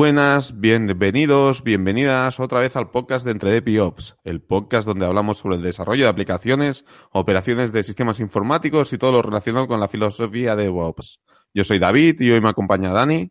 Buenas, 0.00 0.58
bienvenidos, 0.58 1.62
bienvenidas 1.62 2.40
otra 2.40 2.60
vez 2.60 2.74
al 2.74 2.90
podcast 2.90 3.22
de 3.26 3.32
Entre 3.32 3.62
y 3.66 3.76
Ops, 3.76 4.16
el 4.24 4.40
podcast 4.40 4.86
donde 4.86 5.04
hablamos 5.04 5.36
sobre 5.36 5.56
el 5.56 5.62
desarrollo 5.62 6.04
de 6.04 6.08
aplicaciones, 6.08 6.86
operaciones 7.12 7.70
de 7.70 7.82
sistemas 7.82 8.18
informáticos 8.18 8.94
y 8.94 8.96
todo 8.96 9.12
lo 9.12 9.20
relacionado 9.20 9.68
con 9.68 9.78
la 9.78 9.88
filosofía 9.88 10.56
de 10.56 10.62
DevOps. 10.62 11.20
Yo 11.52 11.64
soy 11.64 11.78
David 11.78 12.18
y 12.18 12.30
hoy 12.30 12.40
me 12.40 12.48
acompaña 12.48 12.92
Dani. 12.92 13.30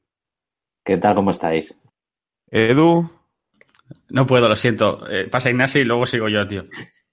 ¿Qué 0.85 0.97
tal? 0.97 1.15
¿Cómo 1.15 1.31
estáis? 1.31 1.81
Edu. 2.51 3.09
No 4.09 4.27
puedo, 4.27 4.47
lo 4.47 4.55
siento. 4.55 5.09
Eh, 5.09 5.27
pasa 5.27 5.49
Ignacio 5.49 5.81
y 5.81 5.85
luego 5.85 6.05
sigo 6.05 6.29
yo, 6.29 6.47
tío. 6.47 6.65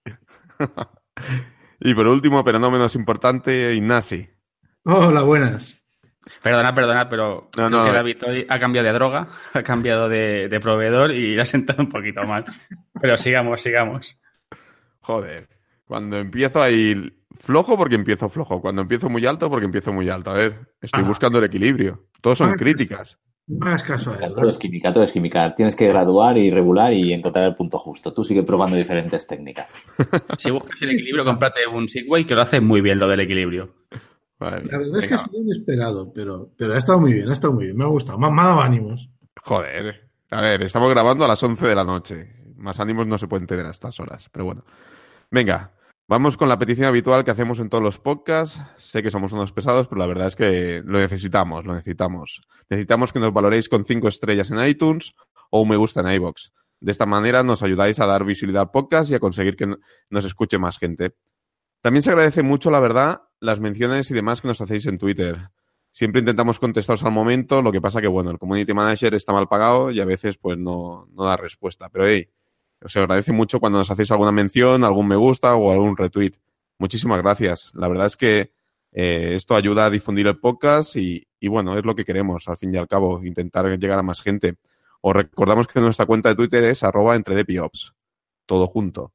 y 1.81 1.95
por 1.95 2.09
último, 2.09 2.45
pero 2.45 2.59
no 2.59 2.71
menos 2.71 2.95
importante, 2.95 3.75
Ignasi. 3.75 4.29
Hola, 4.85 5.23
buenas. 5.23 5.86
Perdona, 6.43 6.75
perdona, 6.75 7.09
pero 7.09 7.49
creo 7.53 7.69
que 7.69 7.93
David 7.93 8.17
hoy 8.27 8.47
ha 8.49 8.59
cambiado 8.59 8.87
de 8.87 8.93
droga, 8.93 9.29
ha 9.55 9.63
cambiado 9.63 10.09
de, 10.09 10.59
proveedor 10.61 11.13
y 11.13 11.35
le 11.35 11.43
ha 11.43 11.47
sentado 11.47 11.83
un 11.83 11.89
poquito 11.89 12.23
mal. 12.25 12.45
Pero 13.01 13.17
sigamos, 13.17 13.63
sigamos. 13.63 14.19
Joder, 15.01 15.49
cuando 15.85 16.19
empiezo 16.19 16.63
ahí 16.63 17.13
flojo 17.39 17.77
porque 17.77 17.95
empiezo 17.95 18.29
flojo, 18.29 18.61
cuando 18.61 18.83
empiezo 18.83 19.09
muy 19.09 19.25
alto 19.27 19.49
porque 19.49 19.67
empiezo 19.67 19.93
muy 19.93 20.09
alto. 20.09 20.31
A 20.31 20.35
ver, 20.35 20.73
estoy 20.81 21.05
buscando 21.05 21.39
el 21.39 21.45
equilibrio. 21.45 22.07
Todos 22.21 22.39
son 22.39 22.55
críticas. 22.55 23.19
No 23.49 23.67
hagas 23.67 23.85
caso 23.85 24.13
a 24.13 24.17
él. 24.17 24.35
Todo 24.35 24.49
es 24.49 24.59
química, 24.59 24.93
todo 24.93 25.05
es 25.05 25.13
química. 25.13 25.55
Tienes 25.55 25.77
que 25.77 25.87
graduar 25.87 26.37
y 26.37 26.51
regular 26.51 26.93
y 26.93 27.13
encontrar 27.13 27.45
el 27.45 27.55
punto 27.55 27.79
justo. 27.79 28.13
Tú 28.13 28.25
sigue 28.25 28.43
probando 28.43 28.77
diferentes 28.77 29.25
técnicas. 29.29 29.69
si 30.39 30.51
buscas 30.51 30.83
el 30.83 30.91
equilibrio, 30.91 31.25
cómprate 31.25 31.61
un 31.73 31.89
Segway 31.89 32.25
que 32.25 32.35
lo 32.35 32.43
hace 32.43 32.61
muy 32.61 32.81
bien 32.81 32.99
lo 32.99 33.07
del 33.07 33.21
equilibrio 33.21 33.86
la 34.39 34.51
verdad 34.51 34.99
es 34.99 35.07
que 35.07 35.15
ha 35.15 35.19
sido 35.19 35.41
inesperado, 35.41 36.13
pero, 36.13 36.51
pero 36.57 36.75
ha 36.75 36.79
estado 36.79 36.99
muy 36.99 37.13
bien, 37.13 37.29
ha 37.29 37.33
estado 37.33 37.55
muy 37.55 37.65
bien, 37.65 37.77
me 37.77 37.85
ha 37.85 37.89
gustado, 37.89 38.19
me, 38.19 38.27
ha 38.27 38.31
dado 38.31 38.61
ánimos. 38.61 39.11
Joder, 39.43 40.11
a 40.31 40.41
ver, 40.41 40.63
estamos 40.63 40.91
grabando 40.91 41.25
a 41.25 41.29
las 41.29 41.43
11 41.43 41.67
de 41.67 41.75
la 41.75 41.85
noche, 41.85 42.37
más 42.57 42.81
ánimos 42.81 43.07
no 43.07 43.17
se 43.19 43.29
pueden 43.29 43.47
tener 43.47 43.67
a 43.67 43.71
estas 43.71 43.99
horas, 44.01 44.29
pero 44.31 44.45
bueno. 44.45 44.65
Venga, 45.31 45.73
vamos 46.07 46.37
con 46.37 46.49
la 46.49 46.59
petición 46.59 46.87
habitual 46.87 47.25
que 47.25 47.31
hacemos 47.31 47.61
en 47.61 47.69
todos 47.69 47.83
los 47.83 47.99
podcasts. 47.99 48.61
Sé 48.77 49.03
que 49.03 49.11
somos 49.11 49.33
unos 49.33 49.53
pesados, 49.53 49.89
pero 49.89 50.01
la 50.01 50.07
verdad 50.07 50.27
es 50.27 50.37
que 50.37 50.83
lo 50.85 50.99
necesitamos, 50.99 51.65
lo 51.65 51.75
necesitamos. 51.75 52.43
Necesitamos 52.69 53.13
que 53.13 53.21
nos 53.21 53.33
valoréis 53.33 53.69
con 53.69 53.85
5 53.85 54.09
estrellas 54.09 54.51
en 54.51 54.65
iTunes 54.67 55.15
o 55.51 55.63
un 55.63 55.69
me 55.69 55.77
gusta 55.77 56.01
en 56.01 56.15
iBox. 56.15 56.53
De 56.81 56.93
esta 56.93 57.07
manera 57.07 57.43
nos 57.43 57.63
ayudáis 57.63 58.01
a 58.01 58.07
dar 58.07 58.25
visibilidad 58.25 58.63
al 58.63 58.71
podcast 58.71 59.11
y 59.11 59.15
a 59.15 59.21
conseguir 59.21 59.57
que 59.57 59.75
nos 60.11 60.25
escuche 60.25 60.59
más 60.59 60.79
gente. 60.79 61.15
También 61.81 62.03
se 62.03 62.11
agradece 62.11 62.43
mucho, 62.43 62.71
la 62.71 62.81
verdad, 62.81 63.23
las 63.41 63.61
menciones 63.61 64.11
y 64.11 64.15
demás 64.15 64.41
que 64.41 64.49
nos 64.49 64.61
hacéis 64.61 64.87
en 64.87 64.99
Twitter. 64.99 65.37
Siempre 65.91 66.21
intentamos 66.21 66.59
contestaros 66.59 67.03
al 67.05 67.13
momento, 67.13 67.63
lo 67.63 67.73
que 67.73 67.81
pasa 67.81 68.01
que, 68.01 68.07
bueno, 68.07 68.31
el 68.31 68.39
Community 68.39 68.75
Manager 68.75 69.15
está 69.15 69.33
mal 69.33 69.49
pagado 69.49 69.91
y 69.91 70.01
a 70.01 70.05
veces 70.05 70.37
pues 70.37 70.59
no, 70.59 71.09
no 71.13 71.25
da 71.25 71.37
respuesta. 71.37 71.89
Pero, 71.89 72.07
hey, 72.07 72.29
os 72.83 72.97
agradece 72.97 73.33
mucho 73.33 73.61
cuando 73.61 73.79
nos 73.79 73.91
hacéis 73.91 74.11
alguna 74.11 74.33
mención, 74.33 74.85
algún 74.85 75.09
me 75.09 75.17
gusta 75.17 75.55
o 75.55 75.73
algún 75.73 75.97
retweet. 75.97 76.33
Muchísimas 76.79 77.23
gracias. 77.23 77.71
La 77.75 77.89
verdad 77.89 78.07
es 78.07 78.17
que 78.17 78.53
eh, 78.93 79.35
esto 79.35 79.57
ayuda 79.57 79.87
a 79.87 79.91
difundir 79.91 80.27
el 80.27 80.39
podcast 80.39 80.97
y, 80.97 81.27
y, 81.41 81.49
bueno, 81.49 81.79
es 81.79 81.85
lo 81.85 81.95
que 81.95 82.05
queremos, 82.05 82.49
al 82.49 82.57
fin 82.57 82.75
y 82.75 82.77
al 82.77 82.89
cabo, 82.89 83.25
intentar 83.25 83.67
llegar 83.79 83.99
a 83.99 84.03
más 84.03 84.21
gente. 84.21 84.57
Os 85.01 85.15
recordamos 85.15 85.67
que 85.67 85.81
nuestra 85.81 86.05
cuenta 86.05 86.31
de 86.31 86.35
Twitter 86.35 86.65
es 86.65 86.83
arroba 86.83 87.17
entre 87.17 87.45
todo 88.45 88.67
junto. 88.67 89.13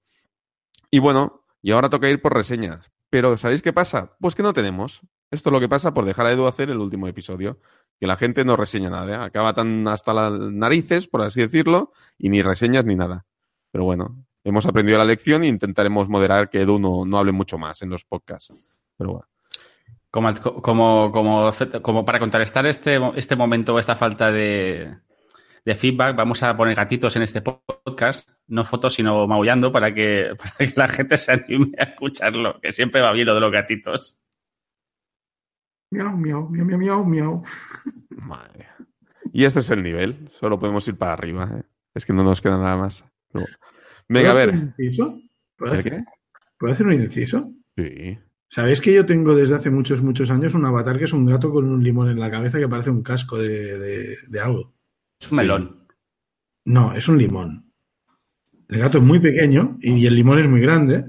Y 0.90 1.00
bueno, 1.00 1.44
y 1.62 1.72
ahora 1.72 1.90
toca 1.90 2.10
ir 2.10 2.22
por 2.22 2.34
reseñas. 2.34 2.92
Pero 3.12 3.36
¿sabéis 3.38 3.62
qué 3.62 3.74
pasa? 3.74 4.16
Pues 4.22 4.36
que 4.36 4.42
no 4.42 4.54
tenemos. 4.54 5.02
Esto 5.30 5.50
es 5.50 5.54
lo 5.54 5.60
que 5.60 5.68
pasa 5.68 5.94
por 5.94 6.06
dejar 6.06 6.28
a 6.28 6.32
Edu 6.32 6.48
hacer 6.48 6.70
el 6.70 6.78
último 6.78 7.08
episodio. 7.08 7.60
Que 8.00 8.08
la 8.08 8.16
gente 8.16 8.46
no 8.46 8.56
reseña 8.56 8.90
nada. 8.90 9.12
¿eh? 9.12 9.26
Acaba 9.26 9.54
tan 9.54 9.86
hasta 9.90 10.14
las 10.14 10.32
narices, 10.32 11.08
por 11.08 11.22
así 11.22 11.42
decirlo, 11.42 11.92
y 12.18 12.30
ni 12.30 12.42
reseñas 12.42 12.86
ni 12.86 12.96
nada. 12.96 13.26
Pero 13.70 13.84
bueno, 13.84 14.26
hemos 14.46 14.66
aprendido 14.66 14.98
la 14.98 15.04
lección 15.04 15.44
e 15.44 15.48
intentaremos 15.48 16.08
moderar 16.08 16.50
que 16.50 16.62
Edu 16.62 16.80
no, 16.80 17.06
no 17.06 17.20
hable 17.20 17.34
mucho 17.34 17.58
más 17.58 17.82
en 17.82 17.90
los 17.90 18.06
podcasts. 18.06 18.54
Pero 18.98 19.12
bueno. 19.12 19.28
Como, 20.10 20.34
como, 20.62 21.12
como, 21.12 21.52
como 21.82 22.06
para 22.06 22.20
contrarrestar 22.20 22.66
este, 22.66 22.98
este 23.16 23.36
momento, 23.36 23.78
esta 23.78 23.96
falta 23.98 24.32
de, 24.32 24.96
de 25.66 25.76
feedback, 25.76 26.16
vamos 26.16 26.44
a 26.44 26.56
poner 26.56 26.76
gatitos 26.76 27.16
en 27.18 27.24
este 27.24 27.42
podcast, 27.42 28.30
no 28.52 28.66
fotos, 28.66 28.94
sino 28.94 29.26
maullando 29.28 29.72
para 29.72 29.94
que, 29.94 30.36
para 30.38 30.56
que 30.58 30.74
la 30.76 30.88
gente 30.88 31.18
se 31.18 31.32
anime 31.32 31.72
a 31.80 31.84
escucharlo, 31.84 32.60
que 32.62 32.72
siempre 32.72 33.02
va 33.02 33.14
bien 33.14 33.28
lo 33.28 33.34
de 33.34 33.42
los 33.42 33.52
gatitos. 33.52 34.20
Miau, 35.90 36.16
miau, 36.18 36.50
miau, 36.50 36.66
miau, 36.66 36.80
miau, 36.80 37.06
miau. 37.06 37.44
Madre. 38.10 38.68
Y 39.34 39.46
este 39.46 39.60
es 39.62 39.72
el 39.72 39.82
nivel, 39.84 40.30
solo 40.40 40.60
podemos 40.60 40.88
ir 40.88 40.98
para 40.98 41.14
arriba, 41.14 41.50
¿eh? 41.58 41.64
es 41.94 42.06
que 42.06 42.14
no 42.14 42.24
nos 42.24 42.42
queda 42.42 42.58
nada 42.58 42.76
más. 42.76 43.06
Venga, 44.08 44.32
a 44.32 44.36
ver. 44.36 44.50
Un 44.50 44.74
inciso? 44.78 45.20
¿Puedo, 45.58 45.74
hacer, 45.74 46.04
¿Puedo 46.58 46.74
hacer 46.74 46.88
un 46.88 46.94
inciso? 46.94 47.52
Sí. 47.78 48.18
¿Sabéis 48.50 48.82
que 48.82 48.94
yo 48.94 49.06
tengo 49.06 49.34
desde 49.34 49.56
hace 49.56 49.70
muchos, 49.70 50.02
muchos 50.02 50.30
años 50.30 50.54
un 50.56 50.66
avatar 50.66 50.98
que 50.98 51.06
es 51.06 51.14
un 51.14 51.26
gato 51.26 51.52
con 51.52 51.72
un 51.72 51.82
limón 51.82 52.10
en 52.10 52.20
la 52.20 52.30
cabeza 52.30 52.60
que 52.60 52.68
parece 52.68 52.90
un 52.90 53.04
casco 53.04 53.38
de, 53.38 53.80
de, 53.80 54.18
de 54.28 54.40
algo? 54.42 54.74
Es 55.20 55.32
un 55.32 55.38
melón. 55.38 55.88
No, 56.66 56.94
es 56.94 57.08
un 57.08 57.18
limón. 57.18 57.71
El 58.72 58.80
gato 58.80 59.00
es 59.00 59.04
muy 59.04 59.20
pequeño 59.20 59.78
y 59.82 60.06
el 60.08 60.16
limón 60.16 60.40
es 60.40 60.48
muy 60.48 60.62
grande. 60.62 61.04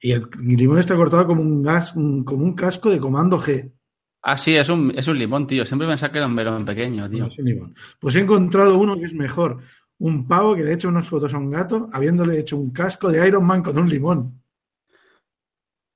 Y 0.00 0.10
el, 0.10 0.28
limón 0.40 0.80
está 0.80 0.96
cortado 0.96 1.28
como 1.28 1.42
un 1.42 1.62
gas, 1.62 1.92
como 1.92 2.44
un 2.44 2.54
casco 2.54 2.90
de 2.90 2.98
comando 2.98 3.38
G. 3.38 3.72
Ah, 4.20 4.36
sí, 4.36 4.56
es 4.56 4.68
un, 4.68 4.92
es 4.96 5.06
un 5.06 5.16
limón, 5.16 5.46
tío. 5.46 5.64
Siempre 5.64 5.86
pensaba 5.86 6.10
que 6.10 6.18
era 6.18 6.26
un 6.26 6.34
melón 6.34 6.64
pequeño, 6.64 7.08
tío. 7.08 7.26
es 7.26 7.38
un 7.38 7.44
limón. 7.44 7.74
Pues 8.00 8.16
he 8.16 8.20
encontrado 8.20 8.76
uno 8.78 8.96
que 8.96 9.04
es 9.04 9.14
mejor. 9.14 9.62
Un 9.98 10.26
pavo 10.26 10.56
que 10.56 10.64
le 10.64 10.72
ha 10.72 10.74
hecho 10.74 10.88
unas 10.88 11.06
fotos 11.06 11.32
a 11.34 11.38
un 11.38 11.50
gato 11.52 11.88
habiéndole 11.92 12.40
hecho 12.40 12.56
un 12.56 12.72
casco 12.72 13.12
de 13.12 13.26
Iron 13.26 13.44
Man 13.44 13.62
con 13.62 13.78
un 13.78 13.88
limón. 13.88 14.42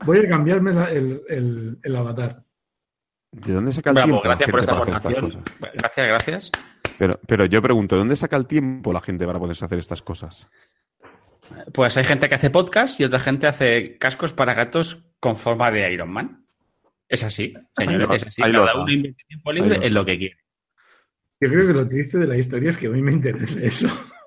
Voy 0.06 0.18
a 0.18 0.28
cambiarme 0.28 0.70
el, 0.92 1.76
el, 1.82 1.96
avatar. 1.96 2.44
¿De 3.32 3.52
dónde 3.52 3.72
saca 3.72 3.90
el 3.90 4.02
tiempo? 4.02 4.20
Gracias 4.22 4.50
por 4.50 4.60
esta 4.60 4.72
aportación. 4.72 5.44
Gracias, 5.74 6.06
gracias. 6.06 6.52
Pero, 6.96 7.18
pero 7.26 7.44
yo 7.46 7.60
pregunto, 7.60 7.96
¿dónde 7.96 8.14
saca 8.14 8.36
el 8.36 8.46
tiempo 8.46 8.92
la 8.92 9.00
gente 9.00 9.26
para 9.26 9.40
poderse 9.40 9.64
hacer 9.64 9.80
estas 9.80 10.00
cosas? 10.00 10.48
Pues 11.72 11.97
hay 11.97 12.04
gente 12.04 12.28
que 12.28 12.34
hace 12.34 12.50
podcast 12.50 12.98
y 13.00 13.04
otra 13.04 13.20
gente 13.20 13.47
hace 13.47 13.98
cascos 13.98 14.32
para 14.32 14.54
gatos 14.54 15.04
con 15.20 15.36
forma 15.36 15.70
de 15.70 15.92
Iron 15.92 16.10
Man. 16.10 16.44
Es 17.09 17.25
así, 17.25 17.54
señores, 17.76 18.22
es 18.22 18.28
así. 18.28 18.42
Cada 18.42 18.75
uno 18.75 18.92
invierte 18.92 19.25
tiempo 19.26 19.53
libre 19.53 19.87
en 19.87 19.94
lo 19.94 20.04
que 20.04 20.19
quiere. 20.19 20.38
Yo 21.41 21.48
creo 21.48 21.66
que 21.66 21.72
lo 21.72 21.88
triste 21.88 22.19
de 22.19 22.26
la 22.26 22.37
historia 22.37 22.70
es 22.70 22.78
que 22.78 22.88
a 22.88 22.91
mí 22.91 23.03
me 23.03 23.12
interesa 23.12 23.60
eso. 23.62 23.88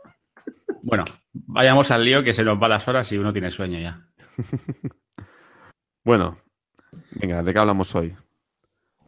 Bueno, 0.84 1.06
vayamos 1.32 1.92
al 1.92 2.04
lío 2.04 2.24
que 2.24 2.34
se 2.34 2.44
nos 2.44 2.60
va 2.60 2.68
las 2.68 2.88
horas 2.88 3.12
y 3.12 3.18
uno 3.20 3.32
tiene 3.32 3.52
sueño 3.52 3.78
ya. 3.78 4.00
bueno, 6.04 6.40
venga, 7.12 7.44
¿de 7.44 7.54
qué 7.54 7.60
hablamos 7.60 7.94
hoy? 7.94 8.16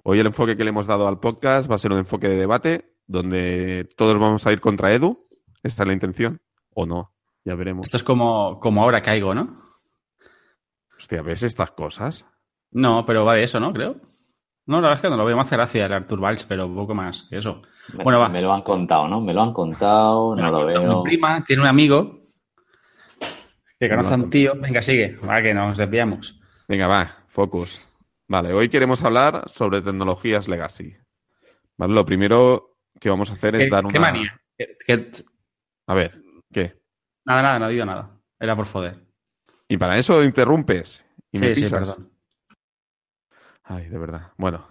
Hoy 0.04 0.20
el 0.20 0.28
enfoque 0.28 0.56
que 0.56 0.64
le 0.64 0.70
hemos 0.70 0.86
dado 0.86 1.08
al 1.08 1.20
podcast 1.20 1.70
va 1.70 1.76
a 1.76 1.80
ser 1.80 1.92
un 1.92 1.98
enfoque 1.98 2.28
de 2.28 2.36
debate 2.36 2.94
donde 3.08 3.90
todos 3.98 4.20
vamos 4.20 4.46
a 4.46 4.52
ir 4.52 4.62
contra 4.62 4.94
Edu. 4.94 5.18
¿Esta 5.64 5.82
es 5.84 5.88
la 5.88 5.94
intención? 5.94 6.42
¿O 6.70 6.86
no? 6.86 7.13
Ya 7.46 7.56
veremos. 7.56 7.86
Esto 7.86 7.98
es 7.98 8.04
como, 8.04 8.60
como 8.60 8.84
ahora 8.84 9.02
caigo, 9.02 9.34
¿no? 9.34 9.58
Hostia, 10.98 11.22
¿ves 11.22 11.44
estas 11.44 11.72
cosas? 11.72 12.26
No, 12.72 13.06
pero 13.06 13.26
va 13.26 13.36
de 13.36 13.44
eso, 13.44 13.60
¿no? 13.60 13.74
Creo. 13.74 13.98
No, 14.66 14.78
la 14.78 14.88
verdad 14.88 14.96
es 14.96 15.02
que 15.02 15.10
no 15.10 15.18
lo 15.18 15.26
veo 15.26 15.36
más 15.36 15.50
gracia 15.50 15.86
el 15.86 15.94
Artur 15.94 16.22
Valls, 16.22 16.46
pero 16.46 16.68
un 16.68 16.76
poco 16.76 16.96
más 16.96 17.28
que 17.30 17.38
eso. 17.38 17.62
Me, 17.98 18.04
bueno, 18.06 18.20
va. 18.20 18.30
Me 18.30 18.42
lo 18.42 18.54
han 18.54 18.62
contado, 18.62 19.10
¿no? 19.10 19.20
Me 19.20 19.34
lo 19.34 19.42
han 19.42 19.52
contado, 19.52 20.36
no 20.36 20.50
lo 20.50 20.66
veo. 20.66 21.04
Mi 21.04 21.10
prima 21.10 21.44
tiene 21.44 21.64
un 21.64 21.68
amigo 21.68 22.22
que 23.78 23.90
conoce 23.90 24.14
a 24.14 24.16
un 24.16 24.30
tío. 24.30 24.54
Venga, 24.56 24.82
sigue, 24.82 25.18
para 25.26 25.44
que 25.44 25.54
nos 25.54 25.78
desviamos. 25.78 26.40
Venga, 26.70 26.88
va, 26.88 27.26
focus. 27.28 27.90
Vale, 28.30 28.54
hoy 28.54 28.70
queremos 28.70 29.04
hablar 29.04 29.44
sobre 29.50 29.82
tecnologías 29.82 30.48
legacy. 30.48 30.96
Vale, 31.76 31.94
lo 31.94 32.06
primero 32.06 32.78
que 33.00 33.10
vamos 33.10 33.30
a 33.30 33.34
hacer 33.34 33.56
es 33.56 33.70
dar 33.70 33.84
una... 33.84 33.92
¿Qué 33.92 34.00
manía? 34.00 34.42
A 35.88 35.94
ver, 35.94 36.22
¿qué? 36.54 36.83
Nada, 37.26 37.42
nada, 37.42 37.60
no 37.60 37.68
digo 37.70 37.86
nada. 37.86 38.10
Era 38.40 38.56
por 38.56 38.66
foder. 38.66 39.00
Y 39.68 39.78
para 39.78 39.98
eso 39.98 40.24
interrumpes 40.24 41.06
y 41.32 41.40
sí, 41.40 41.56
Sí, 41.56 41.70
perdón. 41.70 42.12
Ay, 43.64 43.88
de 43.88 43.98
verdad. 43.98 44.32
Bueno. 44.38 44.68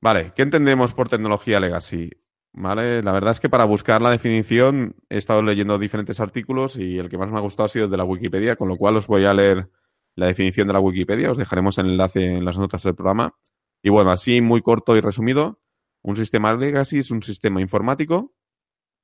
Vale, 0.00 0.32
¿qué 0.34 0.42
entendemos 0.42 0.92
por 0.94 1.08
tecnología 1.08 1.60
legacy? 1.60 2.10
Vale, 2.54 3.02
la 3.02 3.12
verdad 3.12 3.30
es 3.30 3.40
que 3.40 3.48
para 3.48 3.64
buscar 3.64 4.02
la 4.02 4.10
definición 4.10 4.96
he 5.08 5.16
estado 5.16 5.42
leyendo 5.42 5.78
diferentes 5.78 6.20
artículos 6.20 6.76
y 6.76 6.98
el 6.98 7.08
que 7.08 7.16
más 7.16 7.30
me 7.30 7.38
ha 7.38 7.42
gustado 7.42 7.66
ha 7.66 7.68
sido 7.68 7.84
el 7.86 7.90
de 7.90 7.96
la 7.96 8.04
Wikipedia, 8.04 8.56
con 8.56 8.68
lo 8.68 8.76
cual 8.76 8.96
os 8.96 9.06
voy 9.06 9.24
a 9.24 9.32
leer 9.32 9.70
la 10.16 10.26
definición 10.26 10.66
de 10.66 10.74
la 10.74 10.80
Wikipedia. 10.80 11.30
Os 11.30 11.38
dejaremos 11.38 11.78
el 11.78 11.86
enlace 11.86 12.24
en 12.24 12.44
las 12.44 12.58
notas 12.58 12.82
del 12.82 12.94
programa. 12.94 13.34
Y 13.82 13.90
bueno, 13.90 14.10
así 14.10 14.40
muy 14.40 14.60
corto 14.60 14.96
y 14.96 15.00
resumido, 15.00 15.60
un 16.02 16.16
sistema 16.16 16.52
legacy 16.54 16.98
es 16.98 17.10
un 17.10 17.22
sistema 17.22 17.60
informático. 17.60 18.34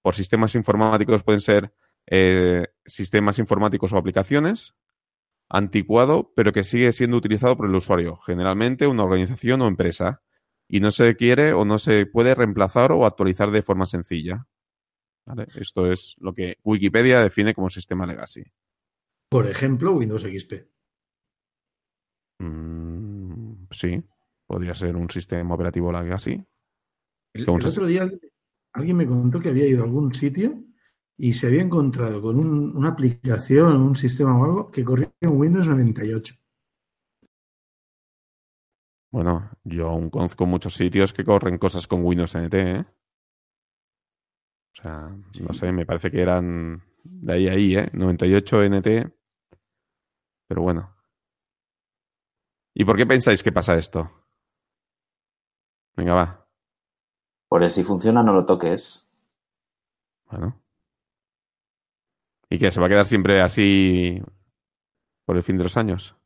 Por 0.03 0.15
sistemas 0.15 0.55
informáticos 0.55 1.23
pueden 1.23 1.41
ser 1.41 1.73
eh, 2.11 2.67
sistemas 2.85 3.39
informáticos 3.39 3.93
o 3.93 3.99
aplicaciones. 3.99 4.75
Anticuado, 5.51 6.33
pero 6.37 6.53
que 6.53 6.63
sigue 6.63 6.93
siendo 6.93 7.17
utilizado 7.17 7.57
por 7.57 7.67
el 7.69 7.75
usuario, 7.75 8.17
generalmente 8.17 8.87
una 8.87 9.05
organización 9.05 9.63
o 9.63 9.67
empresa. 9.69 10.23
y 10.71 10.81
no 10.81 10.91
se 10.91 11.17
quiere 11.17 11.55
o 11.55 11.65
no 11.65 11.79
se 11.79 12.05
puede 12.05 12.35
reemplazar 12.35 12.93
o 12.93 13.07
actualizar 13.07 13.51
de 13.51 13.63
forma 13.63 13.87
sencilla. 13.87 14.47
¿Vale? 15.27 15.47
Esto 15.55 15.91
es 15.91 16.15
lo 16.21 16.35
que 16.35 16.59
Wikipedia 16.63 17.23
define 17.23 17.55
como 17.55 17.71
sistema 17.71 18.05
legacy. 18.07 18.43
Por 19.31 19.47
ejemplo, 19.47 19.93
Windows 19.93 20.25
XP. 20.25 20.69
Mm, 22.41 23.67
sí, 23.71 24.03
podría 24.47 24.75
ser 24.75 24.97
un 24.97 25.09
sistema 25.11 25.55
operativo 25.55 25.91
legacy. 25.93 26.45
El, 27.35 27.47
¿Cómo 27.47 27.59
el 27.59 27.63
se- 27.65 27.69
otro 27.71 27.87
día 27.87 28.11
alguien 28.75 28.97
me 28.97 29.07
contó 29.07 29.41
que 29.41 29.49
había 29.51 29.67
ido 29.67 29.83
a 29.83 29.87
algún 29.87 30.13
sitio 30.15 30.63
y 31.19 31.35
se 31.35 31.49
había 31.49 31.63
encontrado 31.63 32.23
con 32.23 32.39
un- 32.39 32.75
una 32.77 32.91
aplicación, 32.91 33.77
un 33.77 33.97
sistema 33.97 34.39
o 34.41 34.45
algo 34.45 34.71
que 34.71 34.85
corría 34.85 35.13
en 35.21 35.37
Windows 35.39 35.69
98. 35.69 36.35
Bueno, 39.11 39.51
yo 39.65 39.89
aún 39.89 40.09
conozco 40.11 40.47
muchos 40.47 40.75
sitios 40.75 41.13
que 41.13 41.25
corren 41.25 41.59
cosas 41.59 41.87
con 41.87 42.05
Windows 42.05 42.35
NT, 42.35 42.59
¿eh? 42.59 42.85
O 44.73 44.81
sea, 44.81 45.09
no 45.43 45.53
sé, 45.53 45.73
me 45.73 45.85
parece 45.85 46.11
que 46.11 46.23
eran 46.23 46.83
de 47.05 47.33
ahí 47.33 47.49
a 47.49 47.53
ahí, 47.53 47.77
¿eh? 47.77 47.91
98 47.93 48.63
NT. 48.63 49.13
Pero 50.49 50.63
bueno. 50.63 50.95
¿Y 52.75 52.85
por 52.85 52.97
qué 52.97 53.07
pensáis 53.07 53.43
que 53.43 53.53
pasa 53.53 53.77
esto? 53.77 54.11
Venga, 55.97 56.15
va. 56.15 56.49
Por 57.49 57.63
el 57.63 57.71
si 57.71 57.83
funciona, 57.85 58.23
no 58.23 58.33
lo 58.33 58.47
toques. 58.47 59.07
Bueno. 60.31 60.63
¿Y 62.51 62.59
qué? 62.59 62.71
¿Se 62.71 62.81
va 62.81 62.87
a 62.87 62.89
quedar 62.89 63.07
siempre 63.07 63.41
así 63.43 64.21
por 65.27 65.37
el 65.37 65.43
fin 65.43 65.57
de 65.59 65.65
los 65.65 65.77
años? 65.77 66.17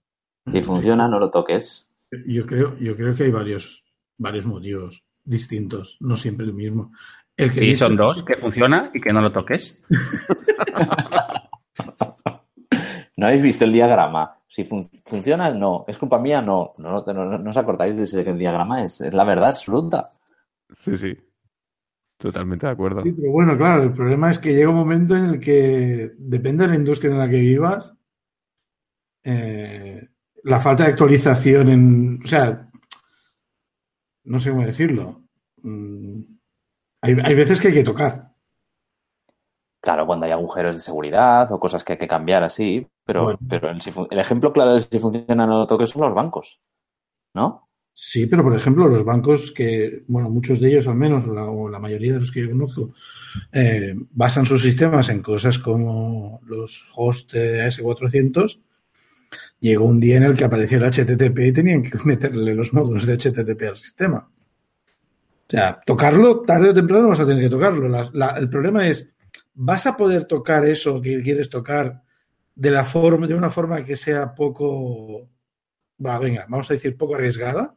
Si 0.51 0.63
funciona, 0.63 1.09
no 1.09 1.19
lo 1.19 1.31
toques. 1.31 1.89
Yo 2.27 2.47
creo, 2.47 2.77
yo 2.79 2.95
creo 2.97 3.15
que 3.15 3.25
hay 3.25 3.31
varios, 3.31 3.85
varios 4.19 4.45
motivos 4.47 5.05
distintos, 5.25 5.97
no 6.01 6.17
siempre 6.17 6.47
el 6.47 6.53
mismo. 6.53 6.93
El 7.37 7.51
que 7.53 7.61
Sí, 7.61 7.67
dice- 7.67 7.79
son 7.79 7.97
dos, 7.97 8.23
que 8.25 8.37
funciona 8.37 8.91
y 8.93 9.01
que 9.01 9.13
no 9.13 9.21
lo 9.23 9.33
toques. 9.33 9.83
¿No 13.17 13.27
habéis 13.27 13.43
visto 13.43 13.65
el 13.65 13.73
diagrama? 13.73 14.39
Si 14.49 14.65
fun- 14.65 14.89
funciona, 15.05 15.51
no. 15.53 15.85
¿Es 15.87 15.97
culpa 15.99 16.19
mía? 16.19 16.43
No. 16.43 16.73
No, 16.79 17.03
no, 17.07 17.13
no- 17.25 17.39
no 17.39 17.51
os 17.51 17.57
acordáis 17.57 17.97
de 17.97 18.03
ese 18.05 18.25
diagrama? 18.35 18.83
Es, 18.83 19.01
es 19.01 19.15
la 19.15 19.25
verdad 19.25 19.51
absoluta. 19.51 20.05
Sí, 20.75 20.97
sí. 20.97 21.17
Totalmente 22.23 22.67
de 22.67 22.73
acuerdo. 22.73 23.03
Sí, 23.03 23.11
pero 23.13 23.33
bueno, 23.33 23.59
claro, 23.59 23.83
el 23.83 23.93
problema 23.93 24.31
es 24.31 24.39
que 24.39 24.55
llega 24.55 24.69
un 24.71 24.77
momento 24.77 25.17
en 25.17 25.25
el 25.25 25.41
que, 25.41 26.13
depende 26.17 26.63
de 26.65 26.71
la 26.71 26.77
industria 26.77 27.11
en 27.11 27.19
la 27.19 27.29
que 27.29 27.41
vivas, 27.41 27.93
eh, 29.25 30.09
la 30.45 30.61
falta 30.61 30.85
de 30.85 30.91
actualización 30.91 31.69
en. 31.69 32.21
O 32.23 32.27
sea, 32.27 32.71
no 34.25 34.39
sé 34.39 34.51
cómo 34.51 34.65
decirlo. 34.65 35.23
Mm, 35.63 36.21
Hay, 37.01 37.17
hay 37.25 37.35
veces 37.35 37.61
que 37.61 37.69
hay 37.69 37.75
que 37.75 37.83
tocar. 37.83 38.31
Claro, 39.81 40.07
cuando 40.07 40.27
hay 40.27 40.31
agujeros 40.33 40.77
de 40.77 40.83
seguridad 40.83 41.51
o 41.51 41.59
cosas 41.59 41.83
que 41.83 41.95
hay 41.95 41.99
que 41.99 42.07
cambiar 42.07 42.45
así, 42.45 42.87
pero, 43.05 43.25
Bueno. 43.25 43.39
pero 43.49 43.69
el, 43.69 43.81
el 44.11 44.19
ejemplo 44.21 44.53
claro 44.53 44.75
de 44.75 44.83
si 44.83 45.01
funciona 45.01 45.45
no 45.45 45.59
lo 45.59 45.67
toques 45.67 45.91
son 45.91 46.03
los 46.03 46.15
bancos, 46.15 46.61
¿no? 47.35 47.65
Sí, 47.95 48.27
pero 48.27 48.43
por 48.43 48.55
ejemplo, 48.57 48.89
los 48.89 49.05
bancos 49.05 49.53
que, 49.53 50.03
bueno, 50.09 50.29
muchos 50.31 50.61
de 50.61 50.69
ellos 50.71 50.89
al 50.89 50.97
menos, 50.97 51.27
o 51.27 51.33
la, 51.35 51.45
o 51.45 51.69
la 51.69 51.79
mayoría 51.79 52.15
de 52.15 52.21
los 52.21 52.33
que 52.33 52.41
yo 52.43 52.51
conozco, 52.51 52.95
eh, 53.53 53.95
basan 54.13 54.47
sus 54.47 54.63
sistemas 54.63 55.09
en 55.11 55.23
cosas 55.23 55.59
como 55.59 56.41
los 56.47 56.85
hosts 56.97 57.33
de 57.35 57.63
AS400. 57.63 58.61
Llegó 59.61 59.87
un 59.87 60.01
día 60.01 60.19
en 60.19 60.25
el 60.25 60.37
que 60.37 60.45
apareció 60.45 60.79
el 60.79 60.85
HTTP 60.85 61.49
y 61.49 61.53
tenían 61.53 61.83
que 61.83 61.99
meterle 62.05 62.55
los 62.55 62.73
módulos 62.75 63.07
de 63.07 63.15
HTTP 63.15 63.69
al 63.69 63.77
sistema. 63.79 64.29
O 65.49 65.51
sea, 65.53 65.67
tocarlo 65.91 66.29
tarde 66.51 66.71
o 66.71 66.75
temprano 66.81 67.09
vas 67.13 67.21
a 67.21 67.27
tener 67.27 67.43
que 67.45 67.51
tocarlo. 67.57 67.89
La- 67.89 68.11
la- 68.21 68.37
el 68.43 68.49
problema 68.49 68.89
es, 68.89 68.97
¿vas 69.55 69.87
a 69.87 69.97
poder 69.97 70.25
tocar 70.25 70.65
eso 70.67 71.01
que 71.01 71.23
quieres 71.23 71.51
tocar 71.51 72.03
de 72.55 72.71
la 72.71 72.85
forma, 72.85 73.27
de 73.27 73.35
una 73.35 73.51
forma 73.51 73.85
que 73.85 73.97
sea 73.97 74.35
poco, 74.35 75.29
va, 76.05 76.19
venga, 76.19 76.47
vamos 76.49 76.71
a 76.71 76.75
decir 76.75 76.97
poco 76.97 77.15
arriesgada? 77.17 77.75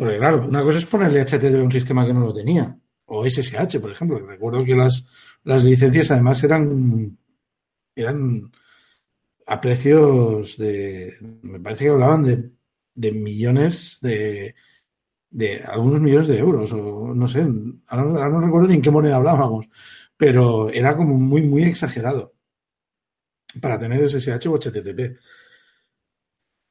Porque 0.00 0.16
claro, 0.16 0.46
una 0.48 0.62
cosa 0.62 0.78
es 0.78 0.86
ponerle 0.86 1.20
HTTP 1.20 1.56
a 1.56 1.62
un 1.62 1.70
sistema 1.70 2.06
que 2.06 2.14
no 2.14 2.20
lo 2.20 2.32
tenía. 2.32 2.74
O 3.04 3.22
SSH, 3.28 3.78
por 3.80 3.90
ejemplo. 3.90 4.18
Recuerdo 4.18 4.64
que 4.64 4.74
las, 4.74 5.06
las 5.44 5.62
licencias 5.62 6.10
además 6.10 6.42
eran, 6.42 7.18
eran 7.94 8.50
a 9.46 9.60
precios 9.60 10.56
de. 10.56 11.18
Me 11.42 11.60
parece 11.60 11.84
que 11.84 11.90
hablaban 11.90 12.22
de, 12.22 12.50
de 12.94 13.12
millones 13.12 13.98
de, 14.00 14.54
de. 15.28 15.64
algunos 15.64 16.00
millones 16.00 16.28
de 16.28 16.38
euros. 16.38 16.72
O 16.72 17.12
no 17.14 17.28
sé. 17.28 17.46
Ahora, 17.88 18.04
ahora 18.04 18.30
no 18.30 18.40
recuerdo 18.40 18.68
ni 18.68 18.76
en 18.76 18.82
qué 18.82 18.90
moneda 18.90 19.16
hablábamos. 19.16 19.68
Pero 20.16 20.70
era 20.70 20.96
como 20.96 21.14
muy, 21.18 21.42
muy 21.42 21.64
exagerado. 21.64 22.32
Para 23.60 23.78
tener 23.78 24.08
SSH 24.08 24.46
o 24.48 24.56
HTTP. 24.56 25.18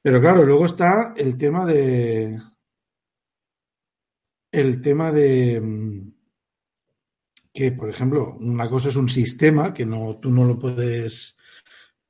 Pero 0.02 0.20
claro, 0.20 0.44
luego 0.44 0.66
está 0.66 1.14
el 1.16 1.38
tema 1.38 1.64
de 1.68 2.40
el 4.52 4.82
tema 4.82 5.12
de 5.12 5.60
mm, 5.62 6.12
que, 7.54 7.72
por 7.72 7.90
ejemplo, 7.90 8.36
una 8.40 8.70
cosa 8.70 8.90
es 8.90 8.96
un 8.96 9.10
sistema 9.10 9.74
que 9.74 9.86
no, 9.86 10.18
tú 10.18 10.30
no 10.30 10.46
lo 10.46 10.58
puedes 10.58 11.38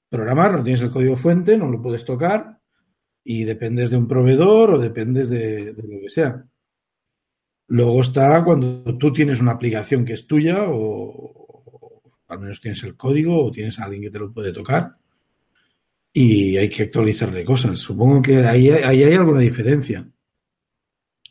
programar, 0.09 0.53
no 0.53 0.63
tienes 0.63 0.81
el 0.81 0.91
código 0.91 1.15
fuente, 1.15 1.57
no 1.57 1.69
lo 1.69 1.81
puedes 1.81 2.06
tocar 2.06 2.59
y 3.24 3.44
dependes 3.44 3.89
de 3.89 3.97
un 3.97 4.07
proveedor 4.07 4.71
o 4.71 4.80
dependes 4.80 5.30
de, 5.30 5.74
lo 5.74 6.01
que 6.01 6.09
sea. 6.09 6.45
Luego 7.68 8.01
está 8.01 8.44
cuando 8.44 8.97
tú 8.97 9.13
tienes 9.13 9.39
una 9.39 9.51
aplicación 9.51 10.03
que 10.03 10.13
es 10.13 10.25
tuya 10.25 10.63
o, 10.63 10.75
o 10.75 12.01
al 12.27 12.39
menos 12.39 12.62
tienes 12.62 12.83
el 12.83 12.95
código 12.95 13.45
o 13.45 13.51
tienes 13.51 13.80
a 13.80 13.86
alguien 13.86 14.01
que 14.01 14.09
te 14.09 14.19
lo 14.19 14.33
puede 14.33 14.51
tocar 14.51 14.95
y 16.13 16.57
hay 16.57 16.69
que 16.69 16.83
actualizarle 16.83 17.45
cosas. 17.45 17.80
Supongo 17.80 18.21
que 18.21 18.38
ahí, 18.38 18.69
ahí 18.69 19.03
hay 19.03 19.13
alguna 19.13 19.39
diferencia. 19.39 20.07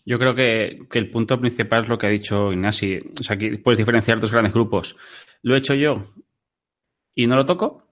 Yo 0.08 0.18
creo 0.18 0.34
que, 0.34 0.86
que 0.90 0.98
el 0.98 1.10
punto 1.10 1.38
principal 1.38 1.82
es 1.82 1.88
lo 1.90 1.98
que 1.98 2.06
ha 2.06 2.10
dicho 2.10 2.50
Ignasi. 2.50 2.98
O 3.20 3.22
sea, 3.22 3.34
aquí 3.36 3.58
puedes 3.58 3.76
diferenciar 3.76 4.18
dos 4.20 4.32
grandes 4.32 4.54
grupos. 4.54 4.96
Lo 5.42 5.54
he 5.54 5.58
hecho 5.58 5.74
yo 5.74 6.02
y 7.14 7.26
no 7.26 7.36
lo 7.36 7.44
toco. 7.44 7.82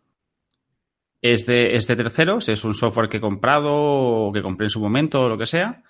Es 1.20 1.44
de, 1.44 1.76
es 1.76 1.86
de 1.86 1.96
terceros, 1.96 2.48
es 2.48 2.64
un 2.64 2.74
software 2.74 3.08
que 3.10 3.18
he 3.18 3.20
comprado 3.20 3.70
o 3.74 4.32
que 4.32 4.40
compré 4.40 4.66
en 4.66 4.70
su 4.70 4.80
momento 4.80 5.24
o 5.24 5.28
lo 5.28 5.36
que 5.36 5.44
sea. 5.44 5.82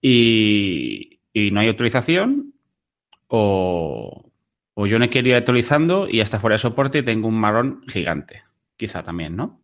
Y, 0.00 1.20
y 1.32 1.50
no 1.52 1.60
hay 1.60 1.68
autorización. 1.68 2.54
O, 3.28 4.32
o 4.74 4.86
yo 4.88 4.98
no 4.98 5.04
he 5.04 5.10
querido 5.10 5.36
ir 5.36 5.38
actualizando 5.38 6.08
y 6.08 6.20
hasta 6.20 6.40
fuera 6.40 6.54
de 6.54 6.58
soporte 6.58 6.98
y 6.98 7.02
tengo 7.04 7.28
un 7.28 7.38
marrón 7.38 7.82
gigante. 7.86 8.42
Quizá 8.76 9.04
también, 9.04 9.36
¿no? 9.36 9.60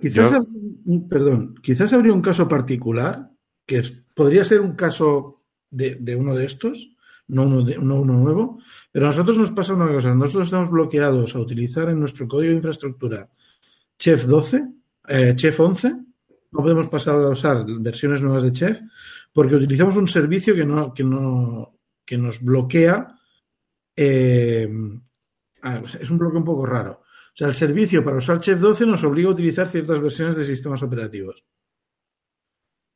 Quizás, 0.00 0.32
Yo- 0.32 1.08
perdón, 1.08 1.54
quizás 1.62 1.92
habría 1.92 2.12
un 2.12 2.22
caso 2.22 2.48
particular 2.48 3.30
que 3.66 3.82
podría 4.14 4.44
ser 4.44 4.60
un 4.60 4.74
caso 4.74 5.42
de, 5.70 6.16
uno 6.16 6.34
de 6.34 6.44
estos, 6.44 6.96
no 7.28 7.44
uno, 7.44 8.04
nuevo, 8.04 8.58
pero 8.92 9.06
a 9.06 9.08
nosotros 9.08 9.38
nos 9.38 9.50
pasa 9.52 9.74
una 9.74 9.88
cosa, 9.88 10.14
nosotros 10.14 10.44
estamos 10.44 10.70
bloqueados 10.70 11.34
a 11.34 11.40
utilizar 11.40 11.88
en 11.88 12.00
nuestro 12.00 12.28
código 12.28 12.50
de 12.50 12.56
infraestructura 12.56 13.28
Chef 13.98 14.26
12, 14.26 14.64
eh, 15.08 15.32
Chef 15.34 15.58
11, 15.58 15.88
no 16.52 16.60
podemos 16.60 16.88
pasar 16.88 17.16
a 17.16 17.28
usar 17.28 17.64
versiones 17.80 18.22
nuevas 18.22 18.42
de 18.42 18.52
Chef 18.52 18.80
porque 19.32 19.56
utilizamos 19.56 19.96
un 19.96 20.06
servicio 20.06 20.54
que, 20.54 20.64
no, 20.64 20.94
que, 20.94 21.02
no, 21.02 21.80
que 22.04 22.16
nos 22.16 22.42
bloquea, 22.42 23.18
eh, 23.96 24.68
es 26.00 26.10
un 26.10 26.18
bloqueo 26.18 26.38
un 26.38 26.44
poco 26.44 26.66
raro. 26.66 27.00
O 27.02 27.36
sea, 27.36 27.48
el 27.48 27.54
servicio 27.54 28.04
para 28.04 28.18
usar 28.18 28.38
Chef 28.38 28.60
12 28.60 28.86
nos 28.86 29.02
obliga 29.02 29.28
a 29.28 29.32
utilizar 29.32 29.68
ciertas 29.68 30.00
versiones 30.00 30.36
de 30.36 30.44
sistemas 30.44 30.82
operativos. 30.84 31.44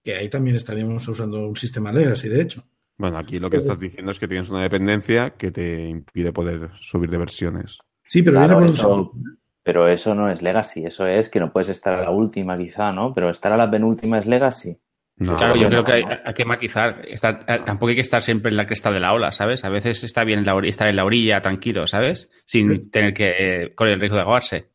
Que 0.08 0.16
ahí 0.16 0.30
también 0.30 0.56
estaríamos 0.56 1.06
usando 1.06 1.46
un 1.46 1.54
sistema 1.54 1.92
legacy, 1.92 2.30
de 2.30 2.40
hecho. 2.40 2.64
Bueno, 2.96 3.18
aquí 3.18 3.38
lo 3.38 3.50
que 3.50 3.58
estás 3.58 3.78
diciendo 3.78 4.10
es 4.10 4.18
que 4.18 4.26
tienes 4.26 4.48
una 4.48 4.62
dependencia 4.62 5.34
que 5.36 5.50
te 5.50 5.86
impide 5.86 6.32
poder 6.32 6.70
subir 6.80 7.10
de 7.10 7.18
versiones. 7.18 7.76
Sí, 8.06 8.22
pero 8.22 8.38
Claro, 8.38 8.64
eso-. 8.64 9.12
Pero 9.62 9.86
eso 9.86 10.14
no 10.14 10.30
es 10.30 10.40
legacy, 10.40 10.86
eso 10.86 11.06
es 11.06 11.28
que 11.28 11.38
no 11.40 11.52
puedes 11.52 11.68
estar 11.68 11.92
a 11.92 12.00
la 12.00 12.10
última 12.10 12.56
quizá, 12.56 12.90
¿no? 12.90 13.12
Pero 13.12 13.28
estar 13.28 13.52
a 13.52 13.58
la 13.58 13.70
penúltima 13.70 14.18
es 14.18 14.26
legacy. 14.26 14.78
No, 15.18 15.36
Claro, 15.36 15.56
yo 15.56 15.68
creo 15.68 15.84
que 15.84 15.92
hay, 15.92 16.04
hay 16.24 16.32
que 16.32 16.46
matizar. 16.46 17.02
Estar- 17.06 17.44
eh, 17.46 17.60
tampoco 17.66 17.90
hay 17.90 17.96
que 17.96 18.00
estar 18.00 18.22
siempre 18.22 18.50
en 18.50 18.56
la 18.56 18.64
cresta 18.64 18.90
de 18.90 19.00
la 19.00 19.12
ola, 19.12 19.30
¿sabes? 19.30 19.62
A 19.66 19.68
veces 19.68 20.04
está 20.04 20.24
bien 20.24 20.38
en 20.38 20.46
la 20.46 20.54
ori- 20.54 20.68
estar 20.68 20.88
en 20.88 20.96
la 20.96 21.04
orilla, 21.04 21.42
tranquilo, 21.42 21.86
¿sabes? 21.86 22.30
Sin 22.46 22.90
tener 22.90 23.12
que 23.12 23.26
eh, 23.64 23.74
correr 23.74 23.92
el 23.92 24.00
riesgo 24.00 24.16
de 24.16 24.22
ahogarse. 24.22 24.70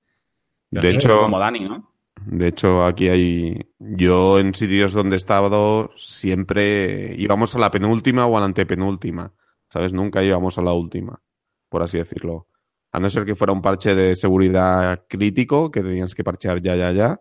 de 0.69 0.91
hecho, 0.91 1.17
Como 1.21 1.39
Dani, 1.39 1.61
¿no? 1.61 1.91
De 2.25 2.47
hecho, 2.47 2.85
aquí 2.85 3.09
hay. 3.09 3.59
Yo 3.79 4.39
en 4.39 4.53
sitios 4.53 4.93
donde 4.93 5.15
he 5.15 5.17
estado 5.17 5.91
siempre 5.95 7.15
íbamos 7.17 7.55
a 7.55 7.59
la 7.59 7.71
penúltima 7.71 8.25
o 8.25 8.37
a 8.37 8.39
la 8.39 8.45
antepenúltima. 8.45 9.33
¿Sabes? 9.69 9.91
Nunca 9.91 10.23
íbamos 10.23 10.57
a 10.57 10.61
la 10.61 10.73
última, 10.73 11.19
por 11.69 11.81
así 11.81 11.97
decirlo. 11.97 12.47
A 12.91 12.99
no 12.99 13.09
ser 13.09 13.25
que 13.25 13.35
fuera 13.35 13.53
un 13.53 13.61
parche 13.61 13.95
de 13.95 14.15
seguridad 14.15 15.05
crítico 15.09 15.71
que 15.71 15.81
tenías 15.81 16.13
que 16.13 16.23
parchear 16.23 16.61
ya, 16.61 16.75
ya, 16.75 16.91
ya. 16.91 17.19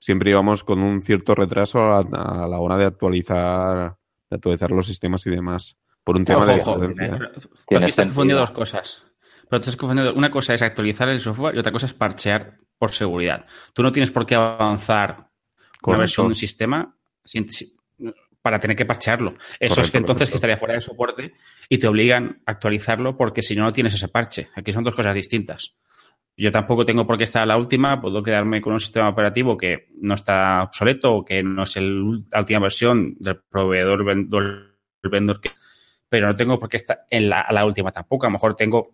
siempre 0.00 0.30
íbamos 0.30 0.64
con 0.64 0.80
un 0.82 1.00
cierto 1.00 1.36
retraso 1.36 1.78
a, 1.78 1.98
a 2.00 2.48
la 2.48 2.58
hora 2.58 2.76
de 2.76 2.86
actualizar, 2.86 3.96
de 4.28 4.34
actualizar 4.36 4.72
los 4.72 4.86
sistemas 4.88 5.24
y 5.28 5.30
demás. 5.30 5.76
Por 6.02 6.16
un 6.16 6.24
tema 6.24 6.40
Ojo, 6.40 6.46
de 6.46 6.60
ojo, 6.60 6.76
licencia. 6.78 7.06
pero- 7.18 7.18
pero 7.18 7.40
Aquí 7.54 7.64
Tiene 7.68 7.86
estás 7.86 8.06
confundiendo 8.06 8.44
sentido. 8.46 8.60
dos 8.60 8.70
cosas. 8.72 9.02
Pero 9.48 9.60
te 9.60 9.64
estás 9.70 9.76
confundiendo. 9.76 10.14
Una 10.14 10.30
cosa 10.32 10.54
es 10.54 10.62
actualizar 10.62 11.08
el 11.08 11.20
software 11.20 11.54
y 11.54 11.58
otra 11.60 11.70
cosa 11.70 11.86
es 11.86 11.94
parchear 11.94 12.58
por 12.82 12.90
seguridad. 12.90 13.46
Tú 13.72 13.84
no 13.84 13.92
tienes 13.92 14.10
por 14.10 14.26
qué 14.26 14.34
avanzar 14.34 15.10
una 15.12 15.28
Correcto. 15.80 15.98
versión 16.00 16.26
de 16.26 16.30
un 16.30 16.34
sistema 16.34 16.96
sin- 17.22 17.46
para 18.42 18.58
tener 18.58 18.76
que 18.76 18.84
parchearlo. 18.84 19.34
Eso 19.60 19.80
es 19.82 19.88
que 19.92 19.98
entonces 19.98 20.22
correcto. 20.28 20.32
que 20.32 20.34
estaría 20.34 20.56
fuera 20.56 20.74
de 20.74 20.80
soporte 20.80 21.32
y 21.68 21.78
te 21.78 21.86
obligan 21.86 22.42
a 22.44 22.50
actualizarlo 22.50 23.16
porque 23.16 23.40
si 23.40 23.54
no, 23.54 23.62
no 23.62 23.72
tienes 23.72 23.94
ese 23.94 24.08
parche. 24.08 24.48
Aquí 24.56 24.72
son 24.72 24.82
dos 24.82 24.96
cosas 24.96 25.14
distintas. 25.14 25.76
Yo 26.36 26.50
tampoco 26.50 26.84
tengo 26.84 27.06
por 27.06 27.16
qué 27.18 27.22
estar 27.22 27.44
a 27.44 27.46
la 27.46 27.56
última, 27.56 28.00
puedo 28.00 28.20
quedarme 28.20 28.60
con 28.60 28.72
un 28.72 28.80
sistema 28.80 29.08
operativo 29.10 29.56
que 29.56 29.86
no 30.00 30.14
está 30.14 30.64
obsoleto 30.64 31.14
o 31.14 31.24
que 31.24 31.40
no 31.44 31.62
es 31.62 31.76
el- 31.76 32.24
la 32.32 32.40
última 32.40 32.58
versión 32.58 33.14
del 33.20 33.36
proveedor 33.48 34.04
vendor, 34.04 34.74
el 35.04 35.10
vendor 35.10 35.40
que 35.40 35.50
pero 36.12 36.26
no 36.26 36.36
tengo 36.36 36.58
por 36.58 36.68
qué 36.68 36.76
estar 36.76 37.06
en 37.08 37.30
la, 37.30 37.40
a 37.40 37.54
la 37.54 37.64
última 37.64 37.90
tampoco. 37.90 38.26
A 38.26 38.28
lo 38.28 38.32
mejor 38.32 38.54
tengo 38.54 38.90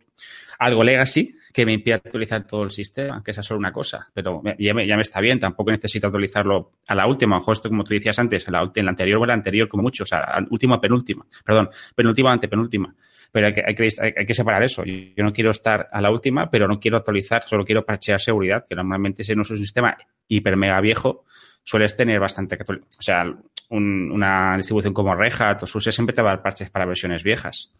algo 0.60 0.84
legacy 0.84 1.34
que 1.52 1.66
me 1.66 1.72
impide 1.72 1.94
actualizar 1.94 2.46
todo 2.46 2.62
el 2.62 2.70
sistema, 2.70 3.24
que 3.24 3.32
esa 3.32 3.40
es 3.40 3.46
solo 3.48 3.58
una 3.58 3.72
cosa, 3.72 4.06
pero 4.14 4.40
ya 4.56 4.72
me, 4.72 4.86
ya 4.86 4.94
me 4.94 5.02
está 5.02 5.20
bien, 5.20 5.40
tampoco 5.40 5.72
necesito 5.72 6.06
actualizarlo 6.06 6.74
a 6.86 6.94
la 6.94 7.08
última. 7.08 7.34
A 7.34 7.38
lo 7.38 7.40
mejor 7.40 7.54
esto, 7.54 7.68
como 7.70 7.82
tú 7.82 7.92
decías 7.92 8.20
antes, 8.20 8.46
en 8.46 8.52
la, 8.52 8.60
anterior 8.60 9.18
o 9.18 9.24
en 9.24 9.28
la 9.28 9.34
anterior, 9.34 9.66
como 9.66 9.82
mucho, 9.82 10.04
o 10.04 10.06
sea, 10.06 10.46
última, 10.48 10.80
penúltima, 10.80 11.26
perdón, 11.44 11.70
penúltima, 11.96 12.30
antepenúltima. 12.30 12.94
Pero 13.32 13.48
hay 13.48 13.52
que, 13.52 13.64
hay, 13.66 14.24
que, 14.24 14.34
separar 14.34 14.62
eso. 14.62 14.84
Yo 14.84 14.92
yo 15.16 15.24
no 15.24 15.32
quiero 15.32 15.50
estar 15.50 15.88
a 15.90 16.00
la 16.00 16.12
última, 16.12 16.48
pero 16.48 16.68
no 16.68 16.78
quiero 16.78 16.98
actualizar, 16.98 17.42
solo 17.48 17.64
quiero 17.64 17.84
parchear 17.84 18.20
seguridad, 18.20 18.64
que 18.68 18.76
normalmente 18.76 19.24
si 19.24 19.34
no 19.34 19.42
es 19.42 19.50
un 19.50 19.58
sistema 19.58 19.96
hiper 20.28 20.56
mega 20.56 20.80
viejo, 20.80 21.24
sueles 21.68 21.94
tener 21.96 22.18
bastante. 22.18 22.56
O 22.66 23.02
sea, 23.02 23.24
un- 23.68 24.10
una 24.10 24.56
distribución 24.56 24.94
como 24.94 25.14
Red 25.14 25.34
Hat 25.38 25.62
o 25.64 25.66
SUSE 25.66 25.92
siempre 25.92 26.14
te 26.14 26.22
va 26.22 26.30
a 26.30 26.34
dar 26.36 26.42
parches 26.42 26.70
para 26.70 26.86
versiones 26.86 27.22
viejas. 27.22 27.70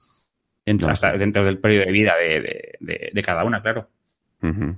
Dentro, 0.66 0.88
No, 0.88 0.92
hasta 0.92 1.12
sí. 1.12 1.18
dentro 1.18 1.42
del 1.42 1.59
periodo 1.59 1.87
de 1.87 1.92
vida 1.92 2.12
de, 2.21 2.40
de- 2.42 2.73
de- 2.80 3.11
de 3.14 3.23
cada 3.23 3.45
una, 3.45 3.62
claro. 3.62 3.88
Ujú. 4.42 4.76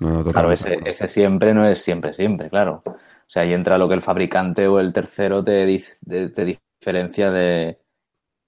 No, 0.00 0.10
no, 0.10 0.24
Claro, 0.24 0.50
ese, 0.52 0.78
ese 0.84 1.06
siempre 1.08 1.54
no 1.54 1.64
es 1.64 1.80
siempre, 1.80 2.12
siempre, 2.12 2.50
claro. 2.50 2.82
O 2.84 2.96
sea, 3.30 3.42
ahí 3.44 3.52
entra 3.52 3.78
lo 3.78 3.88
que 3.88 3.94
el 3.94 4.02
fabricante 4.02 4.66
o 4.66 4.80
el 4.80 4.92
tercero 4.92 5.44
te, 5.44 5.80
te, 6.08 6.28
te 6.30 6.44
diferencia 6.80 7.30
de 7.30 7.78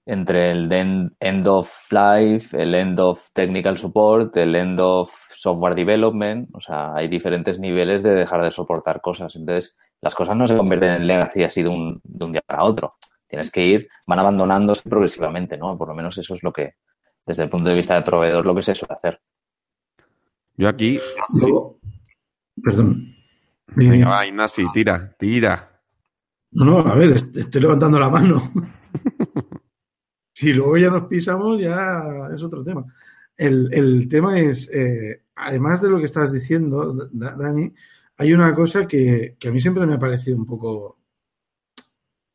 entre 0.05 0.51
el 0.51 0.67
de 0.67 0.79
en- 0.79 1.15
end 1.21 1.47
of 1.47 1.71
life, 1.91 2.61
el 2.61 2.75
end 2.75 2.99
of 2.99 3.29
technical 3.33 3.77
support, 3.77 4.35
el 4.35 4.55
end 4.55 4.79
of 4.81 5.09
software 5.33 5.75
development. 5.75 6.49
O 6.53 6.59
sea, 6.59 6.93
hay 6.95 7.07
diferentes 7.07 7.59
niveles 7.59 8.03
de 8.03 8.11
dejar 8.11 8.43
de 8.43 8.51
soportar 8.51 8.99
cosas. 8.99 9.35
Entonces, 9.37 9.77
las 10.01 10.15
cosas 10.15 10.35
no 10.35 10.47
se 10.47 10.57
convierten 10.57 10.91
en 10.91 11.07
legacy 11.07 11.43
así 11.43 11.63
de 11.63 11.69
un, 11.69 12.01
de 12.03 12.25
un 12.25 12.31
día 12.31 12.41
para 12.45 12.63
otro. 12.63 12.95
Tienes 13.27 13.49
que 13.51 13.63
ir, 13.65 13.87
van 14.07 14.19
abandonándose 14.19 14.89
progresivamente, 14.89 15.57
¿no? 15.57 15.77
Por 15.77 15.87
lo 15.87 15.95
menos 15.95 16.17
eso 16.17 16.33
es 16.33 16.43
lo 16.43 16.51
que, 16.51 16.73
desde 17.25 17.43
el 17.43 17.49
punto 17.49 17.69
de 17.69 17.75
vista 17.75 17.93
del 17.95 18.03
proveedor, 18.03 18.45
lo 18.45 18.53
que 18.55 18.63
se 18.63 18.75
suele 18.75 18.95
hacer. 18.95 19.21
Yo 20.57 20.67
aquí. 20.67 20.99
Luego- 21.39 21.79
Perdón. 22.61 23.15
Venga, 23.75 24.09
va, 24.09 24.27
Ignasi, 24.27 24.65
tira, 24.73 25.15
tira. 25.17 25.79
No, 26.51 26.65
no, 26.65 26.79
a 26.79 26.95
ver, 26.95 27.11
est- 27.11 27.35
estoy 27.37 27.61
levantando 27.61 27.97
la 27.97 28.09
mano. 28.09 28.51
si 30.33 30.53
luego 30.53 30.77
ya 30.77 30.89
nos 30.89 31.05
pisamos, 31.05 31.59
ya 31.61 32.27
es 32.33 32.43
otro 32.43 32.63
tema. 32.63 32.85
El, 33.37 33.73
el 33.73 34.07
tema 34.09 34.39
es, 34.39 34.69
eh, 34.73 35.23
además 35.35 35.81
de 35.81 35.89
lo 35.89 35.97
que 35.99 36.05
estás 36.05 36.31
diciendo, 36.33 36.93
Da- 37.13 37.35
Dani, 37.37 37.73
hay 38.21 38.33
una 38.33 38.53
cosa 38.53 38.85
que, 38.87 39.35
que, 39.39 39.47
a 39.47 39.51
mí 39.51 39.59
siempre 39.59 39.83
me 39.87 39.95
ha 39.95 39.99
parecido 39.99 40.37
un 40.37 40.45
poco 40.45 40.99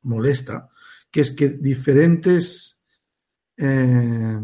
molesta, 0.02 0.68
que 1.12 1.20
es 1.20 1.30
que 1.30 1.50
diferentes, 1.50 2.80
eh, 3.56 4.40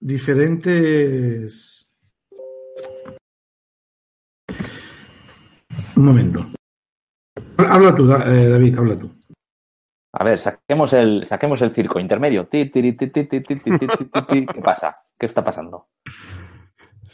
diferentes... 0.00 1.86
Un 5.96 6.04
momento. 6.06 6.46
Habla 7.58 7.94
tú, 7.94 8.10
eh, 8.10 8.48
David, 8.48 8.78
habla 8.78 8.98
tú. 8.98 9.10
A 10.14 10.24
ver, 10.24 10.38
saquemos 10.38 10.94
el, 10.94 11.26
saquemos 11.26 11.60
el 11.60 11.72
circo 11.72 12.00
intermedio. 12.00 12.48
¿Qué 12.48 12.70
pasa? 14.64 14.94
¿Qué 15.18 15.26
está 15.26 15.44
pasando? 15.44 15.88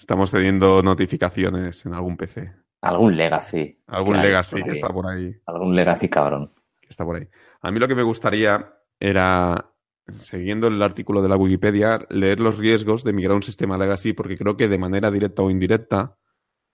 Estamos 0.00 0.30
teniendo 0.30 0.82
notificaciones 0.82 1.84
en 1.84 1.92
algún 1.92 2.16
PC. 2.16 2.50
Algún 2.80 3.18
legacy. 3.18 3.78
Algún 3.86 4.14
que 4.14 4.22
legacy 4.22 4.62
que 4.62 4.70
está 4.70 4.88
por 4.88 5.06
ahí. 5.06 5.36
Algún 5.44 5.76
legacy 5.76 6.08
cabrón. 6.08 6.48
que 6.80 6.88
está 6.88 7.04
por 7.04 7.16
ahí. 7.16 7.28
A 7.60 7.70
mí 7.70 7.78
lo 7.78 7.86
que 7.86 7.94
me 7.94 8.02
gustaría 8.02 8.72
era, 8.98 9.72
siguiendo 10.10 10.68
el 10.68 10.80
artículo 10.82 11.20
de 11.20 11.28
la 11.28 11.36
Wikipedia, 11.36 11.98
leer 12.08 12.40
los 12.40 12.56
riesgos 12.56 13.04
de 13.04 13.12
migrar 13.12 13.32
a 13.32 13.36
un 13.36 13.42
sistema 13.42 13.76
legacy, 13.76 14.14
porque 14.14 14.38
creo 14.38 14.56
que 14.56 14.68
de 14.68 14.78
manera 14.78 15.10
directa 15.10 15.42
o 15.42 15.50
indirecta 15.50 16.16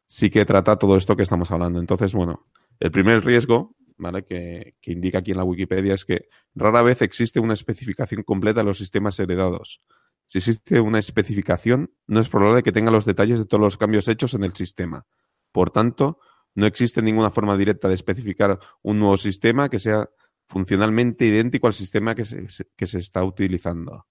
sí 0.06 0.30
que 0.30 0.44
trata 0.44 0.76
todo 0.76 0.96
esto 0.96 1.16
que 1.16 1.24
estamos 1.24 1.50
hablando. 1.50 1.80
Entonces, 1.80 2.14
bueno, 2.14 2.46
el 2.78 2.92
primer 2.92 3.24
riesgo, 3.24 3.74
¿vale? 3.96 4.24
Que, 4.24 4.76
que 4.80 4.92
indica 4.92 5.18
aquí 5.18 5.32
en 5.32 5.38
la 5.38 5.44
Wikipedia 5.44 5.94
es 5.94 6.04
que 6.04 6.28
rara 6.54 6.80
vez 6.82 7.02
existe 7.02 7.40
una 7.40 7.54
especificación 7.54 8.22
completa 8.22 8.60
de 8.60 8.66
los 8.66 8.78
sistemas 8.78 9.18
heredados. 9.18 9.82
Si 10.26 10.38
existe 10.38 10.80
una 10.80 10.98
especificación, 10.98 11.92
no 12.06 12.20
es 12.20 12.28
probable 12.28 12.62
que 12.62 12.72
tenga 12.72 12.90
los 12.90 13.04
detalles 13.04 13.38
de 13.38 13.46
todos 13.46 13.60
los 13.60 13.78
cambios 13.78 14.08
hechos 14.08 14.34
en 14.34 14.44
el 14.44 14.52
sistema. 14.54 15.06
Por 15.52 15.70
tanto, 15.70 16.18
no 16.54 16.66
existe 16.66 17.00
ninguna 17.00 17.30
forma 17.30 17.56
directa 17.56 17.88
de 17.88 17.94
especificar 17.94 18.58
un 18.82 18.98
nuevo 18.98 19.16
sistema 19.16 19.68
que 19.68 19.78
sea 19.78 20.08
funcionalmente 20.48 21.26
idéntico 21.26 21.66
al 21.66 21.72
sistema 21.72 22.14
que 22.14 22.24
se, 22.24 22.98
está 22.98 23.22
utilizando. 23.22 24.06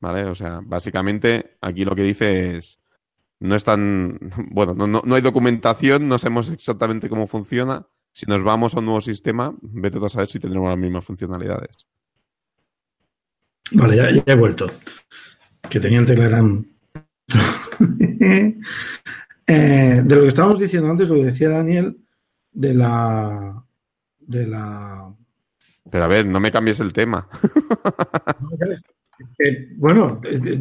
¿Vale? 0.00 0.26
O 0.26 0.34
sea, 0.34 0.60
básicamente 0.62 1.58
aquí 1.60 1.84
lo 1.84 1.94
que 1.94 2.02
dice 2.02 2.56
es, 2.56 2.80
no 3.40 3.54
es 3.54 3.64
tan, 3.64 4.18
bueno, 4.50 4.74
no, 4.74 4.86
no, 4.86 5.02
no 5.04 5.14
hay 5.14 5.22
documentación, 5.22 6.08
no 6.08 6.18
sabemos 6.18 6.50
exactamente 6.50 7.08
cómo 7.08 7.26
funciona. 7.26 7.86
Si 8.12 8.24
nos 8.26 8.42
vamos 8.42 8.74
a 8.74 8.78
un 8.78 8.86
nuevo 8.86 9.00
sistema, 9.02 9.54
vete 9.60 9.98
a 9.98 10.08
saber 10.08 10.28
si 10.28 10.40
tendremos 10.40 10.70
las 10.70 10.78
mismas 10.78 11.04
funcionalidades. 11.04 11.86
Vale 13.72 13.96
ya, 13.96 14.10
ya 14.10 14.22
he 14.26 14.36
vuelto 14.36 14.70
que 15.68 15.80
tenía 15.80 16.00
el 16.00 16.06
Telegram 16.06 16.64
Eh, 19.48 20.02
de 20.04 20.16
lo 20.16 20.22
que 20.22 20.28
estábamos 20.28 20.58
diciendo 20.58 20.90
antes 20.90 21.08
lo 21.08 21.14
que 21.14 21.26
decía 21.26 21.48
Daniel 21.48 21.96
de 22.50 22.74
la 22.74 23.62
de 24.18 24.46
la 24.46 25.14
Pero 25.88 26.04
a 26.04 26.08
ver, 26.08 26.26
no 26.26 26.40
me 26.40 26.50
cambies 26.50 26.80
el 26.80 26.92
tema. 26.92 27.28
Eh, 29.38 29.68
bueno 29.76 30.20
eh, 30.24 30.38
eh, 30.44 30.60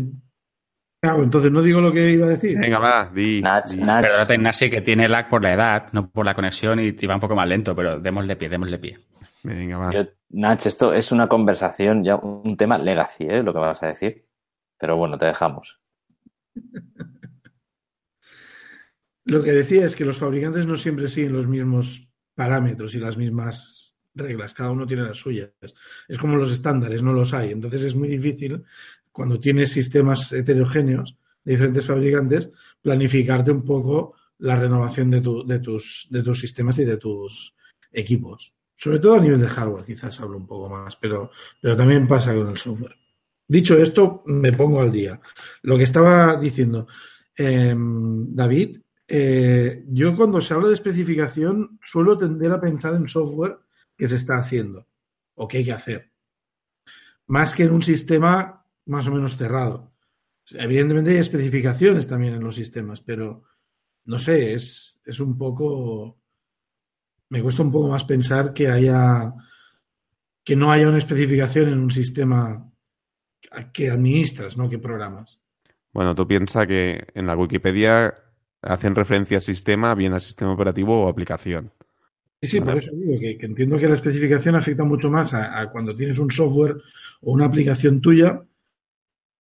claro, 1.02 1.24
entonces 1.24 1.52
no 1.52 1.62
digo 1.62 1.82
lo 1.82 1.92
que 1.92 2.12
iba 2.12 2.26
a 2.26 2.30
decir 2.30 2.58
Venga, 2.58 2.80
va, 2.80 3.12
di. 3.14 3.42
Nach, 3.42 3.70
di. 3.70 3.82
Nach. 3.82 4.02
Pero 4.02 4.14
ahora 4.14 4.28
ten 4.28 4.44
Nasi 4.44 4.70
que 4.70 4.80
tiene 4.80 5.10
lag 5.10 5.28
por 5.28 5.44
la 5.44 5.52
edad, 5.54 5.88
no 5.92 6.10
por 6.10 6.26
la 6.26 6.34
conexión 6.34 6.80
y, 6.80 6.96
y 6.98 7.06
va 7.06 7.16
un 7.16 7.20
poco 7.20 7.36
más 7.36 7.50
lento, 7.50 7.76
pero 7.76 8.00
démosle 8.00 8.38
pie, 8.38 8.48
démosle 8.48 8.78
pie. 8.80 8.98
Venga, 9.46 9.78
va. 9.78 9.92
Yo- 9.94 10.08
Nach, 10.30 10.66
esto 10.66 10.92
es 10.94 11.12
una 11.12 11.28
conversación, 11.30 12.04
ya 12.04 12.16
un 12.18 12.58
tema 12.58 12.78
legacy, 12.78 13.26
¿eh? 13.26 13.44
Lo 13.44 13.54
que 13.54 13.60
vas 13.60 13.82
a 13.84 13.88
decir. 13.88 14.26
Pero 14.78 14.98
bueno, 14.98 15.18
te 15.18 15.26
dejamos. 15.26 15.80
Lo 19.28 19.42
que 19.42 19.54
decía 19.54 19.86
es 19.86 19.96
que 19.96 20.06
los 20.06 20.18
fabricantes 20.20 20.68
no 20.68 20.78
siempre 20.78 21.08
siguen 21.08 21.34
los 21.34 21.48
mismos 21.48 22.08
parámetros 22.36 22.94
y 22.96 23.00
las 23.00 23.18
mismas 23.18 23.96
reglas, 24.14 24.54
cada 24.54 24.72
uno 24.72 24.86
tiene 24.86 25.04
las 25.04 25.18
suyas. 25.18 25.52
Es 26.08 26.18
como 26.20 26.38
los 26.38 26.52
estándares, 26.52 27.02
no 27.02 27.12
los 27.14 27.34
hay. 27.34 27.52
Entonces 27.52 27.84
es 27.84 27.96
muy 27.96 28.08
difícil, 28.08 28.64
cuando 29.12 29.40
tienes 29.40 29.72
sistemas 29.72 30.32
heterogéneos 30.32 31.18
de 31.44 31.54
diferentes 31.54 31.88
fabricantes, 31.88 32.52
planificarte 32.82 33.52
un 33.52 33.64
poco 33.66 34.14
la 34.40 34.56
renovación 34.58 35.10
de, 35.12 35.22
tu- 35.22 35.46
de 35.46 35.60
tus, 35.60 36.08
de 36.10 36.22
tus 36.22 36.40
sistemas 36.40 36.78
y 36.80 36.86
de 36.86 36.98
tus 36.98 37.56
equipos. 37.92 38.54
Sobre 38.76 39.00
todo 39.00 39.16
a 39.16 39.22
nivel 39.22 39.40
de 39.40 39.48
hardware, 39.48 39.86
quizás 39.86 40.20
hablo 40.20 40.38
un 40.38 40.48
poco 40.48 40.70
más, 40.70 40.96
pero, 40.98 41.32
pero 41.62 41.76
también 41.76 42.08
pasa 42.08 42.36
con 42.36 42.50
el 42.50 42.58
software. 42.58 42.98
Dicho 43.48 43.78
esto, 43.78 44.24
me 44.26 44.52
pongo 44.52 44.82
al 44.82 44.92
día. 44.92 45.20
Lo 45.62 45.78
que 45.78 45.84
estaba 45.84 46.36
diciendo, 46.36 46.88
em, 47.36 48.34
David, 48.36 48.80
eh, 49.08 49.84
yo 49.90 50.16
cuando 50.16 50.42
se 50.42 50.54
habla 50.54 50.70
de 50.70 50.74
especificación 50.74 51.80
suelo 51.82 52.18
tender 52.18 52.52
a 52.52 52.60
pensar 52.60 52.96
en 52.96 53.08
software 53.08 53.60
que 53.96 54.08
se 54.10 54.16
está 54.16 54.38
haciendo 54.38 54.88
o 55.36 55.48
que 55.48 55.60
hay 55.60 55.66
que 55.66 55.72
hacer, 55.72 56.12
más 57.28 57.54
que 57.54 57.64
en 57.64 57.72
un 57.72 57.84
sistema 57.84 58.66
más 58.86 59.08
o 59.08 59.12
menos 59.12 59.38
cerrado. 59.38 59.94
Evidentemente 60.52 61.12
hay 61.12 61.18
especificaciones 61.18 62.08
también 62.08 62.36
en 62.36 62.44
los 62.44 62.56
sistemas, 62.56 63.02
pero 63.02 63.44
no 64.06 64.20
sé, 64.20 64.54
es, 64.54 65.00
es 65.06 65.20
un 65.20 65.38
poco... 65.38 66.20
Me 67.36 67.42
cuesta 67.42 67.64
un 67.64 67.72
poco 67.72 67.90
más 67.90 68.06
pensar 68.06 68.54
que 68.54 68.70
haya 68.70 69.34
que 70.42 70.56
no 70.56 70.72
haya 70.72 70.88
una 70.88 71.00
especificación 71.00 71.68
en 71.68 71.80
un 71.80 71.92
sistema 71.92 72.72
que 73.74 73.90
administras, 73.90 74.56
no 74.56 74.70
que 74.70 74.80
programas. 74.80 75.42
Bueno, 75.92 76.16
tú 76.16 76.26
piensas 76.26 76.66
que 76.66 77.08
en 77.14 77.28
la 77.28 77.36
Wikipedia 77.36 78.14
hacen 78.62 78.96
referencia 78.96 79.36
al 79.36 79.42
sistema, 79.42 79.94
bien 79.96 80.14
al 80.14 80.22
sistema 80.22 80.54
operativo 80.54 81.04
o 81.04 81.10
aplicación. 81.10 81.74
Sí, 82.42 82.48
sí, 82.48 82.62
por 82.62 82.78
eso 82.78 82.92
digo 82.96 83.20
que, 83.20 83.38
entiendo 83.42 83.78
que 83.78 83.90
la 83.90 83.96
especificación 83.96 84.56
afecta 84.56 84.86
mucho 84.86 85.10
más 85.10 85.34
a, 85.34 85.70
cuando 85.74 85.94
tienes 85.94 86.18
un 86.20 86.32
software 86.32 86.78
o 87.20 87.34
una 87.34 87.48
aplicación 87.48 88.00
tuya 88.00 88.42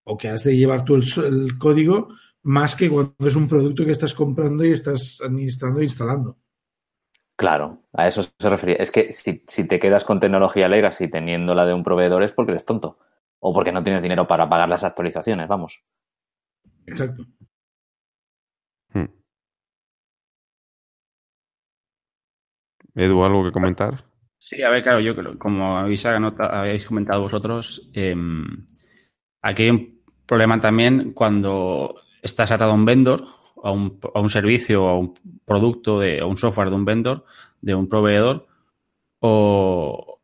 o 0.04 0.18
que 0.18 0.28
has 0.28 0.44
de 0.44 0.58
llevar 0.58 0.84
tú 0.84 0.96
el, 0.96 1.58
código 1.58 2.10
más 2.44 2.76
que 2.76 2.90
cuando 2.90 3.16
es 3.26 3.36
un 3.38 3.48
producto 3.48 3.86
que 3.86 3.92
estás 3.92 4.14
comprando 4.14 4.66
y 4.66 4.72
estás 4.72 5.22
administrando 5.24 5.80
e 5.80 5.86
instalando. 5.86 6.38
Claro, 7.38 7.82
a 7.94 8.08
eso 8.08 8.24
se 8.24 8.50
refería. 8.50 8.78
Es 8.78 8.92
que 8.92 9.12
si, 9.12 9.44
si 9.48 9.68
te 9.68 9.80
quedas 9.80 10.06
con 10.06 10.20
tecnología 10.20 10.70
legacy 10.70 11.10
teniendo 11.10 11.54
la 11.54 11.66
de 11.66 11.74
un 11.74 11.84
proveedor 11.84 12.24
es 12.24 12.32
porque 12.32 12.52
eres 12.52 12.66
tonto 12.66 12.98
o 13.40 13.54
porque 13.54 13.72
no 13.72 13.84
tienes 13.84 14.02
dinero 14.02 14.28
para 14.28 14.48
pagar 14.48 14.70
las 14.70 14.84
actualizaciones, 14.84 15.48
vamos. 15.48 15.84
Exacto. 16.88 17.26
Hmm. 18.94 19.06
Edu, 22.96 23.24
¿algo 23.24 23.44
que 23.44 23.52
comentar? 23.52 24.06
Sí, 24.40 24.62
a 24.62 24.70
ver, 24.70 24.84
claro, 24.84 25.00
yo 25.00 25.16
creo, 25.16 25.38
como 25.38 25.78
habéis, 25.78 26.06
habéis 26.06 26.86
comentado 26.86 27.22
vosotros, 27.22 27.90
em, 27.94 28.66
aquí 29.42 29.64
hay 29.64 29.70
un 29.72 30.02
problema 30.26 30.60
también 30.60 31.14
cuando 31.14 31.96
estás 32.22 32.52
atado 32.52 32.72
a 32.72 32.76
un 32.76 32.86
vendor, 32.86 33.26
a 33.66 33.72
un, 33.72 34.00
a 34.14 34.20
un 34.20 34.30
servicio, 34.30 34.88
a 34.88 34.98
un 34.98 35.14
producto, 35.44 36.00
de, 36.00 36.20
a 36.20 36.26
un 36.26 36.38
software 36.38 36.70
de 36.70 36.76
un 36.76 36.86
vendor, 36.86 37.26
de 37.62 37.74
un 37.74 37.90
proveedor, 37.90 38.46
o, 39.20 40.20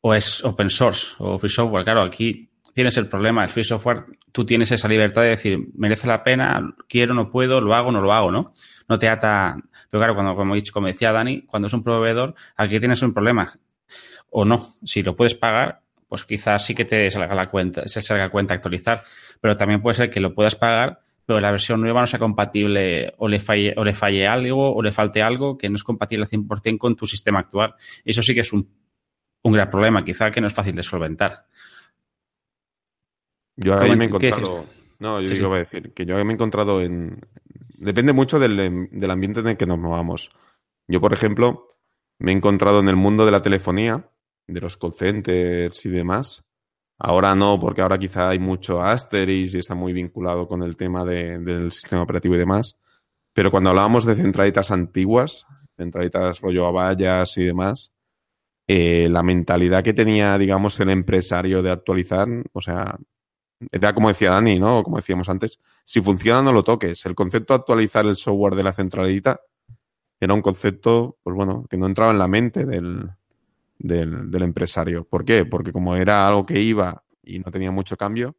o 0.00 0.14
es 0.14 0.44
open 0.44 0.70
source 0.70 1.08
o 1.18 1.38
free 1.38 1.50
software. 1.50 1.84
Claro, 1.84 2.02
aquí 2.02 2.48
tienes 2.72 2.96
el 2.96 3.08
problema, 3.08 3.42
el 3.42 3.48
free 3.48 3.64
software, 3.64 4.04
tú 4.30 4.46
tienes 4.46 4.70
esa 4.70 4.86
libertad 4.86 5.22
de 5.22 5.30
decir, 5.30 5.58
merece 5.74 6.06
la 6.06 6.22
pena, 6.22 6.76
quiero, 6.88 7.14
no 7.14 7.30
puedo, 7.32 7.60
lo 7.60 7.74
hago, 7.74 7.90
no 7.90 8.00
lo 8.00 8.12
hago, 8.12 8.30
¿no? 8.30 8.52
No 8.88 8.98
te 8.98 9.08
ata. 9.08 9.56
Pero 9.90 10.00
claro, 10.00 10.14
cuando, 10.14 10.36
como, 10.36 10.54
como 10.72 10.86
decía 10.86 11.10
Dani, 11.10 11.42
cuando 11.42 11.66
es 11.66 11.72
un 11.72 11.82
proveedor, 11.82 12.36
aquí 12.56 12.78
tienes 12.78 13.02
un 13.02 13.12
problema. 13.12 13.58
O 14.30 14.44
no, 14.44 14.74
si 14.84 15.02
lo 15.02 15.16
puedes 15.16 15.34
pagar, 15.34 15.80
pues 16.06 16.24
quizás 16.24 16.64
sí 16.64 16.76
que 16.76 16.84
te 16.84 17.10
salga 17.10 17.34
la 17.34 17.48
cuenta, 17.48 17.88
se 17.88 18.02
salga 18.02 18.30
cuenta 18.30 18.54
actualizar. 18.54 19.02
Pero 19.40 19.56
también 19.56 19.82
puede 19.82 19.96
ser 19.96 20.10
que 20.10 20.20
lo 20.20 20.32
puedas 20.32 20.54
pagar, 20.54 21.00
pero 21.28 21.40
la 21.40 21.50
versión 21.50 21.82
nueva 21.82 22.00
no 22.00 22.06
sea 22.06 22.18
compatible 22.18 23.12
o 23.18 23.28
le 23.28 23.38
falle, 23.38 23.74
o 23.76 23.84
le 23.84 23.92
falle 23.92 24.26
algo 24.26 24.74
o 24.74 24.80
le 24.80 24.90
falte 24.90 25.20
algo 25.20 25.58
que 25.58 25.68
no 25.68 25.76
es 25.76 25.84
compatible 25.84 26.24
al 26.24 26.30
100% 26.30 26.78
con 26.78 26.96
tu 26.96 27.04
sistema 27.04 27.40
actual. 27.40 27.74
Eso 28.02 28.22
sí 28.22 28.34
que 28.34 28.40
es 28.40 28.50
un, 28.50 28.66
un 29.42 29.52
gran 29.52 29.68
problema, 29.68 30.02
quizá 30.02 30.30
que 30.30 30.40
no 30.40 30.46
es 30.46 30.54
fácil 30.54 30.74
de 30.74 30.82
solventar. 30.82 31.44
Yo 33.56 33.78
ahí 33.78 33.94
me 33.94 34.04
he 34.04 34.08
encontrado. 34.08 34.64
No, 35.00 35.20
yo 35.20 35.28
digo, 35.28 35.48
voy 35.48 35.56
a 35.56 35.60
decir 35.60 35.92
que 35.92 36.06
yo 36.06 36.14
me 36.24 36.32
he 36.32 36.34
encontrado 36.34 36.80
en. 36.80 37.20
Depende 37.76 38.14
mucho 38.14 38.38
del, 38.38 38.88
del 38.90 39.10
ambiente 39.10 39.40
en 39.40 39.48
el 39.48 39.58
que 39.58 39.66
nos 39.66 39.78
movamos. 39.78 40.30
Yo, 40.86 40.98
por 40.98 41.12
ejemplo, 41.12 41.68
me 42.18 42.32
he 42.32 42.34
encontrado 42.34 42.80
en 42.80 42.88
el 42.88 42.96
mundo 42.96 43.26
de 43.26 43.32
la 43.32 43.42
telefonía, 43.42 44.08
de 44.46 44.60
los 44.62 44.78
call 44.78 44.94
centers 44.94 45.84
y 45.84 45.90
demás. 45.90 46.47
Ahora 47.00 47.34
no, 47.34 47.58
porque 47.58 47.80
ahora 47.80 47.98
quizá 47.98 48.30
hay 48.30 48.40
mucho 48.40 48.82
Asterix 48.82 49.54
y 49.54 49.58
está 49.58 49.74
muy 49.74 49.92
vinculado 49.92 50.48
con 50.48 50.62
el 50.62 50.76
tema 50.76 51.04
de, 51.04 51.38
del 51.38 51.70
sistema 51.70 52.02
operativo 52.02 52.34
y 52.34 52.38
demás. 52.38 52.76
Pero 53.32 53.52
cuando 53.52 53.70
hablábamos 53.70 54.04
de 54.04 54.16
centralitas 54.16 54.72
antiguas, 54.72 55.46
centralitas 55.76 56.40
rollo 56.40 56.66
a 56.66 56.72
vallas 56.72 57.36
y 57.36 57.44
demás, 57.44 57.92
eh, 58.66 59.08
la 59.08 59.22
mentalidad 59.22 59.84
que 59.84 59.94
tenía, 59.94 60.36
digamos, 60.36 60.78
el 60.80 60.90
empresario 60.90 61.62
de 61.62 61.70
actualizar, 61.70 62.26
o 62.52 62.60
sea, 62.60 62.98
era 63.70 63.94
como 63.94 64.08
decía 64.08 64.30
Dani, 64.30 64.58
¿no? 64.58 64.82
Como 64.82 64.96
decíamos 64.96 65.28
antes, 65.28 65.60
si 65.84 66.00
funciona 66.00 66.42
no 66.42 66.52
lo 66.52 66.64
toques. 66.64 67.06
El 67.06 67.14
concepto 67.14 67.54
de 67.54 67.60
actualizar 67.60 68.06
el 68.06 68.16
software 68.16 68.56
de 68.56 68.62
la 68.64 68.72
centralita 68.72 69.40
era 70.20 70.34
un 70.34 70.42
concepto, 70.42 71.16
pues 71.22 71.36
bueno, 71.36 71.64
que 71.70 71.76
no 71.76 71.86
entraba 71.86 72.10
en 72.10 72.18
la 72.18 72.28
mente 72.28 72.64
del, 72.64 73.08
del, 73.78 74.42
empresario. 74.42 75.04
¿Por 75.04 75.24
qué? 75.24 75.44
Porque 75.44 75.72
como 75.72 75.96
era 75.96 76.26
algo 76.26 76.44
que 76.44 76.60
iba 76.60 77.04
y 77.22 77.38
no 77.38 77.50
tenía 77.50 77.70
mucho 77.70 77.96
cambio, 77.96 78.36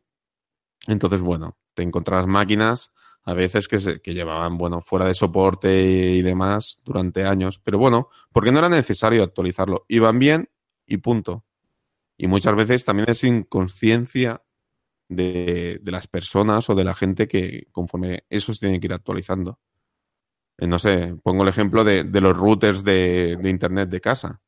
entonces, 0.87 1.21
bueno, 1.21 1.57
te 1.73 1.83
encontrabas 1.83 2.27
máquinas 2.27 2.91
a 3.23 3.33
veces 3.33 3.67
que, 3.67 3.79
se, 3.79 4.01
que 4.01 4.13
llevaban, 4.13 4.57
bueno, 4.57 4.81
fuera 4.81 5.05
de 5.05 5.13
soporte 5.13 5.81
y 5.81 6.21
demás 6.21 6.79
durante 6.83 7.25
años, 7.25 7.59
pero 7.59 7.77
bueno, 7.77 8.09
porque 8.31 8.51
no 8.51 8.59
era 8.59 8.69
necesario 8.69 9.23
actualizarlo. 9.23 9.85
Iban 9.87 10.19
bien 10.19 10.49
y 10.85 10.97
punto. 10.97 11.45
Y 12.17 12.27
muchas 12.27 12.55
veces 12.55 12.83
también 12.83 13.09
es 13.09 13.23
inconsciencia 13.23 14.41
de, 15.09 15.81
las 15.83 16.07
personas 16.07 16.69
o 16.69 16.75
de 16.75 16.83
la 16.83 16.93
gente 16.93 17.27
que 17.27 17.67
conforme 17.71 18.25
eso 18.29 18.53
se 18.53 18.61
tiene 18.61 18.79
que 18.79 18.87
ir 18.87 18.93
actualizando. 18.93 19.59
Eh, 20.57 20.67
no 20.67 20.79
sé, 20.79 21.15
pongo 21.23 21.43
el 21.43 21.49
ejemplo 21.49 21.83
de, 21.83 22.03
los 22.03 22.37
routers 22.37 22.83
de, 22.83 23.37
Internet 23.43 23.89
de 23.89 24.01
casa. 24.01 24.41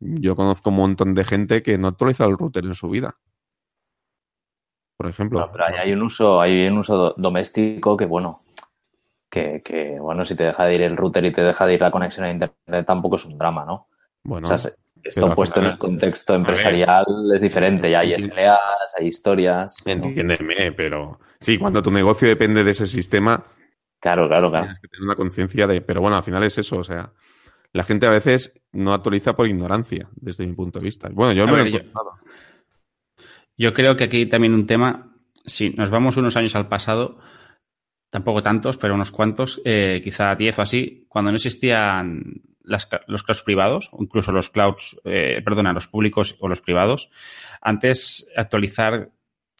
Yo 0.00 0.36
conozco 0.36 0.70
un 0.70 0.76
montón 0.76 1.14
de 1.14 1.24
gente 1.24 1.62
que 1.62 1.78
no 1.78 1.86
ha 1.86 1.90
actualizado 1.90 2.30
el 2.30 2.38
router 2.38 2.64
en 2.64 2.74
su 2.74 2.88
vida. 2.88 3.16
Por 4.96 5.08
ejemplo. 5.08 5.50
pero 5.52 5.64
hay 5.64 5.92
un 5.92 6.02
uso, 6.02 6.40
hay 6.40 6.66
un 6.66 6.78
uso 6.78 7.14
doméstico 7.16 7.96
que, 7.96 8.06
bueno, 8.06 8.44
que, 9.28 9.62
que, 9.64 9.98
bueno, 9.98 10.24
si 10.24 10.36
te 10.36 10.44
deja 10.44 10.64
de 10.64 10.74
ir 10.76 10.82
el 10.82 10.96
router 10.96 11.24
y 11.24 11.32
te 11.32 11.42
deja 11.42 11.66
de 11.66 11.74
ir 11.74 11.80
la 11.80 11.90
conexión 11.90 12.26
a 12.26 12.30
Internet 12.30 12.86
tampoco 12.86 13.16
es 13.16 13.24
un 13.24 13.36
drama, 13.36 13.64
¿no? 13.64 13.88
Bueno. 14.22 14.48
Esto 15.04 15.34
puesto 15.34 15.60
en 15.60 15.66
el 15.66 15.78
contexto 15.78 16.34
empresarial 16.34 17.04
es 17.34 17.42
diferente. 17.42 17.90
Ya 17.90 18.00
hay 18.00 18.14
SLAs, 18.14 18.94
hay 18.98 19.06
historias. 19.06 19.86
Entiéndeme, 19.86 20.72
pero 20.72 21.20
sí, 21.38 21.58
cuando 21.58 21.82
tu 21.82 21.90
negocio 21.90 22.26
depende 22.26 22.64
de 22.64 22.70
ese 22.70 22.86
sistema. 22.86 23.44
Claro, 24.00 24.26
claro, 24.28 24.48
claro. 24.48 24.64
Tienes 24.64 24.80
que 24.80 24.88
tener 24.88 25.04
una 25.04 25.14
conciencia 25.14 25.66
de. 25.66 25.82
Pero 25.82 26.00
bueno, 26.00 26.16
al 26.16 26.22
final 26.22 26.42
es 26.44 26.56
eso. 26.56 26.78
O 26.78 26.84
sea, 26.84 27.12
la 27.74 27.82
gente 27.82 28.06
a 28.06 28.10
veces 28.10 28.60
no 28.72 28.92
actualiza 28.92 29.34
por 29.34 29.48
ignorancia, 29.48 30.08
desde 30.14 30.46
mi 30.46 30.54
punto 30.54 30.78
de 30.78 30.84
vista. 30.84 31.08
Bueno, 31.12 31.34
yo 31.34 31.44
me 31.44 31.58
lo 31.58 31.64
he 31.64 31.68
encontrado. 31.68 32.12
Yo, 33.58 33.74
creo 33.74 33.96
que 33.96 34.04
aquí 34.04 34.26
también 34.26 34.54
un 34.54 34.66
tema. 34.66 35.12
Si 35.44 35.70
nos 35.70 35.90
vamos 35.90 36.16
unos 36.16 36.36
años 36.36 36.54
al 36.54 36.68
pasado, 36.68 37.18
tampoco 38.10 38.44
tantos, 38.44 38.78
pero 38.78 38.94
unos 38.94 39.10
cuantos, 39.10 39.60
eh, 39.64 40.00
quizá 40.04 40.36
10 40.36 40.60
o 40.60 40.62
así, 40.62 41.04
cuando 41.08 41.32
no 41.32 41.36
existían 41.36 42.42
los 42.62 42.86
clouds 43.24 43.42
privados, 43.42 43.90
incluso 43.98 44.30
los 44.30 44.50
clouds, 44.50 45.00
eh, 45.04 45.42
perdona, 45.44 45.72
los 45.72 45.88
públicos 45.88 46.36
o 46.38 46.48
los 46.48 46.60
privados, 46.60 47.10
antes 47.60 48.30
actualizar, 48.36 49.10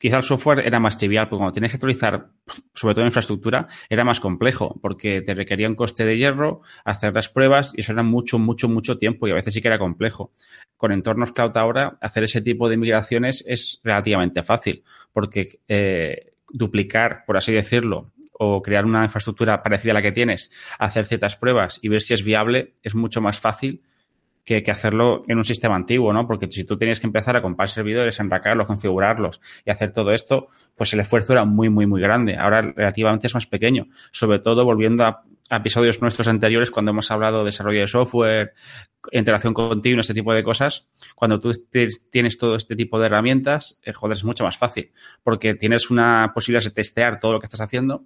quizá 0.04 0.18
el 0.18 0.22
software 0.22 0.66
era 0.66 0.78
más 0.80 0.98
trivial, 0.98 1.30
porque 1.30 1.38
cuando 1.38 1.54
tienes 1.54 1.70
que 1.70 1.76
actualizar, 1.76 2.28
sobre 2.74 2.94
todo 2.94 3.06
infraestructura, 3.06 3.68
era 3.88 4.04
más 4.04 4.20
complejo, 4.20 4.78
porque 4.82 5.22
te 5.22 5.32
requería 5.32 5.66
un 5.66 5.74
coste 5.74 6.04
de 6.04 6.18
hierro, 6.18 6.60
hacer 6.84 7.14
las 7.14 7.30
pruebas, 7.30 7.72
y 7.74 7.80
eso 7.80 7.92
era 7.94 8.02
mucho, 8.02 8.38
mucho, 8.38 8.68
mucho 8.68 8.98
tiempo, 8.98 9.26
y 9.26 9.30
a 9.30 9.34
veces 9.34 9.54
sí 9.54 9.62
que 9.62 9.68
era 9.68 9.78
complejo. 9.78 10.34
Con 10.76 10.92
entornos 10.92 11.32
cloud 11.32 11.56
ahora, 11.56 11.96
hacer 12.02 12.24
ese 12.24 12.42
tipo 12.42 12.68
de 12.68 12.76
migraciones 12.76 13.42
es 13.48 13.80
relativamente 13.82 14.42
fácil, 14.42 14.84
porque 15.10 15.60
eh, 15.68 16.34
duplicar, 16.50 17.24
por 17.26 17.38
así 17.38 17.52
decirlo, 17.52 18.12
o 18.34 18.60
crear 18.60 18.84
una 18.84 19.04
infraestructura 19.04 19.62
parecida 19.62 19.92
a 19.92 19.94
la 19.94 20.02
que 20.02 20.12
tienes, 20.12 20.50
hacer 20.78 21.06
ciertas 21.06 21.36
pruebas 21.36 21.78
y 21.80 21.88
ver 21.88 22.02
si 22.02 22.12
es 22.12 22.22
viable, 22.22 22.74
es 22.82 22.94
mucho 22.94 23.22
más 23.22 23.40
fácil 23.40 23.80
que, 24.44 24.62
hacerlo 24.70 25.24
en 25.26 25.38
un 25.38 25.44
sistema 25.44 25.74
antiguo, 25.74 26.12
¿no? 26.12 26.26
Porque 26.26 26.50
si 26.50 26.64
tú 26.64 26.76
tienes 26.76 27.00
que 27.00 27.06
empezar 27.06 27.36
a 27.36 27.42
comprar 27.42 27.68
servidores, 27.68 28.20
enracarlos, 28.20 28.66
configurarlos 28.66 29.40
y 29.64 29.70
hacer 29.70 29.92
todo 29.92 30.12
esto, 30.12 30.48
pues 30.76 30.92
el 30.92 31.00
esfuerzo 31.00 31.32
era 31.32 31.44
muy, 31.44 31.70
muy, 31.70 31.86
muy 31.86 32.00
grande. 32.00 32.36
Ahora 32.36 32.60
relativamente 32.60 33.26
es 33.26 33.34
más 33.34 33.46
pequeño. 33.46 33.86
Sobre 34.12 34.38
todo 34.38 34.64
volviendo 34.64 35.04
a, 35.04 35.24
episodios 35.50 36.00
nuestros 36.00 36.26
anteriores 36.26 36.70
cuando 36.70 36.90
hemos 36.90 37.10
hablado 37.10 37.40
de 37.40 37.46
desarrollo 37.46 37.80
de 37.80 37.86
software, 37.86 38.54
interacción 39.12 39.54
continua, 39.54 40.00
este 40.00 40.14
tipo 40.14 40.32
de 40.34 40.42
cosas. 40.42 40.88
Cuando 41.14 41.40
tú 41.40 41.52
tienes 42.10 42.38
todo 42.38 42.56
este 42.56 42.76
tipo 42.76 42.98
de 42.98 43.06
herramientas, 43.06 43.80
eh, 43.84 43.92
joder, 43.92 44.16
es 44.16 44.24
mucho 44.24 44.44
más 44.44 44.56
fácil 44.56 44.92
porque 45.22 45.54
tienes 45.54 45.90
una 45.90 46.32
posibilidad 46.34 46.64
de 46.64 46.70
testear 46.70 47.20
todo 47.20 47.34
lo 47.34 47.40
que 47.40 47.46
estás 47.46 47.60
haciendo 47.60 48.04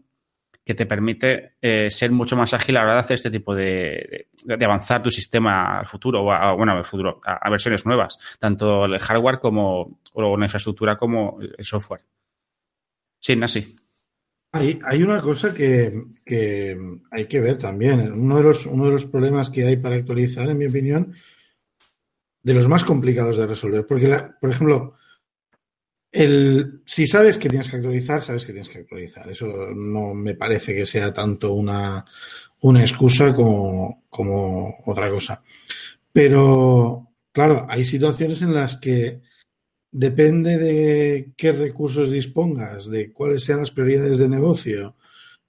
que 0.68 0.74
te 0.74 0.84
permite 0.84 1.54
eh, 1.62 1.88
ser 1.88 2.10
mucho 2.10 2.36
más 2.36 2.52
ágil 2.52 2.76
a 2.76 2.80
la 2.80 2.84
hora 2.84 2.94
de 2.96 3.00
hacer 3.00 3.14
este 3.14 3.30
tipo 3.30 3.54
de, 3.54 4.28
de, 4.44 4.64
avanzar 4.66 5.02
tu 5.02 5.10
sistema 5.10 5.78
al 5.78 5.86
futuro, 5.86 6.22
o 6.22 6.30
a, 6.30 6.52
bueno, 6.52 6.72
al 6.72 6.84
futuro, 6.84 7.22
a, 7.24 7.48
versiones 7.48 7.86
nuevas, 7.86 8.18
tanto 8.38 8.84
el 8.84 8.98
hardware 8.98 9.38
como 9.38 10.02
o 10.12 10.36
la 10.36 10.44
infraestructura 10.44 10.94
como 10.98 11.38
el 11.40 11.64
software. 11.64 12.02
Sí, 13.18 13.40
así. 13.42 13.76
Hay, 14.52 14.78
hay 14.84 15.02
una 15.02 15.22
cosa 15.22 15.54
que, 15.54 16.02
que, 16.22 16.76
hay 17.12 17.24
que 17.24 17.40
ver 17.40 17.56
también. 17.56 18.12
Uno 18.12 18.36
de, 18.36 18.42
los, 18.42 18.66
uno 18.66 18.84
de 18.84 18.92
los 18.92 19.06
problemas 19.06 19.48
que 19.48 19.64
hay 19.64 19.78
para 19.78 19.96
actualizar, 19.96 20.50
en 20.50 20.58
mi 20.58 20.66
opinión, 20.66 21.14
de 22.42 22.52
los 22.52 22.68
más 22.68 22.84
complicados 22.84 23.38
de 23.38 23.46
resolver. 23.46 23.86
Porque, 23.86 24.22
por 24.38 24.50
ejemplo, 24.50 24.96
el, 26.10 26.82
si 26.86 27.06
sabes 27.06 27.38
que 27.38 27.48
tienes 27.48 27.68
que 27.68 27.76
actualizar, 27.76 28.22
sabes 28.22 28.44
que 28.44 28.52
tienes 28.52 28.70
que 28.70 28.78
actualizar. 28.78 29.28
Eso 29.30 29.46
no 29.74 30.14
me 30.14 30.34
parece 30.34 30.74
que 30.74 30.86
sea 30.86 31.12
tanto 31.12 31.52
una, 31.52 32.04
una 32.60 32.80
excusa 32.80 33.34
como, 33.34 34.04
como 34.08 34.74
otra 34.86 35.10
cosa. 35.10 35.42
Pero, 36.12 37.08
claro, 37.32 37.66
hay 37.68 37.84
situaciones 37.84 38.42
en 38.42 38.54
las 38.54 38.76
que 38.76 39.20
depende 39.90 40.58
de 40.58 41.32
qué 41.36 41.52
recursos 41.52 42.10
dispongas, 42.10 42.90
de 42.90 43.12
cuáles 43.12 43.44
sean 43.44 43.60
las 43.60 43.70
prioridades 43.70 44.18
de 44.18 44.28
negocio 44.28 44.96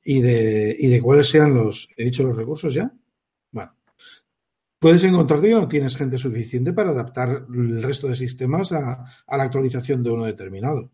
y 0.03 0.21
de, 0.21 0.75
y 0.77 0.87
de 0.87 1.01
cuáles 1.01 1.29
sean 1.29 1.53
los, 1.53 1.89
he 1.97 2.05
dicho 2.05 2.23
los 2.23 2.37
recursos 2.37 2.73
ya. 2.73 2.91
Puedes 4.79 5.03
encontrarte 5.03 5.49
que 5.49 5.53
no 5.53 5.67
tienes 5.67 5.97
gente 5.97 6.17
suficiente 6.17 6.71
para 6.71 6.91
adaptar 6.91 7.45
el 7.53 7.83
resto 7.83 8.07
de 8.07 8.15
sistemas 8.15 8.71
a, 8.71 9.03
la 9.27 9.43
actualización 9.43 10.01
de 10.01 10.09
uno 10.09 10.23
determinado. 10.23 10.89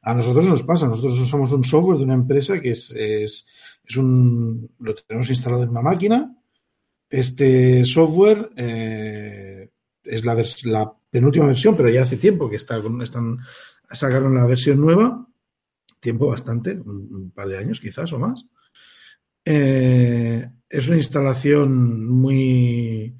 A 0.00 0.14
nosotros 0.14 0.46
nos 0.46 0.62
pasa, 0.62 0.88
nosotros 0.88 1.28
somos 1.28 1.52
un 1.52 1.62
software 1.62 1.98
de 1.98 2.04
una 2.04 2.14
empresa 2.14 2.58
que 2.60 2.70
es, 2.70 2.90
es, 2.92 3.46
es 3.84 3.96
un, 3.98 4.70
lo 4.80 4.94
tenemos 4.94 5.28
instalado 5.28 5.62
en 5.62 5.68
una 5.68 5.82
máquina. 5.82 6.34
Este 7.10 7.84
software 7.84 8.50
eh, 8.56 9.70
es 10.04 10.24
la, 10.24 10.42
la 10.64 10.92
penúltima 11.10 11.46
versión, 11.46 11.76
pero 11.76 11.90
ya 11.90 12.02
hace 12.02 12.16
tiempo 12.16 12.48
que 12.48 12.56
está 12.56 12.80
están, 13.02 13.38
sacaron 13.90 14.34
la 14.34 14.46
versión 14.46 14.80
nueva, 14.80 15.28
tiempo 16.00 16.28
bastante, 16.28 16.72
un 16.72 17.30
par 17.34 17.48
de 17.48 17.58
años 17.58 17.78
quizás 17.78 18.10
o 18.14 18.18
más. 18.18 18.46
Eh, 19.44 20.48
es 20.68 20.88
una 20.88 20.96
instalación 20.96 22.08
muy, 22.08 23.16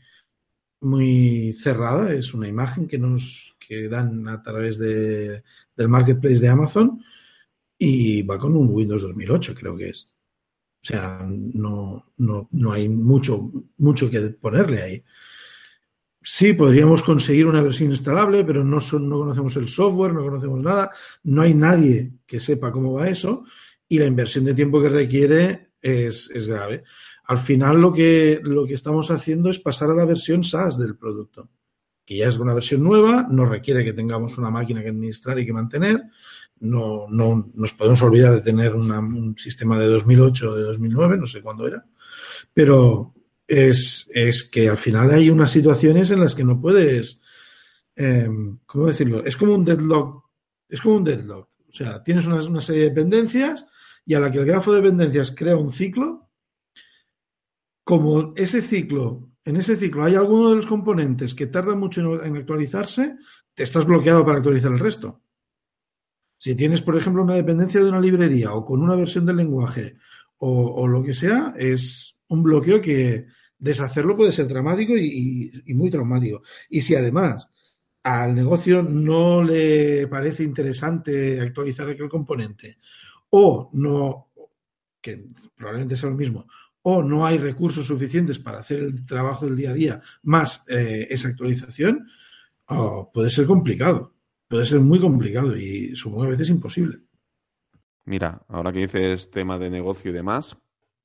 muy 0.80 1.52
cerrada, 1.52 2.12
es 2.12 2.32
una 2.34 2.48
imagen 2.48 2.86
que 2.86 2.98
nos 2.98 3.56
que 3.58 3.88
dan 3.88 4.28
a 4.28 4.42
través 4.42 4.78
de, 4.78 5.42
del 5.76 5.88
marketplace 5.88 6.40
de 6.40 6.48
Amazon 6.48 7.02
y 7.78 8.22
va 8.22 8.38
con 8.38 8.56
un 8.56 8.68
Windows 8.70 9.02
2008, 9.02 9.54
creo 9.54 9.76
que 9.76 9.90
es. 9.90 10.10
O 10.82 10.84
sea, 10.84 11.20
no, 11.24 12.04
no, 12.18 12.48
no 12.50 12.72
hay 12.72 12.88
mucho, 12.88 13.50
mucho 13.78 14.10
que 14.10 14.20
ponerle 14.30 14.82
ahí. 14.82 15.04
Sí, 16.20 16.52
podríamos 16.52 17.02
conseguir 17.02 17.46
una 17.46 17.62
versión 17.62 17.90
instalable, 17.90 18.44
pero 18.44 18.64
no, 18.64 18.78
son, 18.80 19.08
no 19.08 19.18
conocemos 19.18 19.56
el 19.56 19.68
software, 19.68 20.12
no 20.12 20.22
conocemos 20.22 20.62
nada, 20.62 20.90
no 21.24 21.42
hay 21.42 21.54
nadie 21.54 22.12
que 22.26 22.38
sepa 22.38 22.70
cómo 22.70 22.92
va 22.92 23.08
eso 23.08 23.44
y 23.88 23.98
la 23.98 24.06
inversión 24.06 24.44
de 24.44 24.54
tiempo 24.54 24.80
que 24.80 24.88
requiere 24.88 25.71
es, 25.82 26.48
grave. 26.48 26.84
Al 27.24 27.38
final 27.38 27.80
lo 27.80 27.92
que, 27.92 28.40
lo 28.42 28.64
que 28.64 28.74
estamos 28.74 29.10
haciendo 29.10 29.50
es 29.50 29.58
pasar 29.58 29.90
a 29.90 29.94
la 29.94 30.04
versión 30.04 30.44
SaaS 30.44 30.78
del 30.78 30.96
producto, 30.96 31.50
que 32.04 32.16
ya 32.16 32.28
es 32.28 32.38
una 32.38 32.54
versión 32.54 32.82
nueva, 32.82 33.26
no 33.28 33.46
requiere 33.46 33.84
que 33.84 33.92
tengamos 33.92 34.38
una 34.38 34.50
máquina 34.50 34.82
que 34.82 34.88
administrar 34.88 35.38
y 35.38 35.46
que 35.46 35.52
mantener, 35.52 36.02
no, 36.60 37.06
no 37.10 37.50
nos 37.54 37.72
podemos 37.72 38.00
olvidar 38.02 38.34
de 38.34 38.40
tener 38.40 38.74
un 38.74 39.36
sistema 39.36 39.78
de 39.78 39.86
2008 39.86 40.50
o 40.50 40.56
de 40.56 40.62
2009, 40.62 41.16
no 41.18 41.26
sé 41.26 41.42
cuándo 41.42 41.66
era, 41.66 41.84
pero 42.54 43.14
es, 43.46 44.08
es 44.14 44.44
que 44.44 44.68
al 44.68 44.78
final 44.78 45.10
hay 45.10 45.28
unas 45.28 45.50
situaciones 45.50 46.10
en 46.10 46.20
las 46.20 46.34
que 46.34 46.44
no 46.44 46.60
puedes, 46.60 47.20
eh, 47.96 48.28
¿cómo 48.66 48.86
decirlo? 48.86 49.24
Es 49.24 49.36
como 49.36 49.54
un 49.54 49.64
deadlock, 49.64 50.24
es 50.68 50.80
como 50.80 50.96
un 50.96 51.04
deadlock. 51.04 51.48
O 51.68 51.72
sea, 51.74 52.02
tienes 52.02 52.26
una, 52.26 52.36
una 52.44 52.60
serie 52.60 52.82
de 52.82 52.88
dependencias 52.90 53.66
y 54.04 54.14
a 54.14 54.20
la 54.20 54.30
que 54.30 54.38
el 54.38 54.46
grafo 54.46 54.72
de 54.72 54.80
dependencias 54.80 55.32
crea 55.32 55.56
un 55.56 55.72
ciclo, 55.72 56.30
como 57.84 58.32
ese 58.36 58.62
ciclo, 58.62 59.30
en 59.44 59.56
ese 59.56 59.76
ciclo 59.76 60.04
hay 60.04 60.14
alguno 60.14 60.50
de 60.50 60.56
los 60.56 60.66
componentes 60.66 61.34
que 61.34 61.46
tarda 61.46 61.74
mucho 61.74 62.22
en, 62.22 62.36
actualizarse, 62.36 63.16
te 63.54 63.62
estás 63.64 63.84
bloqueado 63.84 64.24
para 64.24 64.38
actualizar 64.38 64.72
el 64.72 64.78
resto. 64.78 65.22
Si 66.36 66.54
tienes, 66.54 66.82
por 66.82 66.96
ejemplo, 66.96 67.22
una 67.22 67.34
dependencia 67.34 67.80
de 67.80 67.88
una 67.88 68.00
librería 68.00 68.52
o 68.52 68.64
con 68.64 68.82
una 68.82 68.96
versión 68.96 69.26
del 69.26 69.36
lenguaje 69.36 69.96
o, 70.38 70.88
lo 70.88 71.04
que 71.04 71.14
sea, 71.14 71.54
es 71.56 72.16
un 72.28 72.42
bloqueo 72.42 72.80
que 72.80 73.26
deshacerlo 73.58 74.16
puede 74.16 74.32
ser 74.32 74.48
dramático 74.48 74.96
y, 74.96 75.52
y, 75.64 75.74
muy 75.74 75.88
traumático. 75.88 76.42
Y 76.68 76.82
si 76.82 76.96
además 76.96 77.48
al 78.02 78.34
negocio 78.34 78.82
no 78.82 79.44
le 79.44 80.08
parece 80.08 80.42
interesante 80.42 81.40
actualizar 81.40 81.88
aquel 81.88 82.08
componente 82.08 82.78
o 83.34 83.70
no, 83.72 84.28
que 85.00 85.26
probablemente 85.56 85.96
sea 85.96 86.10
lo 86.10 86.16
mismo, 86.16 86.46
o 86.82 87.02
no 87.02 87.24
hay 87.24 87.38
recursos 87.38 87.86
suficientes 87.86 88.38
para 88.38 88.58
hacer 88.58 88.80
el 88.80 89.06
trabajo 89.06 89.46
del 89.46 89.56
día 89.56 89.70
a 89.70 89.74
día 89.74 90.02
más 90.22 90.64
eh, 90.68 91.06
esa 91.08 91.28
actualización, 91.28 92.08
oh, 92.66 93.10
puede 93.12 93.30
ser 93.30 93.46
complicado. 93.46 94.14
Puede 94.48 94.66
ser 94.66 94.80
muy 94.80 95.00
complicado 95.00 95.56
y 95.56 95.96
supongo 95.96 96.22
que 96.22 96.28
a 96.28 96.30
veces 96.32 96.50
imposible. 96.50 96.98
Mira, 98.04 98.42
ahora 98.48 98.70
que 98.70 98.80
dices 98.80 99.30
tema 99.30 99.58
de 99.58 99.70
negocio 99.70 100.10
y 100.10 100.14
demás, 100.14 100.58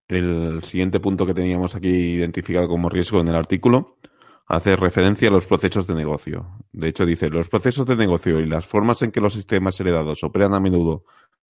el 0.10 0.62
siguiente 0.64 1.00
punto 1.00 1.26
que 1.26 1.34
teníamos 1.34 1.74
aquí 1.74 1.88
identificado 1.88 2.68
como 2.68 2.90
riesgo 2.90 3.22
en 3.22 3.30
el 3.30 3.36
artículo 3.36 4.00
hace 4.48 4.76
referencia 4.76 5.30
a 5.30 5.32
los 5.32 5.46
procesos 5.46 5.88
de 5.88 5.96
negocio. 5.96 6.58
De 6.74 6.90
hecho, 6.90 7.06
dice, 7.06 7.30
los 7.30 7.50
procesos 7.50 7.86
de 7.86 7.96
negocio 7.96 8.40
y 8.42 8.46
las 8.46 8.66
formas 8.66 9.02
en 9.02 9.12
que 9.12 9.22
los 9.22 9.34
sistemas 9.34 9.80
heredados 9.80 10.24
operan 10.24 10.54
a 10.54 10.60
menudo 10.60 11.06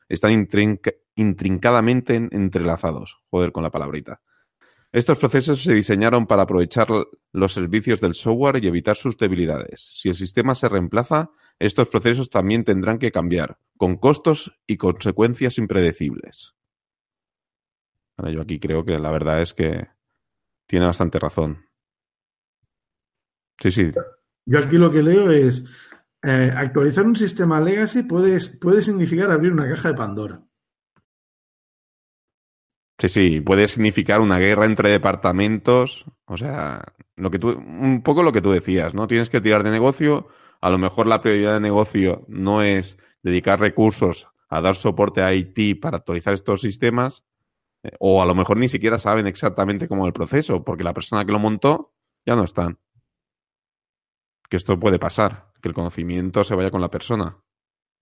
están 0.08 0.32
intrinca 0.32 0.92
intrincadamente 1.16 2.16
entrelazados. 2.16 3.20
Joder 3.30 3.52
con 3.52 3.64
la 3.64 3.72
palabrita. 3.72 4.22
Estos 4.92 5.18
procesos 5.18 5.64
se 5.64 5.74
diseñaron 5.74 6.28
para 6.28 6.44
aprovechar 6.44 6.88
los 7.34 7.54
servicios 7.54 8.00
del 8.00 8.14
software 8.14 8.64
y 8.64 8.68
evitar 8.68 8.96
sus 8.96 9.18
debilidades. 9.18 9.82
Si 9.82 10.10
el 10.10 10.16
sistema 10.16 10.56
se 10.56 10.70
reemplaza, 10.70 11.30
estos 11.60 11.90
procesos 11.90 12.30
también 12.30 12.64
tendrán 12.64 12.98
que 12.98 13.12
cambiar, 13.12 13.58
con 13.76 13.98
costos 13.98 14.58
y 14.66 14.78
consecuencias 14.78 15.58
impredecibles. 15.58 16.56
Ahora, 18.16 18.32
yo 18.32 18.42
aquí 18.42 18.60
creo 18.60 18.86
que 18.86 18.98
la 18.98 19.12
verdad 19.12 19.42
es 19.42 19.54
que 19.54 19.88
tiene 20.66 20.86
bastante 20.86 21.20
razón. 21.20 21.66
Sí, 23.60 23.72
sí. 23.72 23.92
Yo 24.46 24.60
aquí 24.60 24.78
lo 24.78 24.90
que 24.90 25.04
leo 25.04 25.32
es 25.32 25.66
eh, 26.28 26.54
actualizar 26.56 27.06
un 27.06 27.16
sistema 27.16 27.62
legacy 27.62 28.04
puede, 28.04 28.38
puede 28.60 28.82
significar 28.82 29.32
abrir 29.32 29.54
una 29.54 29.70
caja 29.70 29.90
de 29.90 29.96
Pandora. 29.96 30.44
Sí, 33.00 33.10
sí, 33.10 33.42
puede 33.42 33.68
significar 33.68 34.20
una 34.20 34.38
guerra 34.38 34.66
entre 34.66 34.90
departamentos, 34.90 36.06
o 36.26 36.36
sea, 36.36 36.84
lo 37.16 37.32
que 37.32 37.40
tú, 37.40 37.50
un 37.52 38.02
poco 38.04 38.24
lo 38.24 38.32
que 38.32 38.42
tú 38.42 38.52
decías, 38.52 38.94
¿no? 38.94 39.08
Tienes 39.08 39.30
que 39.30 39.40
tirar 39.40 39.64
de 39.64 39.70
negocio, 39.70 40.28
a 40.60 40.70
lo 40.70 40.78
mejor 40.78 41.08
la 41.08 41.22
prioridad 41.22 41.54
de 41.54 41.60
negocio 41.62 42.26
no 42.28 42.62
es 42.62 42.98
dedicar 43.22 43.60
recursos 43.60 44.28
a 44.50 44.62
dar 44.62 44.76
soporte 44.76 45.22
a 45.22 45.34
IT 45.34 45.80
para 45.80 45.98
actualizar 45.98 46.34
estos 46.34 46.62
sistemas, 46.62 47.24
eh, 47.84 47.92
o 48.00 48.22
a 48.22 48.26
lo 48.26 48.36
mejor 48.36 48.58
ni 48.58 48.68
siquiera 48.68 49.00
saben 49.00 49.28
exactamente 49.28 49.88
cómo 49.88 50.04
es 50.04 50.08
el 50.08 50.14
proceso, 50.14 50.64
porque 50.66 50.84
la 50.84 50.94
persona 50.94 51.24
que 51.24 51.32
lo 51.32 51.40
montó 51.40 51.94
ya 52.26 52.36
no 52.36 52.44
están. 52.44 52.80
Que 54.50 54.58
esto 54.58 54.80
puede 54.80 55.00
pasar, 55.00 55.52
que 55.62 55.70
el 55.70 55.76
conocimiento 55.76 56.44
se 56.44 56.56
vaya 56.56 56.72
con 56.72 56.82
la 56.82 56.90
persona. 56.90 57.38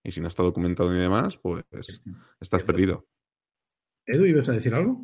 Y 0.03 0.11
si 0.11 0.21
no 0.21 0.27
está 0.27 0.43
documentado 0.43 0.91
ni 0.91 0.99
demás, 0.99 1.37
pues 1.37 1.65
estás 2.39 2.63
perdido. 2.63 3.07
Edu, 4.05 4.25
¿ibas 4.25 4.49
a 4.49 4.53
decir 4.53 4.75
algo? 4.75 5.03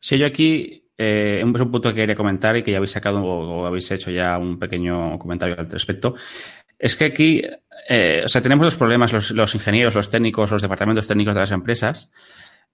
Sí, 0.00 0.16
yo 0.16 0.26
aquí 0.26 0.88
eh, 0.96 1.38
es 1.38 1.44
un 1.44 1.52
punto 1.52 1.90
que 1.90 1.96
quería 1.96 2.14
comentar 2.14 2.56
y 2.56 2.62
que 2.62 2.70
ya 2.70 2.78
habéis 2.78 2.92
sacado 2.92 3.22
o, 3.22 3.60
o 3.60 3.66
habéis 3.66 3.90
hecho 3.90 4.10
ya 4.10 4.38
un 4.38 4.58
pequeño 4.58 5.18
comentario 5.18 5.56
al 5.58 5.70
respecto. 5.70 6.14
Es 6.78 6.96
que 6.96 7.06
aquí, 7.06 7.42
eh, 7.88 8.22
o 8.24 8.28
sea, 8.28 8.40
tenemos 8.40 8.64
dos 8.64 8.76
problemas 8.76 9.12
los, 9.12 9.32
los, 9.32 9.54
ingenieros, 9.54 9.94
los 9.94 10.10
técnicos, 10.10 10.50
los 10.50 10.62
departamentos 10.62 11.08
técnicos 11.08 11.34
de 11.34 11.40
las 11.40 11.50
empresas. 11.50 12.10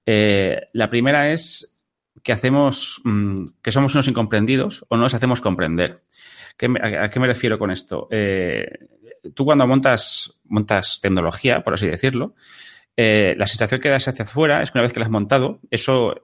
Eh, 0.07 0.69
la 0.73 0.91
primera 0.91 1.33
es 1.33 1.81
que 2.23 2.33
hacemos, 2.33 3.01
mmm, 3.05 3.47
que 3.63 3.73
somos 3.73 3.95
unos 3.95 4.09
incomprendidos 4.09 4.85
o 4.89 4.97
no 4.97 5.05
nos 5.05 5.15
hacemos 5.15 5.41
comprender. 5.41 6.03
¿Qué 6.57 6.69
me, 6.69 6.81
a, 6.81 7.09
qué 7.09 7.21
me 7.21 7.27
refiero 7.27 7.59
con 7.59 7.71
esto? 7.71 8.09
Eh, 8.11 8.67
tú 9.35 9.45
cuando 9.45 9.67
montas, 9.67 10.41
montas 10.45 11.01
tecnología, 11.01 11.63
por 11.63 11.75
así 11.75 11.87
decirlo, 11.87 12.35
eh, 12.97 13.35
la 13.37 13.47
sensación 13.47 13.81
que 13.81 13.89
das 13.89 14.07
hacia 14.07 14.25
afuera 14.25 14.63
es 14.63 14.71
que 14.71 14.79
una 14.79 14.83
vez 14.83 14.93
que 14.93 15.01
la 15.01 15.07
has 15.07 15.11
montado, 15.11 15.61
eso 15.71 16.15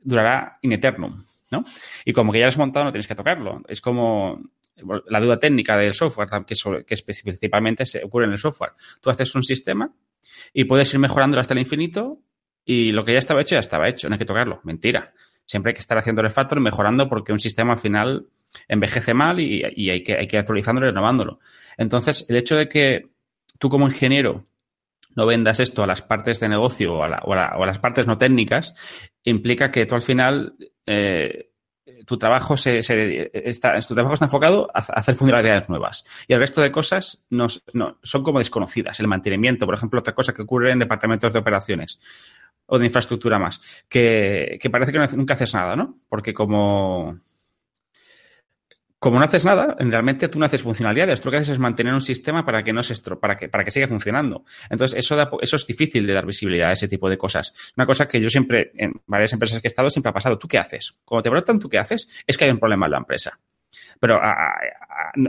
durará 0.00 0.58
in 0.62 0.72
eternum, 0.72 1.24
¿no? 1.50 1.64
Y 2.04 2.12
como 2.12 2.32
que 2.32 2.38
ya 2.38 2.46
lo 2.46 2.48
has 2.48 2.58
montado, 2.58 2.86
no 2.86 2.92
tienes 2.92 3.06
que 3.06 3.14
tocarlo. 3.14 3.62
Es 3.68 3.80
como 3.80 4.40
la 5.06 5.20
duda 5.20 5.38
técnica 5.38 5.76
del 5.76 5.94
software, 5.94 6.28
que, 6.46 6.54
sobre, 6.54 6.84
que 6.84 6.96
principalmente 7.04 7.86
se 7.86 8.02
ocurre 8.02 8.26
en 8.26 8.32
el 8.32 8.38
software. 8.38 8.72
Tú 9.00 9.10
haces 9.10 9.34
un 9.34 9.42
sistema 9.42 9.92
y 10.52 10.64
puedes 10.64 10.92
ir 10.94 10.98
mejorándolo 10.98 11.40
hasta 11.40 11.54
el 11.54 11.60
infinito 11.60 12.20
y 12.64 12.92
lo 12.92 13.04
que 13.04 13.12
ya 13.12 13.18
estaba 13.18 13.42
hecho, 13.42 13.54
ya 13.54 13.60
estaba 13.60 13.88
hecho. 13.88 14.08
No 14.08 14.14
hay 14.14 14.18
que 14.18 14.24
tocarlo. 14.24 14.60
Mentira. 14.64 15.12
Siempre 15.52 15.68
hay 15.68 15.74
que 15.74 15.80
estar 15.80 15.98
haciendo 15.98 16.22
refactor 16.22 16.56
y 16.56 16.62
mejorando 16.62 17.10
porque 17.10 17.30
un 17.30 17.38
sistema 17.38 17.74
al 17.74 17.78
final 17.78 18.24
envejece 18.68 19.12
mal 19.12 19.38
y, 19.38 19.62
hay, 19.90 20.02
que, 20.02 20.16
hay 20.16 20.26
que 20.26 20.38
actualizándolo 20.38 20.86
y 20.86 20.90
renovándolo. 20.92 21.40
Entonces, 21.76 22.24
el 22.30 22.36
hecho 22.36 22.56
de 22.56 22.70
que 22.70 23.10
tú 23.58 23.68
como 23.68 23.86
ingeniero 23.86 24.46
no 25.14 25.26
vendas 25.26 25.60
esto 25.60 25.82
a 25.82 25.86
las 25.86 26.00
partes 26.00 26.40
de 26.40 26.48
negocio 26.48 26.94
o 26.94 27.02
a, 27.02 27.66
las 27.66 27.78
partes 27.80 28.06
no 28.06 28.16
técnicas, 28.16 28.74
implica 29.24 29.70
que 29.70 29.84
tú 29.84 29.94
al 29.94 30.00
final 30.00 30.54
eh, 30.86 31.50
tu 32.06 32.16
trabajo 32.16 32.56
se, 32.56 32.78
está, 32.78 33.78
tu 33.82 33.92
trabajo 33.92 34.14
está 34.14 34.24
enfocado 34.24 34.70
a, 34.72 34.78
hacer 34.78 35.16
funcionalidades 35.16 35.68
nuevas 35.68 36.06
y 36.26 36.32
el 36.32 36.40
resto 36.40 36.62
de 36.62 36.72
cosas 36.72 37.26
no, 37.28 37.48
son 37.48 38.22
como 38.22 38.38
desconocidas. 38.38 39.00
El 39.00 39.06
mantenimiento, 39.06 39.66
por 39.66 39.74
ejemplo, 39.74 40.00
otra 40.00 40.14
cosa 40.14 40.32
que 40.32 40.40
ocurre 40.40 40.72
en 40.72 40.78
departamentos 40.78 41.30
de 41.30 41.40
operaciones 41.40 42.00
o 42.66 42.78
de 42.78 42.86
infraestructura 42.86 43.38
más, 43.38 43.60
que, 43.88 44.58
que 44.60 44.70
parece 44.70 44.92
que 44.92 45.16
nunca 45.16 45.34
haces 45.34 45.54
nada, 45.54 45.76
¿no? 45.76 45.98
Porque 46.08 46.32
como 46.32 47.18
como 49.02 49.18
no 49.18 49.24
haces 49.24 49.44
nada, 49.44 49.74
realmente 49.80 50.28
tú 50.28 50.38
no 50.38 50.44
haces 50.44 50.62
funcionalidades, 50.62 51.20
tú 51.20 51.26
lo 51.26 51.32
que 51.32 51.38
haces 51.38 51.48
es 51.48 51.58
mantener 51.58 51.92
un 51.92 52.02
sistema 52.02 52.46
para 52.46 52.62
que 52.62 52.72
no 52.72 52.84
se 52.84 52.94
para 53.16 53.36
que, 53.36 53.48
para 53.48 53.64
que 53.64 53.72
siga 53.72 53.88
funcionando. 53.88 54.44
Entonces, 54.70 54.96
eso, 54.96 55.16
da, 55.16 55.28
eso 55.40 55.56
es 55.56 55.66
difícil 55.66 56.06
de 56.06 56.12
dar 56.12 56.24
visibilidad 56.24 56.70
a 56.70 56.74
ese 56.74 56.86
tipo 56.86 57.10
de 57.10 57.18
cosas. 57.18 57.52
Una 57.76 57.84
cosa 57.84 58.06
que 58.06 58.20
yo 58.20 58.30
siempre, 58.30 58.70
en 58.76 58.92
varias 59.06 59.32
empresas 59.32 59.60
que 59.60 59.66
he 59.66 59.70
estado, 59.70 59.90
siempre 59.90 60.10
ha 60.10 60.12
pasado. 60.12 60.38
¿Tú 60.38 60.46
qué 60.46 60.56
haces? 60.56 61.00
Cuando 61.04 61.24
te 61.24 61.30
brotan, 61.30 61.58
¿tú 61.58 61.68
qué 61.68 61.78
haces? 61.78 62.08
Es 62.28 62.38
que 62.38 62.44
hay 62.44 62.52
un 62.52 62.60
problema 62.60 62.86
en 62.86 62.92
la 62.92 62.98
empresa. 62.98 63.40
Pero 64.02 64.16
a, 64.16 64.32
a, 64.32 64.54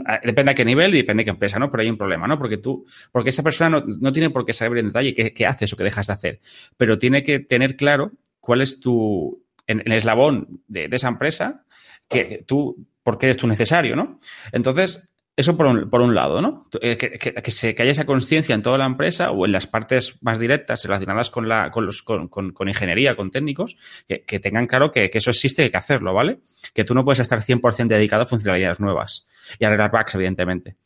a, 0.04 0.20
depende 0.24 0.50
a 0.50 0.54
qué 0.56 0.64
nivel 0.64 0.92
y 0.96 0.96
depende 0.96 1.20
de 1.20 1.26
qué 1.26 1.30
empresa, 1.30 1.60
¿no? 1.60 1.70
Pero 1.70 1.84
hay 1.84 1.90
un 1.90 1.96
problema, 1.96 2.26
¿no? 2.26 2.36
Porque 2.36 2.56
tú, 2.56 2.84
porque 3.12 3.30
esa 3.30 3.44
persona 3.44 3.70
no, 3.70 3.84
no 3.86 4.10
tiene 4.10 4.30
por 4.30 4.44
qué 4.44 4.52
saber 4.52 4.78
en 4.78 4.86
detalle 4.86 5.14
qué, 5.14 5.32
qué, 5.32 5.46
haces 5.46 5.72
o 5.72 5.76
qué 5.76 5.84
dejas 5.84 6.08
de 6.08 6.12
hacer, 6.12 6.40
pero 6.76 6.98
tiene 6.98 7.22
que 7.22 7.38
tener 7.38 7.76
claro 7.76 8.10
cuál 8.40 8.62
es 8.62 8.80
tu, 8.80 9.44
en, 9.68 9.80
el 9.86 9.92
eslabón 9.92 10.60
de, 10.66 10.88
esa 10.90 11.06
empresa, 11.06 11.64
que 12.08 12.42
tú 12.48 12.84
porque 13.04 13.26
eres 13.26 13.36
tú 13.36 13.46
necesario, 13.46 13.94
¿no? 13.94 14.18
Entonces, 14.50 15.08
eso 15.36 15.56
por 15.56 15.66
un, 15.66 15.90
por 15.90 16.00
un 16.00 16.14
lado, 16.14 16.40
¿no? 16.40 16.66
Que, 16.70 16.96
que, 16.96 17.18
que, 17.18 17.50
se, 17.50 17.74
que 17.74 17.82
haya 17.82 17.90
esa 17.90 18.04
conciencia 18.04 18.54
en 18.54 18.62
toda 18.62 18.78
la 18.78 18.86
empresa 18.86 19.32
o 19.32 19.46
en 19.46 19.52
las 19.52 19.66
partes 19.66 20.22
más 20.22 20.38
directas 20.38 20.84
relacionadas 20.84 21.30
con, 21.30 21.48
la, 21.48 21.72
con, 21.72 21.86
los, 21.86 22.02
con, 22.02 22.28
con, 22.28 22.52
con 22.52 22.68
ingeniería, 22.68 23.16
con 23.16 23.32
técnicos, 23.32 23.76
que, 24.06 24.40
tengan 24.40 24.66
claro 24.66 24.92
que, 24.92 25.10
eso 25.12 25.30
existe 25.30 25.62
y 25.62 25.64
hay 25.64 25.70
que 25.70 25.76
hacerlo, 25.76 26.14
¿vale? 26.14 26.40
Que 26.72 26.84
tú 26.84 26.94
no 26.94 27.04
puedes 27.04 27.18
estar 27.18 27.40
100% 27.42 27.88
dedicado 27.88 28.22
a 28.22 28.26
funcionalidades 28.26 28.78
nuevas 28.78 29.26
y 29.58 29.64
arreglar 29.64 29.90
bugs, 29.90 30.14
evidentemente. 30.14 30.76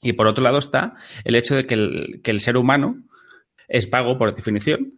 Y 0.00 0.14
por 0.14 0.26
otro 0.28 0.42
lado 0.42 0.58
está 0.58 0.94
el 1.24 1.34
hecho 1.34 1.54
de 1.54 1.66
que 1.66 1.74
el, 1.74 2.20
que 2.22 2.30
el 2.30 2.40
ser 2.40 2.56
humano 2.56 3.02
es 3.66 3.86
pago 3.86 4.16
por 4.16 4.34
definición 4.34 4.94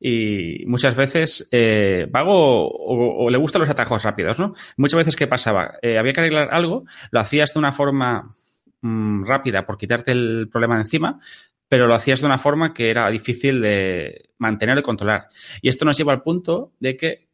y 0.00 0.64
muchas 0.66 0.94
veces 0.94 1.48
eh, 1.52 2.06
vago 2.10 2.68
o, 2.70 3.30
le 3.30 3.38
gustan 3.38 3.60
los 3.60 3.70
atajos 3.70 4.02
rápidos, 4.02 4.38
¿no? 4.38 4.54
Muchas 4.76 4.98
veces, 4.98 5.16
¿qué 5.16 5.26
pasaba? 5.26 5.74
Eh, 5.82 5.98
había 5.98 6.12
que 6.12 6.20
arreglar 6.20 6.48
algo, 6.52 6.84
lo 7.10 7.20
hacías 7.20 7.52
de 7.54 7.58
una 7.58 7.72
forma 7.72 8.34
mmm, 8.80 9.24
rápida 9.24 9.66
por 9.66 9.78
quitarte 9.78 10.12
el 10.12 10.48
problema 10.50 10.76
de 10.76 10.82
encima, 10.82 11.20
pero 11.68 11.86
lo 11.86 11.94
hacías 11.94 12.20
de 12.20 12.26
una 12.26 12.38
forma 12.38 12.74
que 12.74 12.90
era 12.90 13.10
difícil 13.10 13.60
de 13.60 14.30
mantener 14.38 14.78
y 14.78 14.82
controlar. 14.82 15.28
Y 15.62 15.68
esto 15.68 15.84
nos 15.84 15.96
lleva 15.96 16.12
al 16.12 16.22
punto 16.22 16.72
de 16.80 16.96
que 16.96 17.28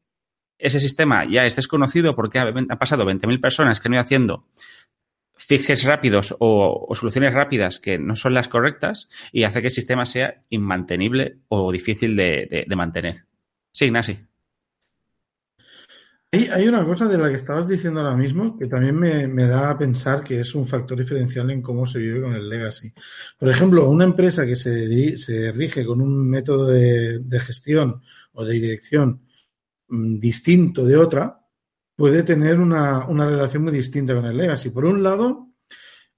ese 0.59 0.81
sistema 0.81 1.25
ya 1.25 1.45
es 1.45 1.57
desconocido 1.57 2.15
porque 2.15 2.39
ha, 2.39 2.43
ha 2.43 2.79
pasado 2.79 3.05
20.000 3.05 3.41
personas 3.41 3.81
que 3.81 3.89
no 3.89 3.97
ido 3.97 4.03
haciendo 4.03 4.47
fijes 5.37 5.85
rápidos 5.85 6.35
o, 6.41 6.89
soluciones 6.95 7.35
rápidas 7.35 7.79
que 7.79 7.99
no 7.99 8.17
son 8.17 8.35
las 8.35 8.49
correctas 8.49 9.09
y 9.33 9.45
hace 9.45 9.61
que 9.61 9.69
el 9.69 9.73
sistema 9.73 10.07
sea 10.07 10.43
inmantenible 10.49 11.39
o 11.49 11.71
difícil 11.71 12.17
de, 12.17 12.67
mantener. 12.75 13.27
Sí, 13.71 13.87
Ignasi. 13.87 14.19
Hay, 16.33 16.69
una 16.69 16.85
cosa 16.85 17.07
de 17.07 17.17
la 17.17 17.29
que 17.29 17.37
estabas 17.37 17.69
diciendo 17.69 18.01
ahora 18.01 18.17
mismo 18.17 18.59
que 18.59 18.67
también 18.67 18.97
me, 18.97 19.47
da 19.47 19.71
a 19.71 19.79
pensar 19.79 20.23
que 20.23 20.41
es 20.41 20.55
un 20.55 20.67
factor 20.67 20.99
diferencial 20.99 21.51
en 21.51 21.63
cómo 21.63 21.87
se 21.87 21.99
vive 21.99 22.21
con 22.21 22.35
el 22.35 22.49
legacy. 22.49 22.93
Por 23.39 23.49
ejemplo, 23.49 23.89
una 23.89 24.05
empresa 24.05 24.45
que 24.45 24.57
se, 24.57 25.17
se 25.17 25.53
rige 25.53 25.87
con 25.87 26.01
un 26.01 26.29
método 26.29 26.67
de, 26.67 27.41
gestión 27.41 28.03
o 28.33 28.45
de 28.45 28.55
dirección 28.55 29.23
mmm, 29.89 30.19
distinto 30.19 30.85
de 30.85 30.97
otra, 30.97 31.46
puede 31.97 32.23
tener 32.23 32.61
una, 32.61 33.07
una, 33.07 33.27
relación 33.27 33.65
muy 33.65 33.73
distinta 33.73 34.15
con 34.15 34.27
el 34.27 34.37
legacy. 34.37 34.71
Por 34.71 34.85
un 34.85 35.03
lado, 35.03 35.49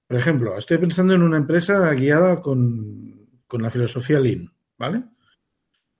por 0.05 0.17
ejemplo, 0.17 0.57
estoy 0.57 0.77
pensando 0.77 1.13
en 1.13 1.23
una 1.23 1.37
empresa 1.37 1.91
guiada 1.93 2.41
con, 2.41 3.27
con 3.47 3.61
la 3.61 3.71
filosofía 3.71 4.19
Lean, 4.19 4.51
¿vale? 4.77 5.03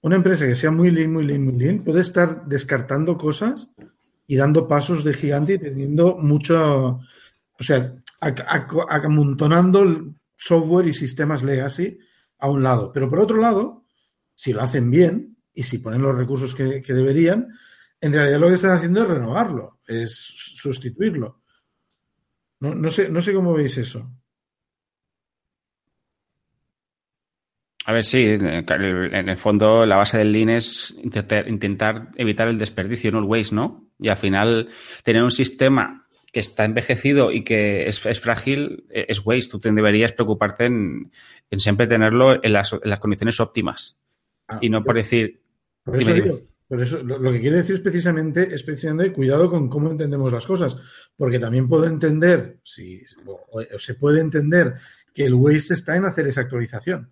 Una 0.02 0.18
empresa 0.18 0.46
que 0.46 0.56
sea 0.56 0.72
muy 0.72 0.92
lean, 0.92 1.12
muy 1.12 1.26
lean, 1.26 1.44
muy 1.44 1.58
lean, 1.58 1.84
puede 1.84 2.02
estar 2.02 2.46
descartando 2.46 3.18
cosas 3.18 3.68
y 4.28 4.36
dando 4.38 4.68
pasos 4.68 5.04
de 5.04 5.14
gigante 5.14 5.56
y 5.56 5.60
teniendo 5.60 6.16
mucho, 6.18 7.00
o 7.60 7.64
sea, 7.64 7.96
amontonando 8.90 10.14
software 10.38 10.88
y 10.88 10.94
sistemas 10.94 11.44
legacy 11.44 11.98
a 12.38 12.50
un 12.50 12.64
lado. 12.64 12.92
Pero 12.94 13.10
por 13.10 13.20
otro 13.20 13.38
lado, 13.38 13.84
si 14.36 14.54
lo 14.54 14.62
hacen 14.62 14.90
bien 14.90 15.38
y 15.54 15.64
si 15.64 15.80
ponen 15.80 16.02
los 16.02 16.16
recursos 16.16 16.56
que, 16.56 16.82
que 16.82 16.94
deberían, 16.94 17.50
en 18.02 18.14
realidad 18.14 18.40
lo 18.40 18.48
que 18.48 18.54
están 18.54 18.72
haciendo 18.72 19.02
es 19.02 19.08
renovarlo, 19.08 19.80
es 19.88 20.12
sustituirlo. 20.56 21.42
No, 22.62 22.76
no, 22.76 22.92
sé, 22.92 23.10
no 23.10 23.22
sé 23.22 23.34
cómo 23.34 23.54
veis 23.54 23.78
eso. 23.78 24.12
A 27.86 27.94
ver, 27.94 28.04
sí, 28.04 28.24
en 28.24 29.30
el 29.30 29.38
fondo 29.38 29.86
la 29.86 29.98
base 29.98 30.18
del 30.18 30.32
Lean 30.32 30.50
es 30.50 30.96
intentar, 31.02 32.10
evitar 32.18 32.48
el 32.48 32.60
desperdicio, 32.60 33.12
no 33.12 33.20
el 33.20 33.26
waste, 33.26 33.56
¿no? 33.56 33.88
Y 33.98 34.10
al 34.10 34.18
final 34.18 34.70
tener 35.04 35.24
un 35.24 35.32
sistema 35.32 36.06
que 36.32 36.40
está 36.40 36.66
envejecido 36.66 37.32
y 37.32 37.44
que 37.44 37.88
es, 37.88 38.06
es 38.06 38.20
frágil 38.20 38.86
es 38.92 39.26
waste. 39.26 39.50
Tú 39.50 39.60
te 39.60 39.72
deberías 39.72 40.12
preocuparte 40.12 40.66
en, 40.66 41.12
en 41.50 41.60
siempre 41.60 41.88
tenerlo 41.88 42.44
en 42.44 42.54
las, 42.54 42.74
en 42.74 42.82
las 42.84 43.00
condiciones 43.00 43.40
óptimas. 43.40 43.98
Ah, 44.48 44.60
y 44.62 44.70
no 44.70 44.84
por 44.84 44.96
decir... 44.96 45.42
Por 45.84 45.98
eso 45.98 46.14
digo, 46.14 46.38
por 46.70 46.84
eso, 46.84 47.02
lo, 47.02 47.18
lo, 47.18 47.32
que 47.32 47.42
quiere 47.42 47.58
decir 47.58 47.78
es 47.78 47.82
precisamente, 47.82 48.54
es 48.54 48.62
precisamente 48.62 49.12
cuidado 49.12 49.50
con 49.50 49.68
cómo 49.68 49.90
entendemos 49.90 50.32
las 50.32 50.46
cosas, 50.46 50.78
porque 51.18 51.40
también 51.40 51.68
puedo 51.68 51.86
entender, 51.86 52.60
si, 52.64 53.04
o, 53.26 53.42
o, 53.52 53.80
se 53.80 53.96
puede 53.96 54.22
entender 54.22 54.76
que 55.12 55.26
el 55.26 55.34
waste 55.34 55.74
está 55.74 55.96
en 55.96 56.06
hacer 56.06 56.28
esa 56.28 56.42
actualización. 56.42 57.12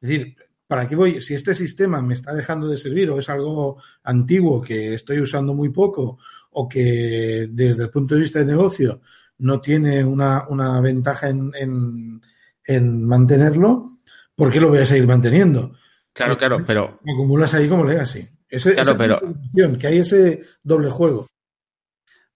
Es 0.00 0.08
decir, 0.08 0.36
¿para 0.66 0.88
qué 0.88 0.96
voy? 0.96 1.20
Si 1.20 1.34
este 1.34 1.52
sistema 1.52 2.00
me 2.00 2.14
está 2.14 2.32
dejando 2.32 2.66
de 2.66 2.78
servir 2.78 3.10
o 3.10 3.18
es 3.18 3.28
algo 3.28 3.76
antiguo 4.04 4.62
que 4.62 4.94
estoy 4.94 5.20
usando 5.20 5.52
muy 5.52 5.68
poco 5.68 6.18
o 6.52 6.66
que 6.66 7.46
desde 7.50 7.82
el 7.82 7.90
punto 7.90 8.14
de 8.14 8.22
vista 8.22 8.38
de 8.38 8.46
negocio 8.46 9.02
no 9.36 9.60
tiene 9.60 10.02
una, 10.02 10.48
una 10.48 10.80
ventaja 10.80 11.28
en, 11.28 11.50
en, 11.54 12.22
en, 12.64 13.04
mantenerlo, 13.04 13.98
¿por 14.34 14.50
qué 14.50 14.60
lo 14.60 14.68
voy 14.68 14.78
a 14.78 14.86
seguir 14.86 15.06
manteniendo? 15.06 15.76
Claro, 16.14 16.38
claro, 16.38 16.56
pero... 16.66 17.00
Acumulas 17.02 17.52
ahí 17.52 17.68
como 17.68 17.84
legacy. 17.84 18.28
Ese, 18.54 18.74
claro, 18.74 18.94
pero 18.96 19.20
que 19.78 19.86
hay 19.88 19.98
ese 19.98 20.42
doble 20.62 20.88
juego. 20.88 21.26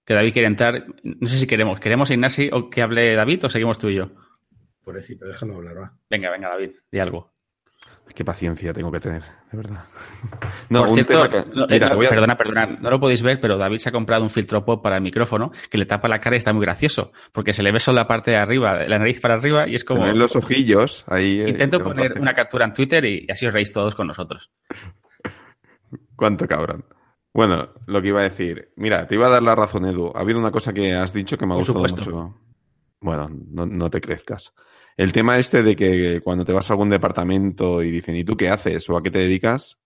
Que 0.04 0.14
David 0.14 0.32
quiere 0.32 0.48
entrar. 0.48 0.84
No 1.04 1.28
sé 1.28 1.38
si 1.38 1.46
queremos. 1.46 1.78
¿Queremos 1.78 2.10
Ignasi 2.10 2.50
o 2.52 2.68
que 2.68 2.82
hable 2.82 3.14
David 3.14 3.44
o 3.44 3.48
seguimos 3.48 3.78
tú 3.78 3.88
y 3.88 3.94
yo? 3.94 4.10
Pobrecito, 4.82 5.26
déjalo 5.26 5.54
hablar, 5.54 5.78
va. 5.78 5.92
Venga, 6.10 6.30
venga, 6.30 6.48
David, 6.48 6.70
di 6.90 6.98
algo. 6.98 7.32
Qué 8.14 8.24
paciencia 8.24 8.72
tengo 8.72 8.90
que 8.90 8.98
tener, 8.98 9.22
de 9.52 9.56
verdad. 9.56 9.84
No, 10.70 10.80
Por 10.80 10.88
un 10.88 10.94
cierto, 10.96 11.12
tema 11.12 11.30
que, 11.30 11.50
no, 11.54 11.66
mira, 11.68 11.88
no, 11.90 12.02
a... 12.02 12.08
Perdona, 12.08 12.36
perdona, 12.36 12.66
no 12.66 12.90
lo 12.90 12.98
podéis 12.98 13.22
ver, 13.22 13.40
pero 13.40 13.56
David 13.56 13.78
se 13.78 13.90
ha 13.90 13.92
comprado 13.92 14.22
un 14.22 14.30
filtro 14.30 14.64
pop 14.64 14.82
para 14.82 14.96
el 14.96 15.02
micrófono 15.02 15.52
que 15.70 15.78
le 15.78 15.86
tapa 15.86 16.08
la 16.08 16.18
cara 16.18 16.36
y 16.36 16.38
está 16.38 16.52
muy 16.52 16.62
gracioso, 16.62 17.12
porque 17.32 17.52
se 17.52 17.62
le 17.62 17.70
ve 17.70 17.78
solo 17.78 17.96
la 17.96 18.08
parte 18.08 18.32
de 18.32 18.38
arriba, 18.38 18.86
la 18.86 18.98
nariz 18.98 19.20
para 19.20 19.34
arriba 19.34 19.68
y 19.68 19.76
es 19.76 19.84
como... 19.84 20.02
Se 20.02 20.08
ven 20.08 20.18
los 20.18 20.36
ojillos 20.36 21.04
ahí. 21.06 21.42
Intento 21.46 21.76
eh, 21.78 21.80
poner 21.80 22.08
parte. 22.08 22.20
una 22.20 22.34
captura 22.34 22.64
en 22.64 22.72
Twitter 22.72 23.04
y, 23.04 23.26
y 23.28 23.30
así 23.32 23.46
os 23.46 23.52
reís 23.52 23.72
todos 23.72 23.94
con 23.94 24.06
nosotros. 24.06 24.50
Cuánto 26.18 26.48
cabrón. 26.48 26.84
Bueno, 27.32 27.68
lo 27.86 28.02
que 28.02 28.08
iba 28.08 28.18
a 28.18 28.24
decir. 28.24 28.72
Mira, 28.74 29.06
te 29.06 29.14
iba 29.14 29.28
a 29.28 29.30
dar 29.30 29.42
la 29.42 29.54
razón, 29.54 29.86
Edu. 29.86 30.10
Ha 30.16 30.20
habido 30.20 30.40
una 30.40 30.50
cosa 30.50 30.72
que 30.72 30.92
has 30.92 31.12
dicho 31.12 31.38
que 31.38 31.46
me 31.46 31.54
ha 31.54 31.58
gustado 31.58 31.78
mucho. 31.78 32.34
Bueno, 33.00 33.28
no, 33.30 33.64
no, 33.64 33.88
te 33.88 34.00
crezcas. 34.00 34.52
El 34.96 35.12
tema 35.12 35.38
este 35.38 35.62
de 35.62 35.76
que 35.76 36.20
cuando 36.24 36.44
te 36.44 36.52
vas 36.52 36.68
a 36.68 36.72
algún 36.72 36.90
departamento 36.90 37.84
y 37.84 37.92
dicen, 37.92 38.16
¿y 38.16 38.24
tú 38.24 38.36
qué 38.36 38.48
haces? 38.48 38.90
¿O 38.90 38.96
a 38.96 39.00
qué 39.00 39.12
te 39.12 39.20
dedicas? 39.20 39.78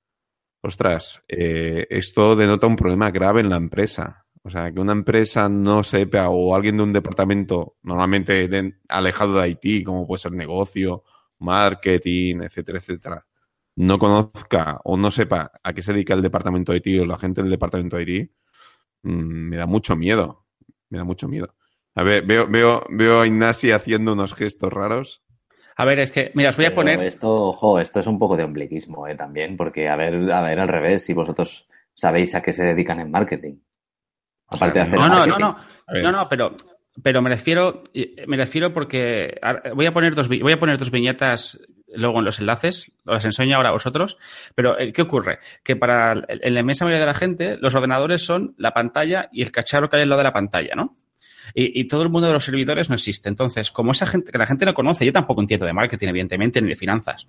Ostras, 0.63 1.23
eh, 1.29 1.87
esto 1.91 2.35
denota 2.35 2.67
un 2.67 2.77
problema 2.77 3.11
grave 3.11 3.43
en 3.43 3.51
la 3.51 3.57
empresa. 3.57 4.25
O 4.43 4.49
sea, 4.49 4.73
que 4.73 4.81
una 4.81 4.93
empresa 4.93 5.51
no 5.51 5.83
sepa 5.83 6.31
o 6.31 6.55
alguien 6.55 6.79
de 6.79 6.85
un 6.85 6.95
departamento 6.95 7.77
normalmente 7.83 8.49
alejado 8.89 9.35
de 9.35 9.43
Haití, 9.43 9.85
como 9.85 10.07
puede 10.07 10.21
ser 10.21 10.33
negocio, 10.33 11.05
marketing, 11.41 12.41
etcétera, 12.45 12.79
etcétera, 12.79 13.27
no 13.77 13.99
conozca 13.99 14.81
o 14.85 14.97
no 14.97 15.11
sepa 15.11 15.53
a 15.63 15.73
qué 15.73 15.83
se 15.83 15.93
dedica 15.93 16.15
el 16.15 16.23
departamento 16.23 16.73
de 16.73 16.83
IT 16.85 17.01
o 17.01 17.07
la 17.07 17.19
gente 17.19 17.43
del 17.43 17.51
departamento 17.51 17.97
de 17.97 18.03
IT, 18.03 18.31
mmm, 19.03 19.49
me 19.49 19.57
da 19.57 19.67
mucho 19.67 19.97
miedo. 19.97 20.45
Me 20.91 20.99
da 20.99 21.05
mucho 21.05 21.27
miedo. 21.27 21.55
A 21.95 22.03
ver, 22.03 22.25
veo, 22.25 22.47
veo, 22.49 22.85
veo 22.91 23.21
a 23.21 23.27
Ignasi 23.27 23.71
haciendo 23.71 24.13
unos 24.13 24.35
gestos 24.35 24.73
raros. 24.73 25.23
A 25.77 25.85
ver, 25.85 26.01
es 26.01 26.13
que, 26.13 26.31
mira, 26.35 26.51
os 26.51 26.57
voy 26.57 26.67
a 26.67 26.75
poner. 26.75 26.97
Pero 26.97 27.09
esto, 27.09 27.33
ojo, 27.33 27.79
esto 27.81 28.01
es 28.01 28.07
un 28.07 28.19
poco 28.19 28.37
de 28.37 28.45
ombliguismo, 28.45 29.09
¿eh? 29.09 29.15
También, 29.15 29.57
porque, 29.57 29.89
a 29.89 29.97
ver, 29.97 30.31
a 30.31 30.43
ver, 30.43 30.61
al 30.61 30.69
revés, 30.69 31.05
si 31.05 31.15
vosotros 31.15 31.67
sabéis 31.95 32.35
a 32.35 32.43
qué 32.43 32.53
se 32.53 32.65
dedican 32.65 33.01
en 33.01 33.11
marketing. 33.11 33.57
Aparte 34.49 34.55
o 34.55 34.59
sea, 34.59 34.73
de 34.73 34.81
hacer 34.81 34.99
no, 34.99 35.09
marketing. 35.09 35.41
no, 35.41 35.57
no, 35.89 36.03
no, 36.03 36.13
no, 36.13 36.29
pero, 36.29 36.57
pero 37.03 37.23
me 37.23 37.31
refiero, 37.31 37.85
me 38.27 38.37
refiero 38.37 38.73
porque 38.75 39.41
voy 39.75 39.87
a 39.87 39.95
poner 39.95 40.15
dos, 40.15 40.29
voy 40.29 40.53
a 40.53 40.61
poner 40.61 40.77
dos 40.77 40.91
viñetas 40.91 41.59
luego 41.95 42.19
en 42.19 42.25
los 42.25 42.41
enlaces, 42.41 42.93
os 43.07 43.25
enseño 43.25 43.57
ahora 43.57 43.71
a 43.71 43.73
vosotros, 43.73 44.19
pero 44.55 44.79
eh, 44.79 44.93
¿qué 44.93 45.03
ocurre? 45.03 45.39
Que 45.63 45.77
para 45.77 46.13
en 46.29 46.55
la 46.55 46.61
inmensa 46.61 46.85
mayoría 46.85 47.01
de 47.01 47.07
la 47.07 47.15
gente 47.15 47.57
los 47.61 47.75
ordenadores 47.75 48.25
son 48.25 48.55
la 48.59 48.73
pantalla 48.73 49.29
y 49.33 49.43
el 49.43 49.53
cacharro 49.53 49.89
que 49.89 49.97
hay 49.97 50.03
al 50.03 50.09
lado 50.09 50.21
de 50.21 50.25
la 50.25 50.33
pantalla, 50.33 50.75
¿no? 50.75 50.97
Y, 51.55 51.85
todo 51.89 52.03
el 52.03 52.09
mundo 52.09 52.29
de 52.29 52.33
los 52.33 52.45
servidores 52.45 52.89
no 52.89 52.95
existe. 52.95 53.29
Entonces, 53.29 53.71
como 53.71 53.93
esa 53.93 54.07
gente, 54.07 54.31
que 54.33 54.39
la 54.39 54.47
gente 54.47 54.65
no 54.65 54.75
conoce, 54.75 55.05
yo 55.05 55.13
tampoco 55.13 55.41
entiendo 55.41 55.67
de 55.67 55.73
marketing, 55.73 56.09
evidentemente, 56.09 56.63
ni 56.63 56.69
de 56.69 56.77
finanzas. 56.77 57.27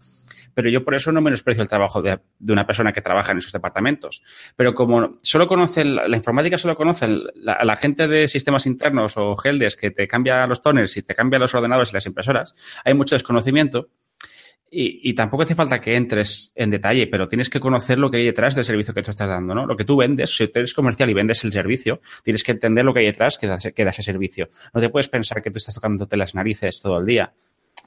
Pero 0.54 0.69
yo 0.69 0.84
por 0.84 0.95
eso 0.95 1.12
no 1.12 1.19
menosprecio 1.19 1.63
el 1.63 1.69
trabajo 1.69 2.02
de, 2.02 2.19
una 2.47 2.65
persona 2.65 2.93
que 2.93 3.02
trabaja 3.02 3.32
en 3.32 3.39
esos 3.39 3.52
departamentos. 3.52 4.21
Pero 4.56 4.73
como 4.73 5.12
solo 5.23 5.47
conoce, 5.47 5.84
la, 5.84 6.08
la 6.08 6.17
informática 6.17 6.58
solo 6.58 6.76
conoce 6.76 7.08
la, 7.08 7.63
la, 7.63 7.76
gente 7.76 8.08
de 8.08 8.28
sistemas 8.28 8.65
internos 8.65 9.17
o 9.17 9.36
heldes 9.43 9.76
que 9.76 9.91
te 9.91 10.08
cambia 10.08 10.45
los 10.47 10.62
toners 10.62 10.95
y 10.95 11.02
te 11.02 11.15
cambia 11.15 11.39
los 11.39 11.54
ordenadores 11.54 11.89
y 11.91 11.93
las 11.93 12.06
impresoras, 12.06 12.54
hay 12.86 12.93
mucho 12.93 13.15
desconocimiento. 13.15 13.89
Y, 14.76 15.08
y, 15.08 15.14
tampoco 15.14 15.44
hace 15.44 15.54
falta 15.54 15.80
que 15.80 15.96
entres 15.96 16.52
en 16.56 16.72
detalle, 16.72 17.06
pero 17.06 17.28
tienes 17.28 17.48
que 17.48 17.60
conocer 17.60 18.00
lo 18.00 18.10
que 18.10 18.18
hay 18.18 18.26
detrás 18.26 18.56
del 18.56 18.66
servicio 18.66 18.92
que 18.92 19.04
tú 19.04 19.12
estás 19.12 19.30
dando, 19.30 19.54
¿no? 19.54 19.68
Lo 19.68 19.78
que 19.78 19.86
tú 19.86 19.96
vendes, 19.96 20.36
si 20.36 20.48
tú 20.48 20.58
eres 20.58 20.74
comercial 20.74 21.12
y 21.12 21.14
vendes 21.14 21.44
el 21.44 21.54
servicio, 21.54 22.02
tienes 22.24 22.44
que 22.44 22.54
entender 22.54 22.84
lo 22.84 22.92
que 22.92 23.02
hay 23.02 23.06
detrás 23.06 23.38
que 23.38 23.46
da, 23.46 23.58
que 23.58 23.84
da 23.84 23.92
ese 23.92 24.02
servicio. 24.02 24.50
No 24.74 24.82
te 24.82 24.90
puedes 24.90 25.10
pensar 25.10 25.44
que 25.44 25.52
tú 25.52 25.60
estás 25.60 25.76
tocándote 25.76 26.18
las 26.18 26.34
narices 26.34 26.82
todo 26.82 26.98
el 26.98 27.06
día. 27.06 27.32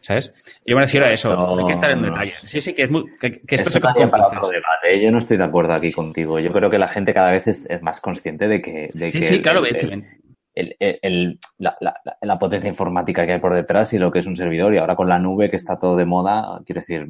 ¿Sabes? 0.00 0.32
Yo 0.64 0.76
me 0.76 0.82
refiero 0.82 1.06
a 1.06 1.12
eso, 1.12 1.34
no, 1.34 1.58
hay 1.58 1.66
que 1.66 1.72
entrar 1.72 1.92
en 1.92 2.02
no. 2.02 2.08
detalle. 2.08 2.34
Sí, 2.44 2.60
sí, 2.60 2.72
que, 2.72 2.82
es 2.84 2.90
muy, 2.90 3.04
que, 3.20 3.32
que 3.32 3.54
esto 3.56 3.70
se 3.70 3.80
para 3.80 3.92
otro 3.92 4.48
debate. 4.48 4.94
¿eh? 4.94 5.02
Yo 5.02 5.10
no 5.10 5.18
estoy 5.18 5.36
de 5.36 5.44
acuerdo 5.44 5.72
aquí 5.72 5.90
contigo. 5.90 6.38
Yo 6.38 6.52
creo 6.52 6.70
que 6.70 6.78
la 6.78 6.86
gente 6.86 7.12
cada 7.12 7.32
vez 7.32 7.48
es, 7.48 7.68
es 7.68 7.82
más 7.82 8.00
consciente 8.00 8.46
de 8.46 8.62
que. 8.62 8.90
De 8.94 9.08
sí, 9.08 9.18
que 9.18 9.24
sí, 9.24 9.42
claro, 9.42 9.66
el, 9.66 9.74
el, 9.74 10.04
el, 10.56 11.38
la, 11.58 11.76
la, 11.80 11.94
la, 12.20 12.36
potencia 12.38 12.68
informática 12.68 13.26
que 13.26 13.34
hay 13.34 13.40
por 13.40 13.54
detrás 13.54 13.92
y 13.92 13.98
lo 13.98 14.10
que 14.10 14.20
es 14.20 14.26
un 14.26 14.36
servidor. 14.36 14.74
Y 14.74 14.78
ahora 14.78 14.96
con 14.96 15.08
la 15.08 15.18
nube 15.18 15.50
que 15.50 15.56
está 15.56 15.78
todo 15.78 15.96
de 15.96 16.06
moda, 16.06 16.60
quiero 16.64 16.80
decir, 16.80 17.08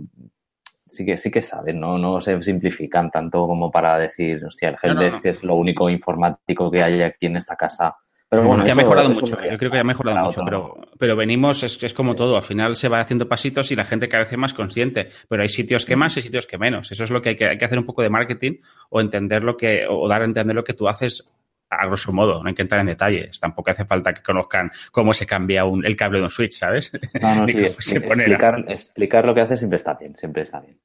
sí 0.97 1.05
que, 1.05 1.17
sí 1.19 1.31
que 1.31 1.43
saben, 1.43 1.79
¿no? 1.79 1.97
No 1.99 2.21
se 2.21 2.43
simplifican 2.43 3.11
tanto 3.11 3.47
como 3.47 3.71
para 3.71 3.99
decir, 3.99 4.43
hostia, 4.45 4.71
el 4.71 4.77
helpdesk 4.83 5.13
no, 5.13 5.19
no, 5.19 5.23
no. 5.23 5.31
es 5.31 5.45
lo 5.45 5.55
único 5.55 5.89
informático 5.89 6.71
que 6.71 6.83
hay 6.83 7.03
aquí 7.03 7.27
en 7.27 7.37
esta 7.37 7.57
casa. 7.57 7.95
Pero 8.29 8.43
bueno, 8.43 8.65
que 8.65 8.73
ha 8.73 8.75
mejorado 8.75 9.13
eso, 9.13 9.21
mucho. 9.21 9.39
Yo 9.41 9.57
creo 9.57 9.71
que 9.71 9.79
ha 9.79 9.85
mejorado 9.85 10.25
mucho, 10.25 10.41
pero, 10.45 10.75
pero 10.99 11.15
venimos, 11.15 11.63
es, 11.63 11.81
es 11.81 11.95
como 11.95 12.17
todo. 12.17 12.37
Al 12.37 12.43
final 12.43 12.75
se 12.75 12.89
va 12.89 12.99
haciendo 12.99 13.29
pasitos 13.29 13.71
y 13.71 13.77
la 13.77 13.85
gente 13.85 14.09
cada 14.09 14.25
vez 14.25 14.33
es 14.33 14.39
más 14.39 14.53
consciente. 14.53 15.11
Pero 15.29 15.43
hay 15.43 15.49
sitios 15.49 15.87
que 15.87 15.95
más 15.95 16.17
y 16.17 16.23
sitios 16.23 16.45
que 16.45 16.59
menos. 16.59 16.91
Eso 16.91 17.05
es 17.05 17.11
lo 17.11 17.23
que 17.23 17.31
hay 17.31 17.37
que, 17.37 17.47
hay 17.47 17.57
que 17.57 17.65
hacer 17.65 17.79
un 17.79 17.87
poco 17.87 18.03
de 18.03 18.11
marketing 18.11 18.55
o 18.91 19.01
entender 19.01 19.45
lo 19.45 19.57
que, 19.57 19.87
o 19.89 20.09
dar 20.09 20.23
a 20.23 20.25
entender 20.25 20.57
lo 20.57 20.65
que 20.65 20.75
tú 20.75 20.89
haces 20.89 21.31
a 21.71 21.87
grosso 21.87 22.13
modo, 22.13 22.43
no 22.43 22.49
hay 22.49 22.55
que 22.55 22.63
entrar 22.63 22.81
en 22.81 22.87
detalles. 22.87 23.41
Tampoco 23.41 23.71
hace 23.71 23.85
falta 23.85 24.15
que 24.15 24.23
conozcan 24.23 24.71
cómo 24.93 25.13
se 25.13 25.27
cambia 25.27 25.65
un, 25.65 25.85
el 25.85 25.97
cable 25.97 26.19
de 26.19 26.25
un 26.25 26.31
switch, 26.31 26.53
¿sabes? 26.53 26.93
No, 27.21 27.35
no, 27.35 27.49
sí, 27.49 27.59
explicar, 27.59 28.65
explicar, 28.69 29.27
lo 29.27 29.35
que 29.35 29.41
hace 29.41 29.57
siempre 29.57 29.77
está 29.77 29.95
bien, 29.95 30.15
siempre 30.17 30.43
está 30.43 30.61
bien. 30.61 30.79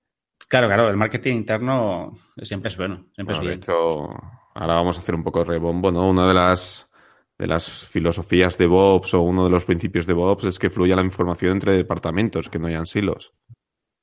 Claro, 0.48 0.68
claro, 0.68 0.90
el 0.90 0.98
marketing 0.98 1.36
interno 1.36 2.12
siempre 2.42 2.70
es 2.70 2.78
bueno, 2.78 3.06
siempre 3.14 3.36
bueno, 3.36 3.42
es 3.42 3.48
bien. 3.48 3.60
De 3.60 3.64
hecho, 3.64 4.10
ahora 4.54 4.74
vamos 4.76 4.98
a 4.98 5.02
hacer 5.02 5.16
un 5.16 5.24
poco 5.24 5.40
de 5.40 5.46
rebombo, 5.46 5.92
¿no? 5.92 6.10
Una 6.10 6.28
de 6.28 6.34
las 6.34 6.92
de 7.38 7.48
las 7.48 7.88
filosofías 7.88 8.56
de 8.56 8.66
DevOps 8.66 9.16
o 9.16 9.22
uno 9.22 9.46
de 9.46 9.50
los 9.50 9.66
principios 9.66 10.06
de 10.06 10.14
DevOps 10.14 10.44
es 10.44 10.60
que 10.60 10.70
fluya 10.70 10.96
la 10.96 11.02
información 11.02 11.54
entre 11.54 11.76
departamentos, 11.76 12.50
que 12.50 12.60
no 12.60 12.68
hayan 12.68 12.86
silos. 12.86 13.34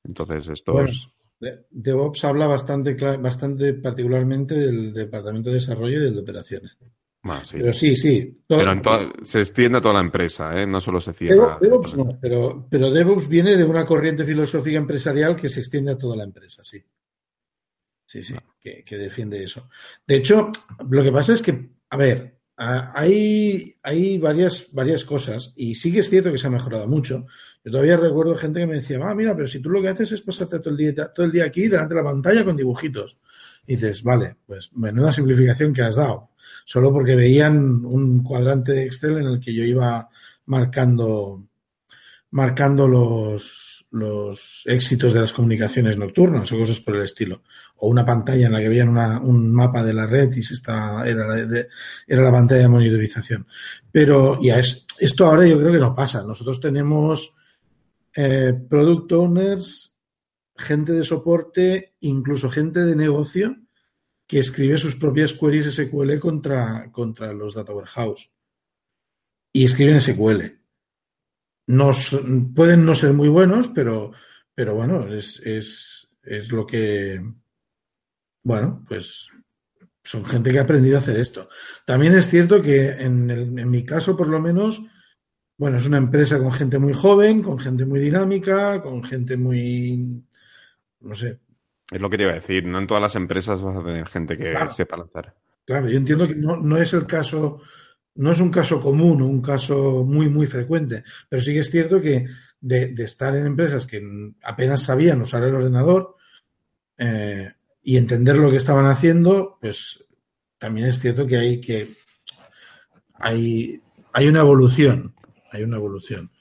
Entonces, 0.03 0.49
esto 0.49 0.73
bueno, 0.73 0.89
es... 0.89 1.07
DevOps 1.69 2.25
habla 2.25 2.47
bastante, 2.47 2.95
bastante 3.17 3.73
particularmente 3.73 4.55
del 4.55 4.93
departamento 4.93 5.49
de 5.49 5.55
desarrollo 5.55 5.97
y 5.97 6.03
del 6.03 6.15
de 6.15 6.21
operaciones. 6.21 6.77
Ah, 7.23 7.41
sí. 7.43 7.57
Pero 7.57 7.73
sí, 7.73 7.95
sí. 7.95 8.43
Todo, 8.47 8.59
pero 8.59 9.13
se 9.23 9.39
extiende 9.39 9.77
a 9.77 9.81
toda 9.81 9.95
la 9.95 9.99
empresa, 10.01 10.59
¿eh? 10.59 10.65
no 10.65 10.79
solo 10.79 10.99
se 10.99 11.13
cierra. 11.13 11.57
DevOps 11.59 11.97
no, 11.97 12.17
pero, 12.19 12.67
pero 12.69 12.91
DevOps 12.91 13.27
viene 13.27 13.57
de 13.57 13.63
una 13.63 13.85
corriente 13.85 14.23
filosófica 14.23 14.77
empresarial 14.77 15.35
que 15.35 15.49
se 15.49 15.59
extiende 15.59 15.91
a 15.91 15.97
toda 15.97 16.15
la 16.15 16.23
empresa, 16.23 16.63
sí. 16.63 16.81
Sí, 18.05 18.23
sí, 18.23 18.33
ah. 18.35 18.55
que, 18.59 18.83
que 18.83 18.97
defiende 18.97 19.43
eso. 19.43 19.69
De 20.05 20.15
hecho, 20.15 20.51
lo 20.89 21.03
que 21.03 21.11
pasa 21.11 21.33
es 21.33 21.41
que, 21.41 21.69
a 21.89 21.97
ver, 21.97 22.39
hay, 22.59 23.73
hay 23.83 24.17
varias, 24.17 24.67
varias 24.73 25.05
cosas 25.05 25.53
y 25.55 25.75
sí 25.75 25.93
que 25.93 25.99
es 25.99 26.09
cierto 26.09 26.31
que 26.31 26.37
se 26.37 26.47
ha 26.47 26.51
mejorado 26.51 26.87
mucho. 26.87 27.25
Yo 27.63 27.71
todavía 27.71 27.97
recuerdo 27.97 28.35
gente 28.35 28.61
que 28.61 28.67
me 28.67 28.75
decía, 28.75 28.99
ah, 29.03 29.13
mira, 29.13 29.35
pero 29.35 29.47
si 29.47 29.59
tú 29.59 29.69
lo 29.69 29.81
que 29.81 29.89
haces 29.89 30.13
es 30.13 30.21
pasarte 30.21 30.59
todo 30.59 30.69
el 30.69 30.77
día, 30.77 30.93
todo 31.13 31.25
el 31.25 31.31
día 31.31 31.45
aquí 31.45 31.67
delante 31.67 31.93
de 31.93 32.01
la 32.01 32.09
pantalla 32.09 32.45
con 32.45 32.55
dibujitos. 32.55 33.17
Y 33.67 33.75
dices, 33.75 34.01
vale, 34.01 34.37
pues 34.45 34.71
menuda 34.73 35.11
simplificación 35.11 35.73
que 35.73 35.81
has 35.81 35.95
dado. 35.95 36.29
Solo 36.65 36.91
porque 36.91 37.15
veían 37.15 37.85
un 37.85 38.23
cuadrante 38.23 38.71
de 38.71 38.85
Excel 38.85 39.17
en 39.17 39.25
el 39.25 39.39
que 39.39 39.53
yo 39.53 39.63
iba 39.63 40.09
marcando, 40.45 41.43
marcando 42.31 42.87
los, 42.87 43.85
los 43.91 44.63
éxitos 44.65 45.13
de 45.13 45.19
las 45.19 45.33
comunicaciones 45.33 45.97
nocturnas 45.97 46.51
o 46.51 46.57
cosas 46.57 46.79
por 46.79 46.95
el 46.95 47.03
estilo. 47.03 47.43
O 47.77 47.89
una 47.89 48.05
pantalla 48.05 48.47
en 48.47 48.53
la 48.53 48.59
que 48.59 48.69
veían 48.69 48.89
una, 48.89 49.19
un 49.19 49.51
mapa 49.51 49.83
de 49.83 49.93
la 49.93 50.07
red 50.07 50.31
y 50.35 50.41
se 50.41 50.53
está, 50.53 51.03
era, 51.05 51.27
la 51.27 51.35
de, 51.35 51.67
era 52.07 52.23
la 52.23 52.31
pantalla 52.31 52.61
de 52.61 52.69
monitorización. 52.69 53.45
Pero 53.91 54.39
ya 54.41 54.59
es, 54.59 54.85
esto 54.99 55.25
ahora 55.25 55.45
yo 55.45 55.59
creo 55.59 55.73
que 55.73 55.79
no 55.79 55.93
pasa. 55.93 56.23
Nosotros 56.23 56.59
tenemos 56.59 57.35
eh, 58.15 58.53
product 58.69 59.11
owners, 59.11 59.97
gente 60.55 60.93
de 60.93 61.03
soporte, 61.03 61.95
incluso 62.01 62.49
gente 62.49 62.81
de 62.81 62.95
negocio 62.95 63.55
que 64.27 64.39
escribe 64.39 64.77
sus 64.77 64.95
propias 64.95 65.33
queries 65.33 65.73
SQL 65.73 66.19
contra, 66.19 66.91
contra 66.91 67.33
los 67.33 67.53
data 67.53 67.73
warehouse. 67.73 68.29
Y 69.51 69.65
escriben 69.65 69.99
SQL 69.99 70.59
no, 71.69 71.91
pueden 72.55 72.83
no 72.83 72.95
ser 72.95 73.13
muy 73.13 73.29
buenos, 73.29 73.67
pero, 73.67 74.11
pero 74.55 74.73
bueno, 74.73 75.07
es, 75.13 75.39
es, 75.45 76.09
es 76.23 76.51
lo 76.51 76.65
que, 76.65 77.21
bueno, 78.41 78.83
pues 78.87 79.29
son 80.03 80.25
gente 80.25 80.51
que 80.51 80.57
ha 80.57 80.63
aprendido 80.63 80.97
a 80.97 80.99
hacer 80.99 81.19
esto. 81.19 81.47
También 81.85 82.17
es 82.17 82.27
cierto 82.27 82.59
que 82.63 82.87
en 82.89 83.69
mi 83.69 83.85
caso, 83.85 84.17
por 84.17 84.27
lo 84.27 84.39
menos, 84.39 84.81
bueno, 85.59 85.75
es 85.75 85.85
una 85.85 85.97
empresa 85.97 86.39
con 86.39 86.53
gente 86.53 86.79
muy 86.79 86.93
joven, 86.93 87.43
con 87.43 87.59
gente 87.59 87.85
muy 87.85 87.99
dinámica, 87.99 88.81
con 88.81 89.03
gente 89.03 89.35
muy, 89.35 90.23
no 91.01 91.15
sé. 91.15 91.37
Es 91.91 91.99
lo 91.99 92.09
que 92.09 92.15
te 92.15 92.23
iba 92.23 92.31
a 92.31 92.35
decir, 92.35 92.65
no 92.65 92.79
en 92.79 92.87
todas 92.87 93.01
las 93.01 93.15
empresas 93.17 93.61
vas 93.61 93.75
a 93.75 93.83
tener 93.83 94.07
gente 94.07 94.37
que 94.37 94.51
claro. 94.51 94.71
sepa 94.71 94.95
lanzar. 94.95 95.35
Claro, 95.65 95.89
yo 95.89 95.97
entiendo 95.97 96.25
que 96.25 96.35
no, 96.35 96.55
no 96.55 96.77
es 96.77 96.93
el 96.93 97.05
caso 97.05 97.61
no 98.15 98.31
es 98.31 98.39
un 98.39 98.51
caso 98.51 98.81
común 98.81 99.21
o 99.21 99.27
un 99.27 99.41
caso 99.41 100.03
muy, 100.05 100.29
muy 100.29 100.47
frecuente, 100.47 101.03
pero 101.27 101.41
sí 101.41 101.53
que 101.53 101.59
es 101.59 101.69
cierto 101.69 101.99
que 101.99 102.25
de, 102.59 102.87
de 102.87 103.03
estar 103.03 103.35
en 103.35 103.45
empresas 103.45 103.85
que 103.85 104.01
apenas 104.43 104.83
sabían 104.83 105.21
usar 105.21 105.43
el 105.43 105.55
ordenador 105.55 106.15
eh, 106.97 107.51
y 107.83 107.97
entender 107.97 108.37
lo 108.37 108.49
que 108.49 108.57
estaban 108.57 108.85
haciendo, 108.85 109.57
pues 109.59 110.03
también 110.57 110.87
es 110.87 110.99
cierto 110.99 111.27
que 111.27 111.37
hay 111.37 111.61
que 111.61 111.87
hay, 113.15 113.81
hay 114.13 114.27
una 114.27 114.41
evolución. 114.41 115.13
Hay 115.51 115.63
una 115.63 115.77
evolución. 115.77 116.31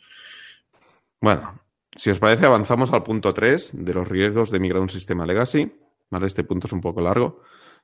Bueno, 1.21 1.61
si 1.97 2.11
os 2.11 2.19
parece, 2.19 2.47
avanzamos 2.47 2.93
al 2.93 3.03
punto 3.03 3.35
3 3.35 3.85
de 3.85 3.95
los 3.95 4.07
riesgos 4.07 4.51
de 4.51 4.61
migrar 4.61 4.81
un 4.83 4.89
sistema 4.89 5.27
legacy. 5.27 5.73
¿Vale? 6.11 6.27
Este 6.27 6.45
punto 6.45 6.67
es 6.67 6.73
un 6.73 6.81
poco 6.81 7.01
largo. 7.01 7.43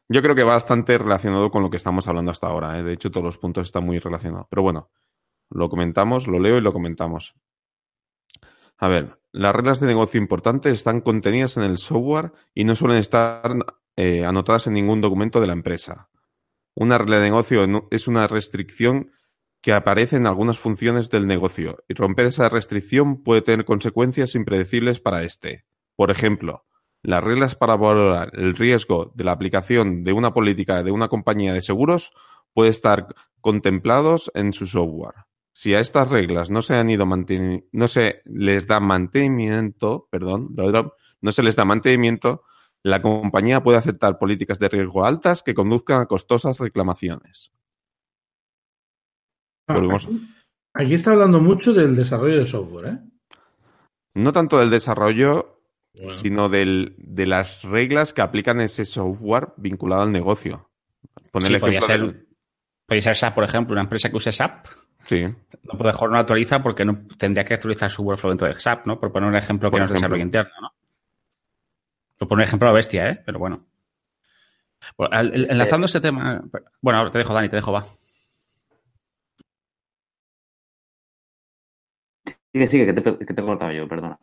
Yo 0.08 0.22
creo 0.22 0.34
que 0.34 0.44
va 0.44 0.52
bastante 0.52 0.96
relacionado 0.98 1.50
con 1.50 1.62
lo 1.62 1.70
que 1.70 1.76
estamos 1.76 2.06
hablando 2.08 2.30
hasta 2.30 2.46
ahora. 2.46 2.78
¿eh? 2.78 2.82
De 2.82 2.92
hecho, 2.92 3.10
todos 3.10 3.24
los 3.24 3.38
puntos 3.38 3.66
están 3.66 3.84
muy 3.84 3.98
relacionados. 3.98 4.46
Pero 4.48 4.62
bueno, 4.62 4.90
lo 5.50 5.68
comentamos, 5.68 6.26
lo 6.26 6.38
leo 6.38 6.58
y 6.58 6.60
lo 6.60 6.72
comentamos. 6.72 7.34
A 8.78 8.88
ver, 8.88 9.18
las 9.32 9.54
reglas 9.54 9.80
de 9.80 9.86
negocio 9.86 10.20
importantes 10.20 10.72
están 10.72 11.00
contenidas 11.00 11.56
en 11.56 11.64
el 11.64 11.78
software 11.78 12.32
y 12.54 12.64
no 12.64 12.76
suelen 12.76 12.98
estar 12.98 13.42
eh, 13.96 14.24
anotadas 14.24 14.66
en 14.66 14.74
ningún 14.74 15.00
documento 15.00 15.40
de 15.40 15.46
la 15.46 15.52
empresa. 15.52 16.08
Una 16.74 16.98
regla 16.98 17.18
de 17.18 17.24
negocio 17.24 17.64
es 17.90 18.08
una 18.08 18.26
restricción 18.26 19.12
que 19.64 19.72
aparece 19.72 20.16
en 20.16 20.26
algunas 20.26 20.58
funciones 20.58 21.08
del 21.08 21.26
negocio 21.26 21.78
y 21.88 21.94
romper 21.94 22.26
esa 22.26 22.50
restricción 22.50 23.22
puede 23.22 23.40
tener 23.40 23.64
consecuencias 23.64 24.34
impredecibles 24.34 25.00
para 25.00 25.22
este. 25.22 25.64
Por 25.96 26.10
ejemplo, 26.10 26.66
las 27.02 27.24
reglas 27.24 27.54
para 27.54 27.74
valorar 27.74 28.30
el 28.34 28.54
riesgo 28.54 29.10
de 29.14 29.24
la 29.24 29.32
aplicación 29.32 30.04
de 30.04 30.12
una 30.12 30.34
política 30.34 30.82
de 30.82 30.90
una 30.90 31.08
compañía 31.08 31.54
de 31.54 31.62
seguros 31.62 32.12
puede 32.52 32.68
estar 32.68 33.06
contemplados 33.40 34.30
en 34.34 34.52
su 34.52 34.66
software. 34.66 35.24
Si 35.54 35.72
a 35.72 35.80
estas 35.80 36.10
reglas 36.10 36.50
no 36.50 36.60
se 36.60 36.74
han 36.74 36.90
ido 36.90 37.06
no 37.06 37.88
se 37.88 38.20
les 38.26 38.66
da 38.66 38.80
mantenimiento, 38.80 40.08
perdón, 40.10 40.54
no 41.22 41.32
se 41.32 41.42
les 41.42 41.56
da 41.56 41.64
mantenimiento, 41.64 42.42
la 42.82 43.00
compañía 43.00 43.62
puede 43.62 43.78
aceptar 43.78 44.18
políticas 44.18 44.58
de 44.58 44.68
riesgo 44.68 45.06
altas 45.06 45.42
que 45.42 45.54
conduzcan 45.54 46.02
a 46.02 46.06
costosas 46.06 46.58
reclamaciones. 46.58 47.54
Ah, 49.66 49.80
aquí, 50.74 50.94
está 50.94 51.12
hablando 51.12 51.40
mucho 51.40 51.72
del 51.72 51.96
desarrollo 51.96 52.40
de 52.40 52.46
software, 52.46 52.86
¿eh? 52.86 52.98
No 54.14 54.32
tanto 54.32 54.58
del 54.58 54.70
desarrollo, 54.70 55.62
bueno. 55.94 56.12
sino 56.12 56.48
del, 56.48 56.94
de 56.98 57.26
las 57.26 57.62
reglas 57.64 58.12
que 58.12 58.22
aplican 58.22 58.60
ese 58.60 58.84
software 58.84 59.52
vinculado 59.56 60.02
al 60.02 60.12
negocio. 60.12 60.70
Poner 61.32 61.52
sí, 61.52 61.58
podría 61.58 61.80
ser, 61.80 62.00
del... 62.00 62.26
podría 62.86 63.02
ser 63.02 63.16
SAP, 63.16 63.34
por 63.34 63.44
ejemplo, 63.44 63.72
una 63.72 63.82
empresa 63.82 64.10
que 64.10 64.16
use 64.16 64.32
SAP. 64.32 64.66
Sí. 65.06 65.24
No 65.24 65.78
puede 65.78 65.92
mejor 65.92 66.10
no 66.10 66.18
actualiza 66.18 66.62
porque 66.62 66.84
no 66.84 67.06
tendría 67.18 67.44
que 67.44 67.54
actualizar 67.54 67.90
su 67.90 68.02
workflow 68.02 68.30
dentro 68.30 68.48
de 68.48 68.54
SAP, 68.54 68.86
¿no? 68.86 69.00
Por 69.00 69.12
poner 69.12 69.28
un 69.28 69.36
ejemplo 69.36 69.68
que 69.68 69.72
por 69.72 69.80
no 69.80 69.86
es 69.86 69.92
desarrollo 69.92 70.22
interno, 70.22 70.52
¿no? 70.60 70.72
Por 72.18 72.28
poner 72.28 72.44
un 72.44 72.48
ejemplo 72.48 72.68
a 72.68 72.72
bestia, 72.72 73.10
¿eh? 73.10 73.22
Pero 73.24 73.38
bueno. 73.38 73.66
bueno 74.96 75.16
enlazando 75.32 75.86
ese 75.86 76.00
tema. 76.00 76.42
Bueno, 76.80 76.98
ahora 76.98 77.10
te 77.10 77.18
dejo, 77.18 77.34
Dani, 77.34 77.48
te 77.48 77.56
dejo, 77.56 77.72
va. 77.72 77.84
Sigue, 82.54 82.66
sigue, 82.68 82.86
que 82.86 82.92
te, 82.92 83.02
que 83.02 83.32
he 83.32 83.44
cortado 83.44 83.72
yo, 83.72 83.88
perdona. 83.88 84.16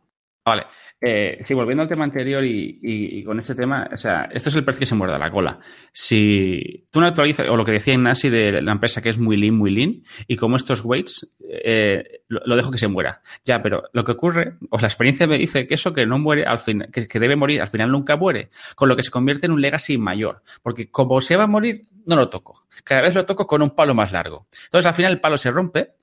Vale. 0.45 0.63
Eh, 1.03 1.41
sí, 1.43 1.53
volviendo 1.53 1.83
al 1.83 1.89
tema 1.89 2.03
anterior 2.03 2.43
y, 2.45 3.23
con 3.23 3.39
este 3.39 3.55
tema, 3.55 3.89
o 3.91 3.97
sea, 3.97 4.29
esto 4.31 4.49
es 4.49 4.55
el 4.55 4.63
pez 4.63 4.77
que 4.77 4.85
se 4.85 4.95
muerde 4.95 5.19
la 5.19 5.29
cola. 5.29 5.59
Si 5.91 6.85
tú 6.91 7.01
no 7.01 7.07
actualizas, 7.07 7.49
o 7.49 7.57
lo 7.57 7.65
que 7.65 7.73
decía 7.73 7.93
Ignasi 7.95 8.29
de 8.29 8.61
la 8.61 8.71
empresa 8.71 9.01
que 9.01 9.09
es 9.09 9.17
muy 9.17 9.35
lean, 9.35 9.55
muy 9.55 9.71
lean, 9.71 10.03
y 10.27 10.37
como 10.37 10.55
estos 10.55 10.85
weights, 10.85 11.35
eh, 11.49 12.21
lo, 12.27 12.55
dejo 12.55 12.71
que 12.71 12.77
se 12.77 12.87
muera. 12.87 13.21
Ya, 13.43 13.61
pero 13.61 13.83
lo 13.93 14.03
que 14.03 14.13
ocurre, 14.13 14.57
o 14.69 14.79
la 14.79 14.87
experiencia 14.87 15.27
me 15.27 15.37
dice 15.37 15.67
que 15.67 15.73
eso 15.73 15.93
que 15.93 16.05
no 16.05 16.17
muere 16.17 16.45
al 16.45 16.61
que, 16.63 17.07
que 17.07 17.19
debe 17.19 17.35
morir, 17.35 17.61
al 17.61 17.67
final 17.67 17.91
nunca 17.91 18.15
muere, 18.15 18.49
con 18.75 18.87
lo 18.87 18.95
que 18.95 19.03
se 19.03 19.11
convierte 19.11 19.47
en 19.47 19.51
un 19.51 19.61
legacy 19.61 19.97
mayor. 19.97 20.43
Porque 20.61 20.89
como 20.89 21.19
se 21.19 21.35
va 21.35 21.43
a 21.43 21.47
morir, 21.47 21.87
no 22.05 22.15
lo 22.15 22.29
toco. 22.29 22.63
Cada 22.83 23.01
vez 23.01 23.15
lo 23.15 23.25
toco 23.25 23.47
con 23.47 23.61
un 23.61 23.71
palo 23.71 23.93
más 23.93 24.11
largo. 24.11 24.47
Entonces 24.65 24.85
al 24.85 24.93
final 24.93 25.11
el 25.13 25.19
palo 25.19 25.37
se 25.37 25.51
rompe 25.51 25.95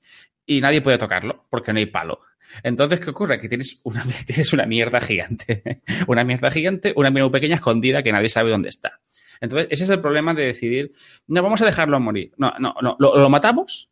y 0.49 0.61
nadie 0.61 0.81
puede 0.81 0.99
tocarlo, 0.99 1.45
porque 1.51 1.73
no 1.73 1.79
hay 1.79 1.87
palo. 1.87 2.21
Entonces, 2.63 2.99
¿qué 2.99 3.11
ocurre? 3.11 3.39
Que 3.39 3.49
tienes 3.49 3.81
una, 3.85 4.03
tienes 4.27 4.53
una 4.53 4.67
mierda 4.67 5.01
gigante. 5.01 5.63
una 6.09 6.25
mierda 6.25 6.51
gigante, 6.51 6.93
una 6.97 7.11
mierda 7.11 7.31
pequeña 7.31 7.57
escondida 7.57 8.03
que 8.03 8.11
nadie 8.11 8.31
sabe 8.31 8.51
dónde 8.51 8.71
está. 8.71 8.99
Entonces, 9.41 9.69
ese 9.71 9.85
es 9.85 9.91
el 9.91 10.01
problema 10.01 10.35
de 10.35 10.47
decidir, 10.47 10.93
no, 11.29 11.43
vamos 11.43 11.61
a 11.63 11.67
dejarlo 11.67 12.01
morir. 12.01 12.33
No, 12.39 12.53
no, 12.59 12.75
no. 12.83 12.97
¿Lo, 12.99 13.17
lo 13.17 13.29
matamos 13.29 13.91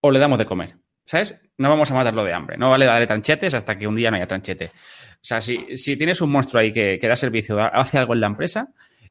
o 0.00 0.10
le 0.10 0.18
damos 0.18 0.38
de 0.38 0.46
comer? 0.46 0.76
¿Sabes? 1.04 1.34
No 1.58 1.68
vamos 1.68 1.90
a 1.90 1.94
matarlo 1.94 2.24
de 2.24 2.32
hambre. 2.32 2.56
No 2.56 2.70
vale 2.70 2.86
darle 2.86 3.06
tranchetes 3.06 3.52
hasta 3.54 3.76
que 3.76 3.86
un 3.86 3.96
día 3.96 4.10
no 4.10 4.16
haya 4.16 4.26
tranchete. 4.26 4.66
O 4.66 5.28
sea, 5.28 5.40
si, 5.40 5.76
si 5.76 5.96
tienes 5.96 6.20
un 6.20 6.30
monstruo 6.30 6.60
ahí 6.60 6.72
que, 6.72 6.98
que 7.00 7.08
da 7.08 7.16
servicio, 7.16 7.60
hace 7.60 7.98
algo 7.98 8.14
en 8.14 8.20
la 8.20 8.28
empresa, 8.28 8.68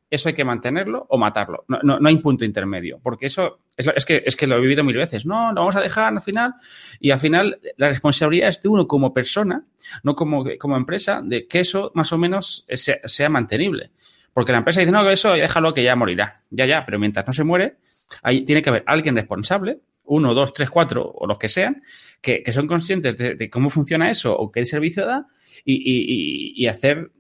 eso 0.10 0.30
hay 0.30 0.36
que 0.36 0.46
mantenerlo 0.46 1.06
o 1.10 1.18
matarlo. 1.18 1.66
No, 1.68 1.80
no, 1.84 2.00
no 2.00 2.10
hay 2.10 2.18
punto 2.18 2.46
intermedio. 2.46 3.00
Porque 3.02 3.26
eso 3.26 3.62
es, 3.76 3.86
lo- 3.86 3.94
es 3.96 4.06
que, 4.06 4.24
es 4.26 4.36
que 4.36 4.48
lo 4.48 4.58
he 4.58 4.62
vivido 4.62 4.84
mil 4.84 4.96
veces. 4.98 5.26
No, 5.26 5.50
lo 5.52 5.62
vamos 5.62 5.76
a 5.76 5.82
dejar 5.82 6.14
al 6.14 6.22
final. 6.22 6.54
Y 7.00 7.12
al 7.12 7.20
final 7.20 7.60
la 7.78 7.90
responsabilidad 7.90 8.50
es 8.50 8.62
de 8.62 8.70
uno 8.70 8.88
como 8.88 9.14
persona, 9.14 9.66
no 10.04 10.16
como, 10.16 10.46
como 10.60 10.78
empresa, 10.78 11.22
de 11.24 11.48
que 11.48 11.60
eso 11.60 11.92
más 11.96 12.12
o 12.14 12.18
menos 12.18 12.66
sea, 12.70 12.98
sea 13.06 13.30
mantenible. 13.30 13.92
Porque 14.34 14.52
la 14.52 14.60
empresa 14.60 14.82
dice, 14.82 14.92
no, 14.92 15.10
eso 15.10 15.34
déjalo 15.34 15.74
que 15.74 15.84
ya 15.84 15.96
morirá. 15.96 16.42
Ya, 16.50 16.66
ya, 16.66 16.86
pero 16.86 17.00
mientras 17.00 17.26
no 17.26 17.34
se 17.34 17.44
muere, 17.44 17.78
ahí 18.22 18.46
tiene 18.46 18.62
que 18.62 18.70
haber 18.70 18.84
alguien 18.86 19.16
responsable, 19.16 19.80
uno, 20.04 20.34
dos, 20.36 20.54
tres, 20.54 20.70
cuatro 20.70 21.04
o 21.10 21.26
los 21.26 21.40
que 21.40 21.48
sean, 21.50 21.82
que, 22.22 22.44
que 22.44 22.52
son 22.52 22.68
conscientes 22.68 23.18
de, 23.18 23.36
de 23.36 23.50
cómo 23.50 23.70
funciona 23.72 24.12
eso 24.12 24.38
o 24.38 24.52
qué 24.52 24.66
servicio 24.66 25.06
da 25.06 25.26
y- 25.64 25.74
y- 25.74 26.54
y 26.64 26.68
hacer 26.68 27.12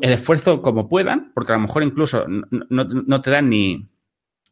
el 0.00 0.12
esfuerzo 0.12 0.62
como 0.62 0.88
puedan, 0.88 1.32
porque 1.34 1.52
a 1.52 1.56
lo 1.56 1.62
mejor 1.62 1.82
incluso 1.82 2.24
no, 2.28 2.44
no- 2.84 3.20
te 3.20 3.30
dan 3.30 3.48
ni, 3.50 3.84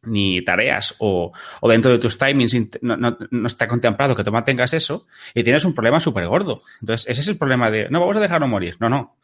ni 0.03 0.43
tareas 0.43 0.95
o, 0.99 1.31
o 1.61 1.69
dentro 1.69 1.91
de 1.91 1.99
tus 1.99 2.17
timings 2.17 2.55
no, 2.81 2.97
no- 2.97 3.17
no 3.31 3.47
está 3.47 3.67
contemplado 3.67 4.15
que 4.15 4.23
tú 4.23 4.31
mantengas 4.31 4.73
eso 4.73 5.07
y 5.33 5.43
tienes 5.43 5.65
un 5.65 5.73
problema 5.73 5.99
súper 5.99 6.27
gordo. 6.27 6.61
Entonces, 6.81 7.09
ese 7.09 7.21
es 7.21 7.27
el 7.29 7.37
problema 7.37 7.71
de, 7.71 7.89
no, 7.89 7.99
vamos 8.01 8.17
a 8.17 8.19
dejarlo 8.19 8.47
morir. 8.47 8.75
No, 8.79 8.89
no. 8.89 9.17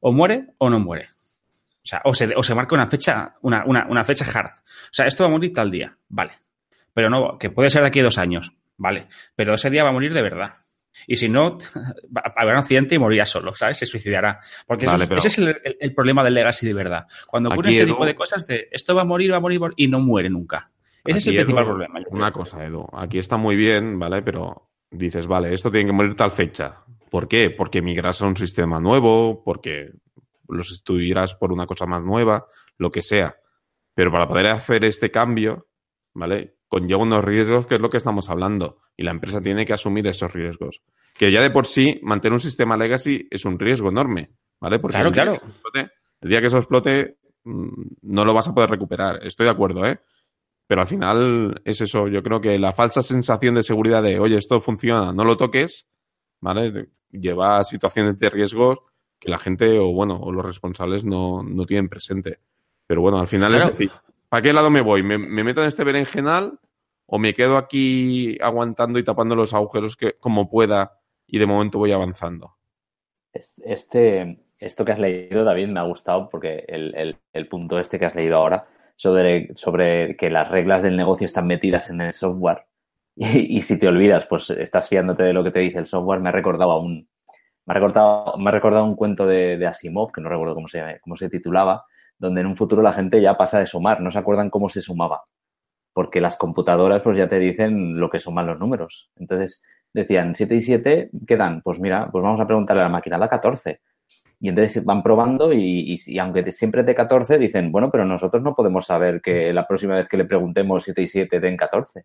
O 0.00 0.12
muere 0.12 0.48
o 0.58 0.68
no 0.68 0.78
muere. 0.78 1.08
O 1.82 1.86
sea, 1.86 2.00
o 2.04 2.14
se, 2.14 2.34
o 2.34 2.42
se 2.42 2.54
marca 2.54 2.74
una 2.74 2.86
fecha, 2.86 3.34
una, 3.42 3.64
una, 3.66 3.86
una 3.88 4.04
fecha 4.04 4.24
hard. 4.32 4.52
O 4.56 4.90
sea, 4.92 5.06
esto 5.06 5.22
va 5.24 5.28
a 5.28 5.32
morir 5.32 5.52
tal 5.52 5.70
día. 5.70 5.96
Vale. 6.08 6.32
Pero 6.94 7.10
no, 7.10 7.38
que 7.38 7.50
puede 7.50 7.70
ser 7.70 7.82
de 7.82 7.88
aquí 7.88 8.00
a 8.00 8.04
dos 8.04 8.18
años. 8.18 8.52
Vale. 8.76 9.08
Pero 9.36 9.54
ese 9.54 9.70
día 9.70 9.84
va 9.84 9.90
a 9.90 9.92
morir 9.92 10.12
de 10.14 10.22
verdad. 10.22 10.54
Y 11.06 11.16
si 11.16 11.28
no, 11.28 11.58
haber 12.36 12.54
un 12.54 12.60
accidente 12.60 12.94
y 12.94 12.98
morirá 12.98 13.26
solo, 13.26 13.54
¿sabes? 13.54 13.78
Se 13.78 13.86
suicidará. 13.86 14.40
Porque 14.66 14.84
eso 14.86 14.96
es- 14.96 15.06
pero- 15.06 15.18
ese 15.18 15.28
es 15.28 15.38
el, 15.38 15.48
el- 15.64 15.76
el 15.80 15.94
problema 15.94 16.22
del 16.24 16.34
legacy 16.34 16.66
de 16.66 16.74
verdad. 16.74 17.06
Cuando 17.26 17.50
ocurre 17.50 17.68
Aquí, 17.70 17.78
este 17.78 17.90
Edu- 17.90 17.94
tipo 17.94 18.06
de 18.06 18.14
cosas 18.14 18.46
de 18.46 18.68
esto 18.72 18.94
va 18.94 19.02
a 19.02 19.04
morir, 19.04 19.32
va 19.32 19.36
a 19.38 19.40
morir 19.40 19.62
va 19.62 19.68
a- 19.68 19.72
y 19.76 19.88
no 19.88 20.00
muere 20.00 20.30
nunca. 20.30 20.70
Ese 21.04 21.18
es 21.18 21.26
el 21.26 21.32
Aquí, 21.34 21.38
principal 21.44 21.64
problema. 21.66 22.00
Una 22.10 22.32
cosa, 22.32 22.64
Edu. 22.64 22.86
Aquí 22.92 23.18
está 23.18 23.36
muy 23.36 23.56
bien, 23.56 23.98
¿vale? 23.98 24.22
Pero 24.22 24.70
dices, 24.90 25.26
vale, 25.26 25.52
esto 25.52 25.70
tiene 25.70 25.86
que 25.86 25.92
morir 25.92 26.14
tal 26.14 26.30
fecha. 26.30 26.78
¿Por 27.10 27.28
qué? 27.28 27.50
Porque 27.50 27.82
migras 27.82 28.22
a 28.22 28.26
un 28.26 28.36
sistema 28.36 28.80
nuevo, 28.80 29.42
porque 29.44 29.90
lo 30.48 30.62
sustituirás 30.64 31.34
por 31.34 31.52
una 31.52 31.66
cosa 31.66 31.86
más 31.86 32.02
nueva, 32.02 32.46
lo 32.78 32.90
que 32.90 33.02
sea. 33.02 33.36
Pero 33.94 34.10
para 34.10 34.26
poder 34.26 34.46
hacer 34.48 34.84
este 34.84 35.10
cambio, 35.10 35.68
¿vale? 36.14 36.53
Conlleva 36.68 37.02
unos 37.02 37.24
riesgos 37.24 37.66
que 37.66 37.76
es 37.76 37.80
lo 37.80 37.90
que 37.90 37.96
estamos 37.98 38.30
hablando. 38.30 38.78
Y 38.96 39.02
la 39.04 39.10
empresa 39.12 39.40
tiene 39.40 39.64
que 39.66 39.72
asumir 39.74 40.06
esos 40.06 40.32
riesgos. 40.32 40.82
Que 41.14 41.30
ya 41.30 41.40
de 41.42 41.50
por 41.50 41.66
sí, 41.66 42.00
mantener 42.02 42.32
un 42.34 42.40
sistema 42.40 42.76
legacy 42.76 43.28
es 43.30 43.44
un 43.44 43.58
riesgo 43.58 43.90
enorme, 43.90 44.30
¿vale? 44.60 44.78
Porque 44.78 44.94
Claro, 44.94 45.08
el 45.10 45.14
día 45.14 45.22
claro. 45.24 45.38
que 45.40 45.46
eso 45.46 45.54
explote- 45.60 45.90
el 46.22 46.28
día 46.30 46.40
que 46.40 46.46
eso 46.46 46.58
explote, 46.58 47.18
mm, 47.44 47.68
no 48.02 48.24
lo 48.24 48.34
vas 48.34 48.48
a 48.48 48.54
poder 48.54 48.70
recuperar. 48.70 49.24
Estoy 49.24 49.44
de 49.44 49.50
acuerdo, 49.52 49.84
¿eh? 49.86 50.00
Pero 50.66 50.80
al 50.80 50.86
final 50.86 51.60
es 51.64 51.80
eso. 51.82 52.08
Yo 52.08 52.22
creo 52.22 52.40
que 52.40 52.58
la 52.58 52.72
falsa 52.72 53.02
sensación 53.02 53.54
de 53.54 53.62
seguridad 53.62 54.02
de, 54.02 54.18
oye, 54.18 54.36
esto 54.36 54.60
funciona, 54.60 55.12
no 55.12 55.24
lo 55.24 55.36
toques, 55.36 55.86
¿vale? 56.40 56.88
Lleva 57.10 57.58
a 57.58 57.64
situaciones 57.64 58.18
de 58.18 58.30
riesgos 58.30 58.78
que 59.20 59.28
la 59.30 59.38
gente 59.38 59.78
o, 59.78 59.92
bueno, 59.92 60.16
o 60.20 60.32
los 60.32 60.44
responsables 60.44 61.04
no, 61.04 61.42
no 61.42 61.66
tienen 61.66 61.88
presente. 61.88 62.40
Pero 62.86 63.02
bueno, 63.02 63.18
al 63.18 63.26
final 63.28 63.52
Claro. 63.52 63.64
es 63.72 63.78
decir, 63.78 63.92
¿para 64.34 64.42
qué 64.42 64.52
lado 64.52 64.68
me 64.68 64.80
voy? 64.80 65.04
¿Me, 65.04 65.16
me 65.16 65.44
meto 65.44 65.62
en 65.62 65.68
este 65.68 65.84
berenjenal 65.84 66.58
o 67.06 67.20
me 67.20 67.34
quedo 67.34 67.56
aquí 67.56 68.36
aguantando 68.42 68.98
y 68.98 69.04
tapando 69.04 69.36
los 69.36 69.54
agujeros 69.54 69.96
que, 69.96 70.14
como 70.14 70.50
pueda 70.50 70.98
y 71.28 71.38
de 71.38 71.46
momento 71.46 71.78
voy 71.78 71.92
avanzando? 71.92 72.56
Es- 73.32 73.54
Este, 73.64 74.36
esto 74.58 74.84
que 74.84 74.90
has 74.90 74.98
leído, 74.98 75.44
David, 75.44 75.68
me 75.68 75.78
ha 75.78 75.84
gustado 75.84 76.28
porque 76.30 76.64
el, 76.66 77.16
punto 77.48 77.78
este 77.78 77.96
que 77.96 78.06
has 78.06 78.16
leído 78.16 78.38
ahora 78.38 78.66
sobre, 78.96 79.54
sobre 79.54 80.16
que 80.16 80.30
las 80.30 80.50
reglas 80.50 80.82
del 80.82 80.96
negocio 80.96 81.26
están 81.26 81.46
metidas 81.46 81.90
en 81.90 82.00
el 82.00 82.12
software 82.12 82.64
y, 83.14 83.58
y 83.58 83.62
si 83.62 83.78
te 83.78 83.86
olvidas, 83.86 84.26
pues 84.26 84.50
estás 84.50 84.88
fiándote 84.88 85.22
de 85.22 85.32
lo 85.32 85.44
que 85.44 85.52
te 85.52 85.60
dice 85.60 85.78
el 85.78 85.86
software, 85.86 86.18
me 86.18 86.30
ha 86.30 86.32
recordado 86.32 86.72
a 86.72 86.80
un, 86.80 87.08
me 87.66 87.72
ha 87.72 87.74
recordado, 87.74 88.36
me 88.36 88.48
ha 88.48 88.52
recordado 88.52 88.84
un 88.84 88.96
cuento 88.96 89.28
de, 89.28 89.58
de 89.58 89.66
Asimov, 89.68 90.10
que 90.10 90.20
no 90.20 90.28
recuerdo 90.28 90.56
cómo 90.56 90.66
se, 90.66 90.98
cómo 91.04 91.16
se 91.16 91.30
titulaba, 91.30 91.84
donde 92.18 92.40
en 92.42 92.46
un 92.48 92.56
futuro 92.56 92.82
la 92.82 92.92
gente 92.92 93.20
ya 93.20 93.36
pasa 93.36 93.58
de 93.58 93.66
sumar, 93.66 94.00
no 94.00 94.10
se 94.10 94.18
acuerdan 94.18 94.50
cómo 94.50 94.68
se 94.68 94.80
sumaba, 94.82 95.22
porque 95.92 96.20
las 96.20 96.36
computadoras 96.36 97.02
pues 97.02 97.16
ya 97.18 97.28
te 97.28 97.38
dicen 97.38 97.98
lo 98.00 98.10
que 98.10 98.18
suman 98.18 98.46
los 98.46 98.58
números. 98.58 99.10
Entonces 99.16 99.62
decían 99.92 100.34
7 100.34 100.56
y 100.56 100.62
7, 100.62 101.10
¿qué 101.26 101.36
dan? 101.36 101.62
Pues 101.62 101.80
mira, 101.80 102.08
pues 102.10 102.22
vamos 102.22 102.40
a 102.40 102.46
preguntarle 102.46 102.82
a 102.82 102.86
la 102.86 102.90
máquina, 102.90 103.18
da 103.18 103.28
14. 103.28 103.80
Y 104.40 104.48
entonces 104.50 104.84
van 104.84 105.02
probando 105.02 105.52
y, 105.52 105.96
y- 106.06 106.18
aunque 106.18 106.50
siempre 106.52 106.82
es 106.82 106.86
de 106.86 106.94
14, 106.94 107.38
dicen, 107.38 107.72
bueno, 107.72 107.90
pero 107.90 108.04
nosotros 108.04 108.42
no 108.42 108.54
podemos 108.54 108.86
saber 108.86 109.20
que 109.22 109.52
la 109.52 109.66
próxima 109.66 109.94
vez 109.96 110.08
que 110.08 110.16
le 110.18 110.24
preguntemos 110.26 110.84
7 110.84 111.02
y 111.02 111.08
7 111.08 111.40
den 111.40 111.56
14. 111.56 112.04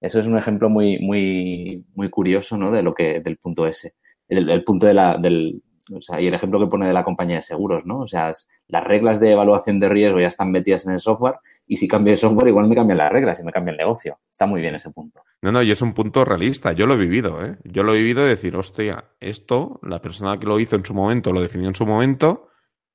Eso 0.00 0.20
es 0.20 0.26
un 0.26 0.36
ejemplo 0.38 0.68
muy, 0.68 0.98
muy, 1.00 1.84
muy 1.94 2.10
curioso, 2.10 2.56
¿no? 2.58 2.70
De 2.70 2.82
lo 2.82 2.94
que, 2.94 3.20
del 3.20 3.38
punto 3.38 3.66
S. 3.66 3.94
El, 4.28 4.50
el 4.50 4.62
punto 4.64 4.86
de 4.86 4.94
la, 4.94 5.16
del, 5.18 5.62
o 5.92 6.00
sea, 6.00 6.20
y 6.20 6.26
el 6.26 6.34
ejemplo 6.34 6.58
que 6.58 6.66
pone 6.66 6.86
de 6.86 6.92
la 6.92 7.04
compañía 7.04 7.36
de 7.36 7.42
seguros, 7.42 7.84
¿no? 7.84 8.00
O 8.00 8.06
sea, 8.06 8.32
las 8.66 8.84
reglas 8.84 9.20
de 9.20 9.32
evaluación 9.32 9.78
de 9.78 9.88
riesgo 9.88 10.18
ya 10.18 10.28
están 10.28 10.50
metidas 10.50 10.86
en 10.86 10.92
el 10.92 11.00
software 11.00 11.36
y 11.66 11.76
si 11.76 11.86
cambio 11.86 12.12
de 12.12 12.16
software 12.16 12.48
igual 12.48 12.68
me 12.68 12.74
cambian 12.74 12.98
las 12.98 13.12
reglas 13.12 13.38
y 13.40 13.44
me 13.44 13.52
cambia 13.52 13.72
el 13.72 13.78
negocio. 13.78 14.18
Está 14.30 14.46
muy 14.46 14.60
bien 14.60 14.74
ese 14.74 14.90
punto. 14.90 15.22
No, 15.42 15.52
no, 15.52 15.62
y 15.62 15.70
es 15.70 15.82
un 15.82 15.94
punto 15.94 16.24
realista. 16.24 16.72
Yo 16.72 16.86
lo 16.86 16.94
he 16.94 16.98
vivido, 16.98 17.44
¿eh? 17.44 17.56
Yo 17.64 17.82
lo 17.82 17.94
he 17.94 17.98
vivido 17.98 18.22
de 18.22 18.30
decir, 18.30 18.56
hostia, 18.56 19.04
esto, 19.20 19.78
la 19.82 20.00
persona 20.00 20.38
que 20.38 20.46
lo 20.46 20.58
hizo 20.58 20.76
en 20.76 20.84
su 20.84 20.94
momento, 20.94 21.32
lo 21.32 21.40
definió 21.40 21.68
en 21.68 21.74
su 21.74 21.86
momento, 21.86 22.48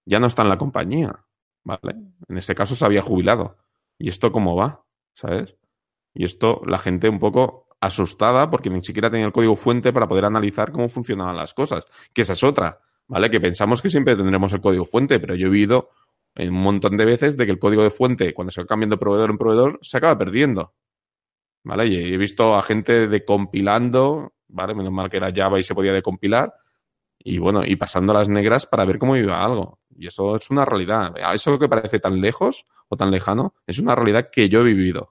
ya 0.06 0.20
no 0.20 0.28
está 0.28 0.42
en 0.42 0.50
la 0.50 0.58
compañía, 0.58 1.26
¿vale? 1.64 1.96
En 2.28 2.38
ese 2.38 2.56
caso 2.56 2.76
se 2.76 2.86
había 2.86 3.02
jubilado. 3.02 3.58
¿Y 3.98 4.10
esto 4.10 4.32
cómo 4.32 4.56
va? 4.56 4.84
¿Sabes? 5.14 5.56
Y 6.14 6.26
esto, 6.26 6.62
la 6.66 6.78
gente 6.78 7.08
un 7.08 7.20
poco 7.20 7.68
asustada 7.82 8.50
porque 8.50 8.70
ni 8.70 8.84
siquiera 8.84 9.10
tenía 9.10 9.26
el 9.26 9.34
código 9.34 9.56
fuente 9.56 9.92
para 9.92 10.08
poder 10.08 10.26
analizar 10.26 10.72
cómo 10.72 10.88
funcionaban 10.88 11.36
las 11.36 11.54
cosas. 11.54 11.84
Que 12.14 12.22
esa 12.22 12.34
es 12.34 12.44
otra, 12.44 12.80
¿vale? 13.08 13.30
Que 13.30 13.42
pensamos 13.42 13.82
que 13.82 13.90
siempre 13.90 14.16
tendremos 14.16 14.54
el 14.54 14.62
código 14.62 14.86
fuente, 14.86 15.20
pero 15.20 15.36
yo 15.36 15.48
he 15.48 15.50
vivido 15.50 15.90
un 16.38 16.54
montón 16.54 16.96
de 16.96 17.06
veces 17.06 17.36
de 17.36 17.46
que 17.46 17.52
el 17.52 17.60
código 17.60 17.84
de 17.84 17.90
fuente, 17.90 18.34
cuando 18.34 18.52
se 18.52 18.62
va 18.62 18.68
cambiando 18.68 18.96
de 18.96 19.00
proveedor 19.00 19.32
en 19.32 19.38
proveedor, 19.38 19.80
se 19.82 19.98
acaba 19.98 20.18
perdiendo. 20.18 20.74
¿Vale? 21.64 21.88
Y 21.88 22.14
he 22.14 22.18
visto 22.18 22.56
a 22.56 22.64
gente 22.64 23.08
decompilando, 23.08 24.34
¿vale? 24.48 24.74
Menos 24.74 24.92
mal 24.92 25.10
que 25.10 25.18
era 25.18 25.32
Java 25.36 25.60
y 25.60 25.64
se 25.64 25.76
podía 25.76 25.92
decompilar. 25.92 26.54
Y 27.20 27.38
bueno, 27.38 27.64
y 27.66 27.76
pasando 27.76 28.14
las 28.14 28.30
negras 28.30 28.66
para 28.66 28.86
ver 28.86 28.98
cómo 28.98 29.16
iba 29.16 29.44
algo. 29.44 29.80
Y 29.96 30.08
eso 30.08 30.36
es 30.36 30.50
una 30.50 30.66
realidad. 30.66 31.14
Eso 31.34 31.60
que 31.60 31.70
parece 31.70 32.00
tan 32.00 32.20
lejos 32.20 32.66
o 32.90 32.98
tan 32.98 33.12
lejano, 33.12 33.54
es 33.68 33.78
una 33.80 33.94
realidad 33.96 34.30
que 34.32 34.50
yo 34.50 34.62
he 34.62 34.64
vivido. 34.64 35.11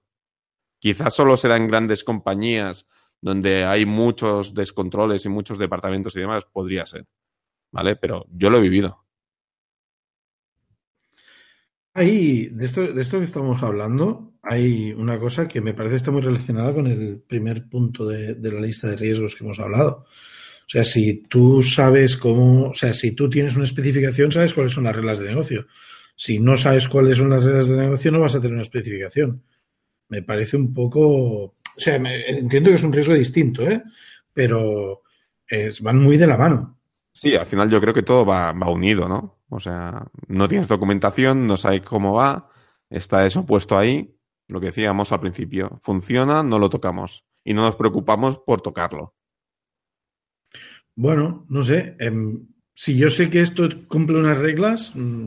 Quizás 0.80 1.14
solo 1.14 1.36
se 1.36 1.46
da 1.46 1.56
en 1.56 1.68
grandes 1.68 2.02
compañías 2.02 2.86
donde 3.20 3.64
hay 3.64 3.84
muchos 3.86 4.54
descontroles 4.54 5.24
y 5.26 5.28
muchos 5.28 5.58
departamentos 5.58 6.16
y 6.16 6.20
demás, 6.20 6.44
podría 6.50 6.86
ser. 6.86 7.06
¿Vale? 7.70 7.96
Pero 7.96 8.26
yo 8.32 8.50
lo 8.50 8.58
he 8.58 8.62
vivido. 8.62 9.04
Ahí, 11.92 12.46
de 12.46 12.66
esto, 12.66 12.92
de 12.92 13.02
esto 13.02 13.18
que 13.18 13.26
estamos 13.26 13.62
hablando, 13.62 14.32
hay 14.42 14.92
una 14.92 15.18
cosa 15.18 15.46
que 15.46 15.60
me 15.60 15.74
parece 15.74 15.96
está 15.96 16.10
muy 16.10 16.22
relacionada 16.22 16.72
con 16.72 16.86
el 16.86 17.20
primer 17.20 17.68
punto 17.68 18.06
de, 18.06 18.36
de 18.36 18.52
la 18.52 18.60
lista 18.60 18.88
de 18.88 18.96
riesgos 18.96 19.34
que 19.34 19.44
hemos 19.44 19.58
hablado. 19.58 20.06
O 20.06 20.72
sea, 20.72 20.84
si 20.84 21.24
tú 21.24 21.62
sabes 21.62 22.16
cómo, 22.16 22.70
o 22.70 22.74
sea, 22.74 22.92
si 22.94 23.12
tú 23.12 23.28
tienes 23.28 23.56
una 23.56 23.64
especificación, 23.64 24.30
sabes 24.30 24.54
cuáles 24.54 24.72
son 24.72 24.84
las 24.84 24.96
reglas 24.96 25.18
de 25.18 25.26
negocio. 25.26 25.66
Si 26.14 26.38
no 26.38 26.56
sabes 26.56 26.86
cuáles 26.86 27.18
son 27.18 27.30
las 27.30 27.42
reglas 27.44 27.68
de 27.68 27.76
negocio, 27.76 28.12
no 28.12 28.20
vas 28.20 28.36
a 28.36 28.40
tener 28.40 28.54
una 28.54 28.62
especificación. 28.62 29.42
Me 30.10 30.22
parece 30.22 30.56
un 30.56 30.74
poco, 30.74 31.00
o 31.44 31.54
sea, 31.76 31.98
me- 31.98 32.26
entiendo 32.28 32.70
que 32.70 32.76
es 32.76 32.84
un 32.84 32.92
riesgo 32.92 33.14
distinto, 33.14 33.68
¿eh? 33.68 33.82
Pero 34.32 35.02
es, 35.46 35.80
van 35.80 36.00
muy 36.02 36.16
de 36.16 36.26
la 36.26 36.36
mano. 36.36 36.78
Sí, 37.12 37.34
al 37.34 37.46
final 37.46 37.70
yo 37.70 37.80
creo 37.80 37.94
que 37.94 38.02
todo 38.02 38.24
va, 38.24 38.52
va 38.52 38.70
unido, 38.70 39.08
¿no? 39.08 39.38
O 39.48 39.58
sea, 39.58 40.06
no 40.28 40.48
tienes 40.48 40.68
documentación, 40.68 41.46
no 41.46 41.56
sabes 41.56 41.82
cómo 41.82 42.14
va, 42.14 42.48
está 42.88 43.26
eso 43.26 43.44
puesto 43.46 43.76
ahí, 43.76 44.16
lo 44.48 44.60
que 44.60 44.66
decíamos 44.66 45.10
al 45.12 45.20
principio, 45.20 45.80
funciona, 45.82 46.42
no 46.42 46.58
lo 46.58 46.70
tocamos 46.70 47.24
y 47.44 47.54
no 47.54 47.62
nos 47.62 47.76
preocupamos 47.76 48.38
por 48.38 48.60
tocarlo. 48.62 49.14
Bueno, 50.94 51.46
no 51.48 51.62
sé. 51.62 51.96
em, 51.98 52.46
si 52.74 52.96
yo 52.96 53.10
sé 53.10 53.28
que 53.30 53.40
esto 53.42 53.68
cumple 53.88 54.18
unas 54.18 54.38
reglas, 54.38 54.92
mm, 54.94 55.26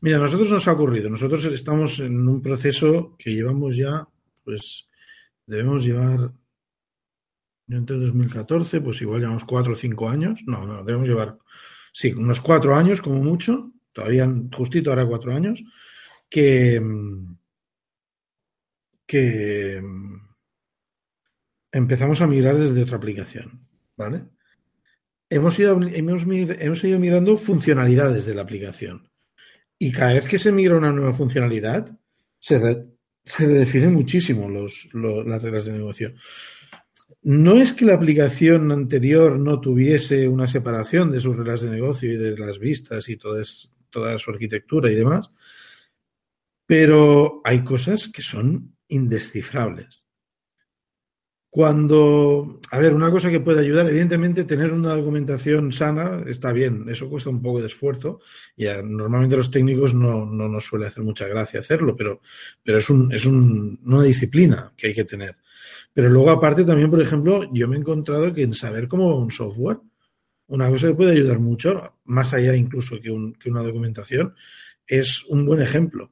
mira, 0.00 0.16
a 0.16 0.20
nosotros 0.20 0.50
nos 0.50 0.68
ha 0.68 0.72
ocurrido. 0.72 1.10
Nosotros 1.10 1.44
estamos 1.46 1.98
en 2.00 2.26
un 2.28 2.40
proceso 2.42 3.14
que 3.18 3.30
llevamos 3.30 3.76
ya, 3.76 4.06
pues 4.44 4.88
debemos 5.46 5.84
llevar, 5.84 6.32
entre 7.68 7.96
2014, 7.96 8.80
pues 8.80 9.00
igual 9.02 9.20
llevamos 9.20 9.44
cuatro 9.44 9.72
o 9.72 9.76
cinco 9.76 10.08
años. 10.08 10.42
No, 10.46 10.66
no, 10.66 10.84
debemos 10.84 11.08
llevar, 11.08 11.38
sí, 11.92 12.12
unos 12.12 12.40
cuatro 12.40 12.76
años 12.76 13.00
como 13.00 13.22
mucho. 13.22 13.72
Todavía 13.92 14.28
justito 14.54 14.90
ahora 14.90 15.06
cuatro 15.06 15.34
años. 15.34 15.62
Que, 16.28 16.82
que 19.06 19.80
empezamos 21.72 22.20
a 22.20 22.26
migrar 22.26 22.56
desde 22.56 22.82
otra 22.82 22.96
aplicación, 22.96 23.60
¿vale? 23.96 24.28
hemos 25.34 25.58
ido, 25.58 25.80
hemos, 25.82 26.22
hemos 26.28 26.84
ido 26.84 26.98
mirando 26.98 27.36
funcionalidades 27.36 28.24
de 28.26 28.34
la 28.34 28.42
aplicación. 28.42 29.10
Y 29.78 29.92
cada 29.92 30.14
vez 30.14 30.28
que 30.28 30.38
se 30.38 30.52
migra 30.52 30.76
una 30.76 30.92
nueva 30.92 31.12
funcionalidad, 31.12 31.98
se, 32.38 32.86
se 33.24 33.46
redefinen 33.46 33.92
muchísimo 33.92 34.48
las 34.50 35.42
reglas 35.42 35.66
de 35.66 35.72
negocio. 35.72 36.14
No 37.22 37.56
es 37.56 37.72
que 37.72 37.86
la 37.86 37.94
aplicación 37.94 38.70
anterior 38.70 39.38
no 39.38 39.60
tuviese 39.60 40.28
una 40.28 40.46
separación 40.46 41.10
de 41.10 41.20
sus 41.20 41.36
reglas 41.36 41.62
de 41.62 41.70
negocio 41.70 42.12
y 42.12 42.16
de 42.16 42.36
las 42.36 42.58
vistas 42.58 43.08
y 43.08 43.16
toda, 43.16 43.42
toda 43.90 44.18
su 44.18 44.30
arquitectura 44.30 44.90
y 44.90 44.94
demás, 44.94 45.30
pero 46.66 47.40
hay 47.44 47.64
cosas 47.64 48.08
que 48.08 48.22
son 48.22 48.76
indescifrables. 48.88 50.03
Cuando, 51.54 52.58
a 52.72 52.78
ver, 52.80 52.92
una 52.94 53.12
cosa 53.12 53.30
que 53.30 53.38
puede 53.38 53.60
ayudar, 53.60 53.86
evidentemente, 53.88 54.42
tener 54.42 54.72
una 54.72 54.96
documentación 54.96 55.70
sana 55.72 56.24
está 56.26 56.50
bien, 56.50 56.86
eso 56.88 57.08
cuesta 57.08 57.30
un 57.30 57.40
poco 57.40 57.60
de 57.60 57.68
esfuerzo 57.68 58.18
y 58.56 58.64
normalmente 58.82 59.36
los 59.36 59.52
técnicos 59.52 59.94
no, 59.94 60.26
no 60.26 60.48
nos 60.48 60.64
suele 60.64 60.86
hacer 60.88 61.04
mucha 61.04 61.28
gracia 61.28 61.60
hacerlo, 61.60 61.94
pero, 61.94 62.20
pero 62.64 62.78
es, 62.78 62.90
un, 62.90 63.12
es 63.12 63.24
un- 63.24 63.78
una 63.84 64.02
disciplina 64.02 64.72
que 64.76 64.88
hay 64.88 64.94
que 64.94 65.04
tener. 65.04 65.36
Pero 65.92 66.08
luego, 66.08 66.30
aparte, 66.30 66.64
también, 66.64 66.90
por 66.90 67.00
ejemplo, 67.00 67.48
yo 67.52 67.68
me 67.68 67.76
he 67.76 67.80
encontrado 67.80 68.32
que 68.32 68.42
en 68.42 68.54
saber 68.54 68.88
cómo 68.88 69.10
va 69.10 69.20
un 69.22 69.30
software, 69.30 69.78
una 70.48 70.68
cosa 70.70 70.88
que 70.88 70.94
puede 70.94 71.12
ayudar 71.12 71.38
mucho, 71.40 71.94
más 72.04 72.34
allá 72.34 72.56
incluso 72.56 73.00
que, 73.00 73.10
un- 73.12 73.34
que 73.34 73.50
una 73.50 73.62
documentación, 73.62 74.34
es 74.86 75.24
un 75.26 75.46
buen 75.46 75.62
ejemplo. 75.62 76.10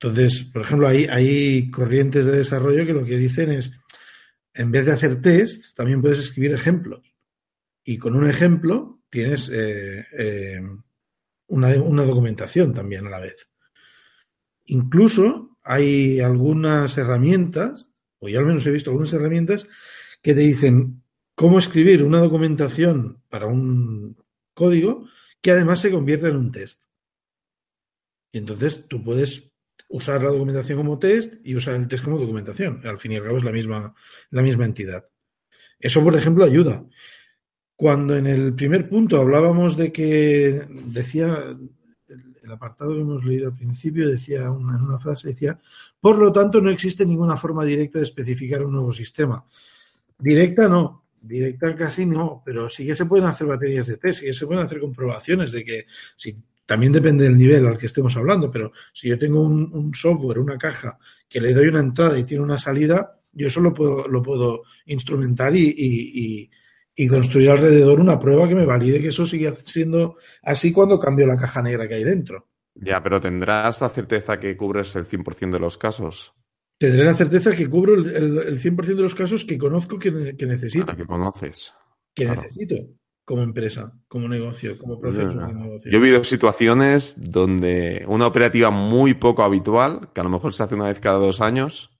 Entonces, 0.00 0.44
por 0.44 0.62
ejemplo, 0.62 0.88
hay, 0.88 1.04
hay 1.04 1.70
corrientes 1.70 2.24
de 2.24 2.32
desarrollo 2.38 2.86
que 2.86 2.92
lo 2.94 3.04
que 3.04 3.18
dicen 3.18 3.50
es, 3.50 3.72
en 4.60 4.70
vez 4.70 4.84
de 4.84 4.92
hacer 4.92 5.22
tests, 5.22 5.72
también 5.72 6.02
puedes 6.02 6.18
escribir 6.18 6.52
ejemplos. 6.52 7.14
Y 7.82 7.96
con 7.96 8.14
un 8.14 8.28
ejemplo 8.28 9.00
tienes 9.08 9.48
eh, 9.48 10.06
eh, 10.12 10.60
una, 11.46 11.68
una 11.76 12.04
documentación 12.04 12.74
también 12.74 13.06
a 13.06 13.10
la 13.10 13.20
vez. 13.20 13.48
Incluso 14.66 15.56
hay 15.62 16.20
algunas 16.20 16.98
herramientas, 16.98 17.88
o 18.18 18.28
yo 18.28 18.38
al 18.38 18.44
menos 18.44 18.66
he 18.66 18.70
visto 18.70 18.90
algunas 18.90 19.14
herramientas, 19.14 19.66
que 20.20 20.34
te 20.34 20.40
dicen 20.40 21.04
cómo 21.34 21.58
escribir 21.58 22.02
una 22.02 22.18
documentación 22.18 23.22
para 23.30 23.46
un 23.46 24.14
código 24.52 25.08
que 25.40 25.52
además 25.52 25.80
se 25.80 25.90
convierte 25.90 26.28
en 26.28 26.36
un 26.36 26.52
test. 26.52 26.82
Y 28.30 28.36
entonces 28.36 28.86
tú 28.88 29.02
puedes 29.02 29.49
usar 29.90 30.22
la 30.22 30.30
documentación 30.30 30.78
como 30.78 30.98
test 30.98 31.34
y 31.44 31.54
usar 31.54 31.74
el 31.74 31.88
test 31.88 32.04
como 32.04 32.18
documentación. 32.18 32.80
Al 32.86 32.98
fin 32.98 33.12
y 33.12 33.16
al 33.16 33.24
cabo 33.24 33.36
es 33.36 33.44
la 33.44 33.52
misma, 33.52 33.94
la 34.30 34.42
misma 34.42 34.64
entidad. 34.64 35.04
Eso, 35.78 36.02
por 36.02 36.14
ejemplo, 36.14 36.44
ayuda. 36.44 36.84
Cuando 37.74 38.16
en 38.16 38.26
el 38.26 38.54
primer 38.54 38.88
punto 38.88 39.18
hablábamos 39.18 39.76
de 39.76 39.90
que 39.92 40.62
decía 40.86 41.56
el, 42.08 42.50
apartado 42.52 42.94
que 42.94 43.00
hemos 43.00 43.24
leído 43.24 43.46
al 43.46 43.54
principio 43.54 44.08
decía 44.08 44.50
una, 44.50 44.76
en 44.76 44.82
una 44.82 44.98
frase 44.98 45.28
decía 45.28 45.56
por 46.00 46.18
lo 46.18 46.32
tanto 46.32 46.60
no 46.60 46.68
existe 46.68 47.06
ninguna 47.06 47.36
forma 47.36 47.64
directa 47.64 48.00
de 48.00 48.04
especificar 48.06 48.64
un 48.64 48.72
nuevo 48.72 48.92
sistema 48.92 49.44
directa 50.18 50.66
no 50.66 51.04
directa 51.20 51.76
casi 51.76 52.06
no 52.06 52.42
pero 52.44 52.68
sí 52.68 52.84
que 52.84 52.96
se 52.96 53.06
pueden 53.06 53.26
hacer 53.28 53.46
baterías 53.46 53.86
de 53.86 53.98
test 53.98 54.18
sí 54.18 54.26
que 54.26 54.32
se 54.32 54.46
pueden 54.48 54.64
hacer 54.64 54.80
comprobaciones 54.80 55.52
de 55.52 55.64
que 55.64 55.86
si 56.16 56.36
también 56.70 56.92
depende 56.92 57.24
del 57.24 57.36
nivel 57.36 57.66
al 57.66 57.76
que 57.76 57.86
estemos 57.86 58.16
hablando 58.16 58.48
pero 58.48 58.70
si 58.92 59.08
yo 59.08 59.18
tengo 59.18 59.42
un, 59.42 59.68
un 59.72 59.92
software 59.92 60.38
una 60.38 60.56
caja 60.56 60.96
que 61.28 61.40
le 61.40 61.52
doy 61.52 61.66
una 61.66 61.80
entrada 61.80 62.16
y 62.16 62.22
tiene 62.22 62.44
una 62.44 62.58
salida 62.58 63.20
yo 63.32 63.48
eso 63.48 63.60
lo 63.60 63.74
puedo, 63.74 64.06
lo 64.06 64.22
puedo 64.22 64.62
instrumentar 64.86 65.56
y, 65.56 65.64
y, 65.68 66.24
y 66.24 66.50
y 66.94 67.08
construir 67.08 67.48
alrededor 67.50 67.98
una 67.98 68.18
prueba 68.18 68.46
que 68.46 68.54
me 68.54 68.66
valide 68.66 69.00
que 69.00 69.08
eso 69.08 69.24
sigue 69.24 69.52
siendo 69.64 70.16
así 70.42 70.70
cuando 70.70 70.98
cambio 71.00 71.26
la 71.26 71.38
caja 71.38 71.62
negra 71.62 71.88
que 71.88 71.94
hay 71.94 72.04
dentro. 72.04 72.48
Ya, 72.74 73.02
pero 73.02 73.20
tendrás 73.20 73.80
la 73.80 73.88
certeza 73.88 74.38
que 74.38 74.54
cubres 74.56 74.94
el 74.96 75.06
100% 75.06 75.52
de 75.52 75.60
los 75.60 75.78
casos. 75.78 76.34
Tendré 76.78 77.04
la 77.04 77.14
certeza 77.14 77.56
que 77.56 77.70
cubro 77.70 77.94
el, 77.94 78.08
el, 78.14 78.38
el 78.38 78.60
100% 78.60 78.84
de 78.96 79.02
los 79.02 79.14
casos 79.14 79.46
que 79.46 79.56
conozco 79.56 79.98
que, 79.98 80.36
que 80.36 80.46
necesito. 80.46 80.84
Para 80.84 80.98
que 80.98 81.06
conoces. 81.06 81.72
Que 82.14 82.26
Claro. 82.26 82.42
necesito 82.42 82.74
como 83.30 83.44
empresa, 83.44 83.92
como 84.08 84.26
negocio, 84.26 84.76
como 84.76 84.98
proceso 84.98 85.38
de 85.38 85.54
negocio. 85.54 85.88
Yo 85.88 85.98
he 85.98 86.00
vivido 86.00 86.24
situaciones 86.24 87.14
donde 87.16 88.04
una 88.08 88.26
operativa 88.26 88.72
muy 88.72 89.14
poco 89.14 89.44
habitual, 89.44 90.08
que 90.12 90.20
a 90.20 90.24
lo 90.24 90.30
mejor 90.30 90.52
se 90.52 90.64
hace 90.64 90.74
una 90.74 90.88
vez 90.88 90.98
cada 90.98 91.18
dos 91.18 91.40
años, 91.40 91.96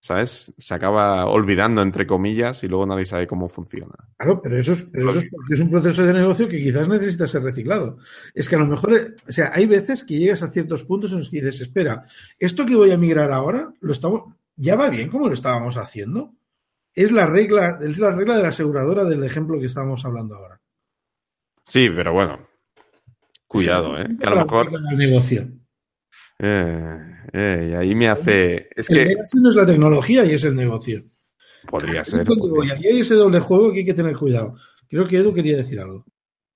¿sabes? 0.00 0.54
Se 0.56 0.74
acaba 0.74 1.26
olvidando, 1.26 1.82
entre 1.82 2.06
comillas, 2.06 2.64
y 2.64 2.68
luego 2.68 2.86
nadie 2.86 3.04
sabe 3.04 3.26
cómo 3.26 3.50
funciona. 3.50 3.92
Claro, 4.16 4.40
pero 4.42 4.58
eso, 4.58 4.72
es, 4.72 4.84
pero 4.84 5.10
eso 5.10 5.18
es 5.18 5.28
porque 5.30 5.52
es 5.52 5.60
un 5.60 5.68
proceso 5.68 6.06
de 6.06 6.14
negocio 6.14 6.48
que 6.48 6.58
quizás 6.58 6.88
necesita 6.88 7.26
ser 7.26 7.42
reciclado. 7.42 7.98
Es 8.32 8.48
que 8.48 8.56
a 8.56 8.60
lo 8.60 8.66
mejor, 8.66 9.14
o 9.28 9.32
sea, 9.32 9.50
hay 9.52 9.66
veces 9.66 10.04
que 10.04 10.18
llegas 10.18 10.42
a 10.42 10.50
ciertos 10.50 10.84
puntos 10.84 11.12
en 11.12 11.18
los 11.18 11.28
que 11.28 11.36
dices, 11.36 11.60
espera, 11.60 12.06
esto 12.38 12.64
que 12.64 12.76
voy 12.76 12.92
a 12.92 12.96
migrar 12.96 13.30
ahora, 13.30 13.74
lo 13.82 13.92
estamos, 13.92 14.22
ya 14.56 14.74
va 14.74 14.88
bien 14.88 15.10
como 15.10 15.28
lo 15.28 15.34
estábamos 15.34 15.76
haciendo. 15.76 16.32
Es 16.94 17.12
la 17.12 17.26
regla, 17.26 17.78
es 17.82 17.98
la 17.98 18.10
regla 18.10 18.38
de 18.38 18.42
la 18.42 18.48
aseguradora 18.48 19.04
del 19.04 19.22
ejemplo 19.22 19.60
que 19.60 19.66
estábamos 19.66 20.06
hablando 20.06 20.36
ahora. 20.36 20.61
Sí, 21.64 21.88
pero 21.94 22.12
bueno. 22.12 22.48
Cuidado, 23.46 23.98
¿eh? 23.98 24.06
Que 24.18 24.26
a 24.26 24.30
lo 24.30 24.36
mejor. 24.44 24.70
El 24.90 24.98
negocio. 24.98 25.48
Eh, 26.38 26.96
eh, 27.32 27.68
y 27.70 27.74
ahí 27.74 27.94
me 27.94 28.08
hace. 28.08 28.68
Es 28.74 28.88
El 28.90 29.08
que 29.08 29.14
no 29.40 29.48
es 29.50 29.54
la 29.56 29.66
tecnología 29.66 30.24
y 30.24 30.32
es 30.32 30.44
el 30.44 30.56
negocio. 30.56 31.04
podría 31.68 32.04
ser. 32.04 32.24
podría- 32.26 32.74
Aquí 32.74 32.88
hay 32.88 33.00
ese 33.00 33.14
doble 33.14 33.40
juego 33.40 33.72
que 33.72 33.80
hay 33.80 33.84
que 33.84 33.94
tener 33.94 34.16
cuidado. 34.16 34.56
Creo 34.88 35.06
que 35.06 35.18
Edu 35.18 35.32
quería 35.32 35.56
decir 35.56 35.78
algo. 35.80 36.04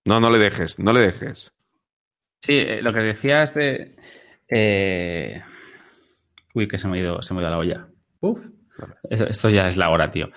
No, 0.04 0.20
no 0.20 0.30
le 0.30 0.38
dejes, 0.38 0.78
no 0.78 0.92
le 0.92 1.00
dejes. 1.00 1.52
Sí, 2.42 2.54
eh, 2.54 2.80
lo 2.82 2.92
que 2.92 3.00
decías 3.00 3.54
de. 3.54 3.96
eh, 4.48 5.40
Uy, 6.54 6.66
que 6.68 6.78
se 6.78 6.88
me 6.88 6.96
ha 6.98 7.00
ido, 7.02 7.22
se 7.22 7.34
me 7.34 7.40
ha 7.40 7.42
ido 7.42 7.50
la 7.50 7.58
olla. 7.58 7.88
Uf. 8.20 8.40
Esto 9.10 9.50
ya 9.50 9.68
es 9.68 9.76
la 9.76 9.90
hora, 9.90 10.10
tío. 10.10 10.30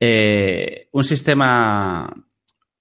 Eh, 0.00 0.88
un 0.92 1.04
sistema. 1.04 2.10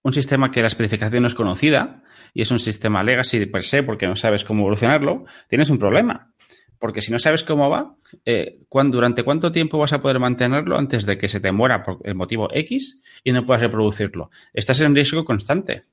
Un 0.04 0.14
sistema 0.14 0.49
que 0.52 0.62
la 0.62 0.68
especificación 0.68 1.22
no 1.24 1.28
es 1.28 1.36
conocida 1.36 2.04
y 2.34 2.41
es 2.41 2.52
un 2.52 2.60
sistema 2.60 3.04
legacy 3.04 3.45
per 3.45 3.64
se 3.64 3.84
porque 3.84 4.08
no 4.08 4.16
sabes 4.16 4.43
cómo 4.43 4.62
evolucionarlo, 4.62 5.26
tienes 5.47 5.70
un 5.70 5.78
problema. 5.78 6.34
Porque 6.80 7.04
si 7.04 7.12
no 7.12 7.20
sabes 7.20 7.43
cómo 7.43 7.70
va, 7.70 7.95
eh, 8.26 8.62
¿cuán- 8.68 8.89
¿durante 8.89 9.22
cuánto 9.24 9.52
tiempo 9.52 9.78
vas 9.78 9.93
a 9.93 10.02
poder 10.02 10.18
mantenerlo 10.20 10.78
antes 10.78 11.06
de 11.06 11.18
que 11.20 11.28
se 11.30 11.39
te 11.39 11.52
muera 11.52 11.84
por 11.84 11.99
el 12.04 12.16
motivo 12.16 12.49
X 12.52 13.02
y 13.24 13.32
no 13.32 13.45
puedas 13.45 13.62
reproducirlo? 13.62 14.32
Estás 14.54 14.82
en 14.82 14.95
riesgo 14.95 15.24
constante. 15.24 15.84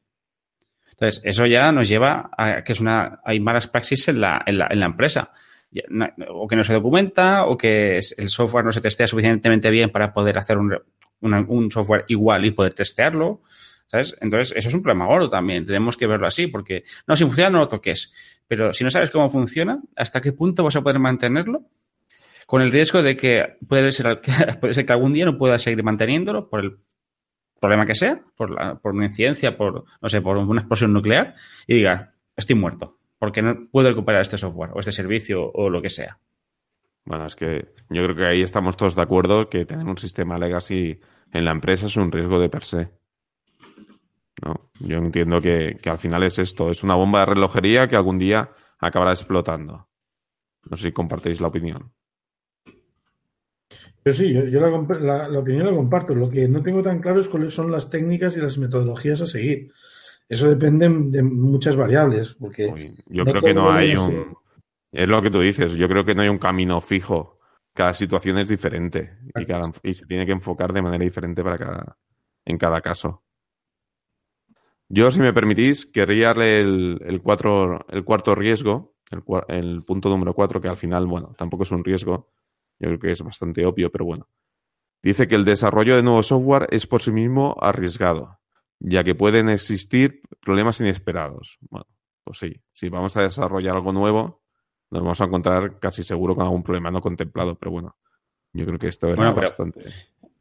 Entonces, 0.92 1.20
eso 1.24 1.46
ya 1.46 1.70
nos 1.72 1.88
lleva 1.88 2.30
a 2.36 2.64
que 2.64 2.72
es 2.72 2.80
una, 2.80 3.20
hay 3.24 3.38
malas 3.40 3.68
praxis 3.68 4.08
en 4.08 4.20
la, 4.20 4.42
en 4.46 4.58
la, 4.58 4.68
en 4.70 4.80
la 4.80 4.86
empresa. 4.86 5.32
O 6.30 6.48
que 6.48 6.56
no 6.56 6.62
se 6.64 6.72
documenta, 6.72 7.44
o 7.44 7.56
que 7.58 7.98
el 8.16 8.30
software 8.30 8.64
no 8.64 8.72
se 8.72 8.80
testea 8.80 9.06
suficientemente 9.06 9.70
bien 9.70 9.90
para 9.90 10.12
poder 10.14 10.38
hacer 10.38 10.56
un, 10.58 10.74
un 11.20 11.70
software 11.70 12.06
igual 12.08 12.46
y 12.46 12.50
poder 12.52 12.72
testearlo. 12.72 13.42
¿Sabes? 13.88 14.16
Entonces, 14.20 14.54
eso 14.54 14.68
es 14.68 14.74
un 14.74 14.82
problema 14.82 15.06
gordo 15.06 15.30
también. 15.30 15.64
Tenemos 15.66 15.96
que 15.96 16.06
verlo 16.06 16.26
así, 16.26 16.46
porque 16.46 16.84
no, 17.06 17.16
si 17.16 17.24
funciona, 17.24 17.50
no 17.50 17.58
lo 17.58 17.68
toques. 17.68 18.12
Pero 18.46 18.72
si 18.72 18.84
no 18.84 18.90
sabes 18.90 19.10
cómo 19.10 19.30
funciona, 19.30 19.80
¿hasta 19.96 20.20
qué 20.20 20.32
punto 20.32 20.62
vas 20.62 20.76
a 20.76 20.82
poder 20.82 20.98
mantenerlo? 20.98 21.64
Con 22.46 22.62
el 22.62 22.70
riesgo 22.70 23.02
de 23.02 23.16
que 23.16 23.56
puede 23.66 23.90
ser, 23.90 24.20
puede 24.60 24.74
ser 24.74 24.86
que 24.86 24.92
algún 24.92 25.12
día 25.12 25.24
no 25.24 25.38
puedas 25.38 25.62
seguir 25.62 25.82
manteniéndolo 25.82 26.48
por 26.48 26.60
el 26.60 26.78
problema 27.60 27.86
que 27.86 27.94
sea, 27.94 28.22
por, 28.36 28.50
la, 28.50 28.76
por 28.76 28.94
una 28.94 29.06
incidencia, 29.06 29.56
por, 29.56 29.84
no 30.00 30.08
sé, 30.08 30.20
por 30.20 30.36
una 30.36 30.60
explosión 30.60 30.92
nuclear, 30.92 31.34
y 31.66 31.76
diga, 31.76 32.14
estoy 32.36 32.56
muerto, 32.56 32.98
porque 33.18 33.42
no 33.42 33.68
puedo 33.70 33.88
recuperar 33.88 34.22
este 34.22 34.38
software 34.38 34.70
o 34.74 34.80
este 34.80 34.92
servicio 34.92 35.50
o 35.50 35.68
lo 35.68 35.82
que 35.82 35.90
sea. 35.90 36.18
Bueno, 37.04 37.24
es 37.24 37.36
que 37.36 37.72
yo 37.88 38.04
creo 38.04 38.14
que 38.14 38.26
ahí 38.26 38.42
estamos 38.42 38.76
todos 38.76 38.94
de 38.94 39.02
acuerdo 39.02 39.48
que 39.48 39.64
tener 39.64 39.86
un 39.86 39.96
sistema 39.96 40.38
legacy 40.38 41.00
en 41.32 41.44
la 41.44 41.52
empresa 41.52 41.86
es 41.86 41.96
un 41.96 42.12
riesgo 42.12 42.38
de 42.38 42.48
per 42.48 42.64
se. 42.64 42.97
¿No? 44.44 44.70
Yo 44.80 44.96
entiendo 44.98 45.40
que, 45.40 45.78
que 45.82 45.90
al 45.90 45.98
final 45.98 46.22
es 46.22 46.38
esto, 46.38 46.70
es 46.70 46.82
una 46.84 46.94
bomba 46.94 47.20
de 47.20 47.26
relojería 47.26 47.88
que 47.88 47.96
algún 47.96 48.18
día 48.18 48.50
acabará 48.78 49.10
explotando. 49.12 49.88
No 50.70 50.76
sé 50.76 50.84
si 50.88 50.92
compartéis 50.92 51.40
la 51.40 51.48
opinión. 51.48 51.92
Yo 54.04 54.14
sí, 54.14 54.32
yo, 54.32 54.44
yo 54.44 54.60
la, 54.60 54.68
comp- 54.70 54.98
la- 55.00 55.28
la 55.28 55.38
opinión 55.38 55.66
la 55.66 55.72
comparto. 55.74 56.14
Lo 56.14 56.30
que 56.30 56.48
no 56.48 56.62
tengo 56.62 56.82
tan 56.82 57.00
claro 57.00 57.20
es 57.20 57.28
cuáles 57.28 57.54
son 57.54 57.70
las 57.70 57.90
técnicas 57.90 58.36
y 58.36 58.40
las 58.40 58.58
metodologías 58.58 59.20
a 59.20 59.26
seguir. 59.26 59.72
Eso 60.28 60.48
depende 60.48 60.88
de 60.88 61.22
muchas 61.22 61.76
variables, 61.76 62.34
porque 62.38 62.66
Uy, 62.70 62.94
Yo 63.06 63.24
no 63.24 63.30
creo 63.32 63.42
que 63.42 63.54
no 63.54 63.70
hay 63.72 63.92
un... 63.96 64.10
ser. 64.12 64.26
Es 64.92 65.08
lo 65.08 65.20
que 65.20 65.30
tú 65.30 65.40
dices, 65.40 65.72
yo 65.72 65.88
creo 65.88 66.04
que 66.04 66.14
no 66.14 66.22
hay 66.22 66.28
un 66.28 66.38
camino 66.38 66.80
fijo. 66.80 67.38
Cada 67.74 67.92
situación 67.92 68.38
es 68.38 68.48
diferente 68.48 69.18
y, 69.36 69.44
cada- 69.46 69.70
y 69.82 69.94
se 69.94 70.06
tiene 70.06 70.26
que 70.26 70.32
enfocar 70.32 70.72
de 70.72 70.82
manera 70.82 71.04
diferente 71.04 71.42
para 71.42 71.58
cada, 71.58 71.98
en 72.44 72.58
cada 72.58 72.80
caso. 72.80 73.22
Yo, 74.88 75.10
si 75.10 75.20
me 75.20 75.32
permitís, 75.32 75.86
querría 75.86 76.28
darle 76.28 76.60
el, 76.60 77.00
el, 77.04 77.20
cuatro- 77.22 77.84
el 77.88 78.04
cuarto 78.04 78.34
riesgo, 78.34 78.94
el, 79.10 79.22
el 79.48 79.82
punto 79.82 80.08
número 80.08 80.32
cuatro, 80.34 80.60
que 80.60 80.68
al 80.68 80.76
final, 80.76 81.06
bueno, 81.06 81.34
tampoco 81.36 81.64
es 81.64 81.70
un 81.72 81.84
riesgo, 81.84 82.30
yo 82.78 82.88
creo 82.88 82.98
que 82.98 83.10
es 83.12 83.22
bastante 83.22 83.64
obvio, 83.66 83.90
pero 83.90 84.04
bueno. 84.06 84.28
Dice 85.02 85.28
que 85.28 85.34
el 85.34 85.44
desarrollo 85.44 85.94
de 85.96 86.02
nuevo 86.02 86.22
software 86.22 86.66
es 86.70 86.86
por 86.86 87.02
sí 87.02 87.10
mismo 87.12 87.56
arriesgado, 87.60 88.38
ya 88.80 89.04
que 89.04 89.14
pueden 89.14 89.48
existir 89.48 90.22
problemas 90.40 90.80
inesperados. 90.80 91.58
Bueno, 91.70 91.86
pues 92.24 92.38
sí, 92.38 92.60
si 92.72 92.88
vamos 92.88 93.16
a 93.16 93.22
desarrollar 93.22 93.76
algo 93.76 93.92
nuevo, 93.92 94.42
nos 94.90 95.02
vamos 95.02 95.20
a 95.20 95.24
encontrar 95.24 95.78
casi 95.78 96.02
seguro 96.02 96.34
con 96.34 96.44
algún 96.44 96.62
problema 96.62 96.90
no 96.90 97.00
contemplado, 97.02 97.56
pero 97.56 97.70
bueno, 97.72 97.96
yo 98.54 98.64
creo 98.64 98.78
que 98.78 98.88
esto 98.88 99.06
era 99.08 99.16
Bueno, 99.16 99.34
pero- 99.34 99.46
bastante. 99.48 99.82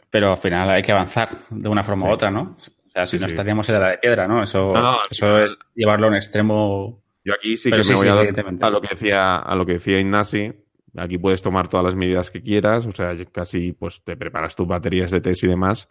Pero 0.10 0.32
al 0.32 0.38
final 0.38 0.70
hay 0.70 0.82
que 0.82 0.94
avanzar 0.94 1.28
de 1.50 1.68
una 1.68 1.84
forma 1.84 2.06
Sí. 2.06 2.10
u 2.12 2.14
otra, 2.14 2.32
¿no? 2.32 2.56
Sea, 2.98 3.06
si 3.06 3.18
Sí, 3.18 3.22
no 3.22 3.28
sí. 3.28 3.34
estaríamos 3.34 3.70
en 3.70 3.76
la 3.76 3.80
edad 3.82 3.92
de 3.92 3.98
piedra, 4.00 4.28
¿no? 4.28 4.42
Eso, 4.42 4.72
No, 4.74 4.82
no, 4.82 4.90
al 4.94 5.08
eso 5.12 5.26
final- 5.28 5.44
es 5.44 5.60
llevarlo 5.76 6.08
a 6.08 6.10
un 6.10 6.16
extremo. 6.16 7.04
Yo 7.24 7.34
aquí 7.36 7.56
sí 7.58 7.70
Pero 7.70 7.82
que 7.82 7.84
sí, 7.84 7.90
me 7.92 7.98
voy 7.98 8.06
sí, 8.06 8.10
a, 8.10 8.68
a 8.68 8.70
lo 8.72 8.82
que 8.82 8.88
decía 8.88 9.36
a 9.36 9.56
lo 9.56 9.66
que 9.68 9.74
decía 9.74 10.00
Ignasi. 10.00 10.52
Aquí 10.98 11.20
puedes 11.20 11.44
tomar 11.44 11.68
todas 11.68 11.84
las 11.86 11.96
medidas 11.96 12.32
que 12.32 12.42
quieras, 12.42 12.88
o 12.88 12.92
sea, 12.92 13.16
casi 13.32 13.74
pues 13.74 14.02
te 14.04 14.18
preparas 14.18 14.56
tus 14.56 14.68
baterías 14.68 15.12
de 15.12 15.22
test 15.22 15.44
y 15.44 15.48
demás 15.48 15.90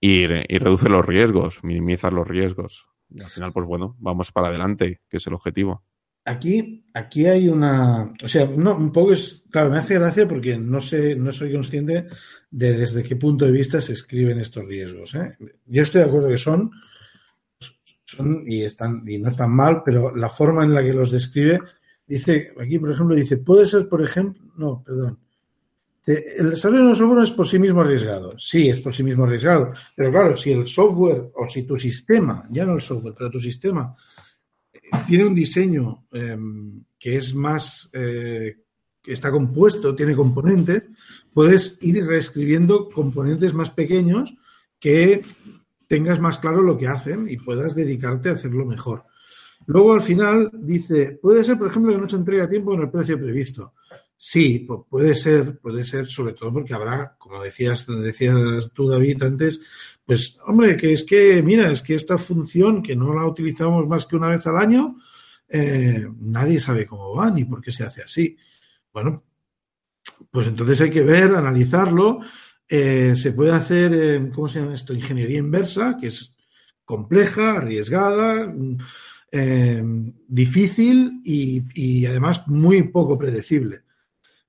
y, 0.00 0.22
y 0.24 0.58
reduce 0.58 0.88
los 0.88 1.04
riesgos, 1.04 1.62
minimizas 1.62 2.10
los 2.12 2.26
riesgos. 2.26 2.86
Y 3.10 3.20
al 3.22 3.28
final, 3.28 3.52
pues 3.52 3.66
bueno, 3.66 3.96
vamos 3.98 4.32
para 4.32 4.48
adelante, 4.48 5.00
que 5.10 5.18
es 5.18 5.26
el 5.26 5.34
objetivo. 5.34 5.82
Aquí, 6.30 6.84
aquí 6.94 7.26
hay 7.26 7.48
una, 7.48 8.14
o 8.22 8.28
sea, 8.28 8.46
no, 8.46 8.76
un 8.76 8.92
poco 8.92 9.12
es, 9.12 9.42
claro, 9.50 9.68
me 9.68 9.78
hace 9.78 9.94
gracia 9.94 10.28
porque 10.28 10.56
no 10.56 10.80
sé, 10.80 11.16
no 11.16 11.32
soy 11.32 11.52
consciente 11.52 12.06
de 12.48 12.72
desde 12.72 13.02
qué 13.02 13.16
punto 13.16 13.46
de 13.46 13.50
vista 13.50 13.80
se 13.80 13.94
escriben 13.94 14.38
estos 14.38 14.64
riesgos. 14.64 15.16
¿eh? 15.16 15.32
Yo 15.66 15.82
estoy 15.82 16.02
de 16.02 16.06
acuerdo 16.06 16.28
que 16.28 16.38
son, 16.38 16.70
son 18.04 18.44
y 18.46 18.62
están 18.62 19.02
y 19.08 19.18
no 19.18 19.30
están 19.30 19.50
mal, 19.50 19.82
pero 19.84 20.14
la 20.14 20.28
forma 20.28 20.62
en 20.62 20.72
la 20.72 20.84
que 20.84 20.92
los 20.92 21.10
describe 21.10 21.58
dice, 22.06 22.52
aquí 22.60 22.78
por 22.78 22.92
ejemplo 22.92 23.16
dice, 23.16 23.38
puede 23.38 23.66
ser, 23.66 23.88
por 23.88 24.00
ejemplo, 24.00 24.40
no, 24.56 24.84
perdón. 24.84 25.18
El 26.06 26.50
desarrollo 26.50 26.84
de 26.84 26.88
un 26.90 26.96
software 26.96 27.24
es 27.24 27.32
por 27.32 27.46
sí 27.46 27.58
mismo 27.58 27.80
arriesgado. 27.80 28.38
Sí, 28.38 28.68
es 28.68 28.80
por 28.80 28.94
sí 28.94 29.02
mismo 29.02 29.24
arriesgado. 29.24 29.72
Pero 29.96 30.10
claro, 30.10 30.36
si 30.36 30.52
el 30.52 30.66
software 30.66 31.30
o 31.34 31.48
si 31.48 31.64
tu 31.64 31.78
sistema, 31.78 32.46
ya 32.50 32.64
no 32.64 32.74
el 32.74 32.80
software, 32.80 33.14
pero 33.16 33.30
tu 33.30 33.38
sistema 33.38 33.96
tiene 35.06 35.24
un 35.26 35.34
diseño 35.34 36.04
eh, 36.12 36.36
que 36.98 37.16
es 37.16 37.34
más, 37.34 37.88
eh, 37.92 38.56
que 39.02 39.12
está 39.12 39.30
compuesto, 39.30 39.94
tiene 39.94 40.14
componentes, 40.14 40.84
puedes 41.32 41.78
ir 41.82 42.04
reescribiendo 42.06 42.88
componentes 42.88 43.54
más 43.54 43.70
pequeños 43.70 44.34
que 44.78 45.22
tengas 45.86 46.20
más 46.20 46.38
claro 46.38 46.62
lo 46.62 46.76
que 46.76 46.86
hacen 46.88 47.28
y 47.28 47.36
puedas 47.36 47.74
dedicarte 47.74 48.28
a 48.28 48.32
hacerlo 48.32 48.64
mejor. 48.66 49.04
Luego 49.66 49.92
al 49.92 50.02
final 50.02 50.50
dice, 50.54 51.18
puede 51.20 51.44
ser, 51.44 51.58
por 51.58 51.68
ejemplo, 51.70 51.92
que 51.92 51.98
no 52.00 52.08
se 52.08 52.16
entregue 52.16 52.42
a 52.42 52.48
tiempo 52.48 52.74
en 52.74 52.80
el 52.80 52.90
precio 52.90 53.18
previsto. 53.18 53.74
Sí, 54.16 54.66
pu- 54.66 54.86
puede 54.88 55.14
ser, 55.14 55.58
puede 55.58 55.84
ser, 55.84 56.06
sobre 56.06 56.34
todo 56.34 56.52
porque 56.52 56.74
habrá, 56.74 57.16
como 57.18 57.42
decías, 57.42 57.86
decías 57.86 58.70
tú, 58.74 58.88
David, 58.88 59.22
antes, 59.22 59.60
pues, 60.04 60.38
hombre, 60.46 60.76
que 60.76 60.92
es 60.92 61.02
que, 61.04 61.42
mira, 61.42 61.70
es 61.70 61.82
que 61.82 61.94
esta 61.94 62.18
función 62.18 62.82
que 62.82 62.96
no 62.96 63.14
la 63.14 63.26
utilizamos 63.26 63.86
más 63.86 64.06
que 64.06 64.16
una 64.16 64.28
vez 64.28 64.46
al 64.46 64.58
año, 64.58 64.96
eh, 65.48 66.08
nadie 66.20 66.60
sabe 66.60 66.86
cómo 66.86 67.14
va 67.14 67.30
ni 67.30 67.44
por 67.44 67.60
qué 67.60 67.70
se 67.72 67.84
hace 67.84 68.02
así. 68.02 68.36
Bueno, 68.92 69.24
pues 70.30 70.48
entonces 70.48 70.80
hay 70.80 70.90
que 70.90 71.02
ver, 71.02 71.34
analizarlo. 71.34 72.20
Eh, 72.68 73.14
se 73.16 73.32
puede 73.32 73.52
hacer, 73.52 73.92
eh, 73.94 74.30
¿cómo 74.34 74.48
se 74.48 74.60
llama 74.60 74.74
esto? 74.74 74.94
Ingeniería 74.94 75.38
inversa, 75.38 75.96
que 76.00 76.06
es 76.08 76.36
compleja, 76.84 77.56
arriesgada, 77.58 78.46
mm, 78.46 78.76
difícil 80.26 81.20
y, 81.24 82.04
además 82.06 82.46
muy 82.48 82.82
poco 82.84 83.16
predecible. 83.16 83.82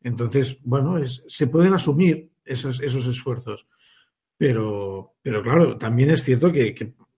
Entonces, 0.02 0.58
bueno, 0.64 0.97
es- 0.97 1.24
se 1.28 1.45
pueden 1.47 1.74
asumir 1.74 2.32
esos 2.43 2.80
esfuerzos. 3.08 3.68
Pero, 4.42 5.18
pero 5.22 5.44
claro, 5.44 5.78
también 5.78 6.10
es 6.10 6.24
cierto 6.24 6.52
que, 6.52 6.74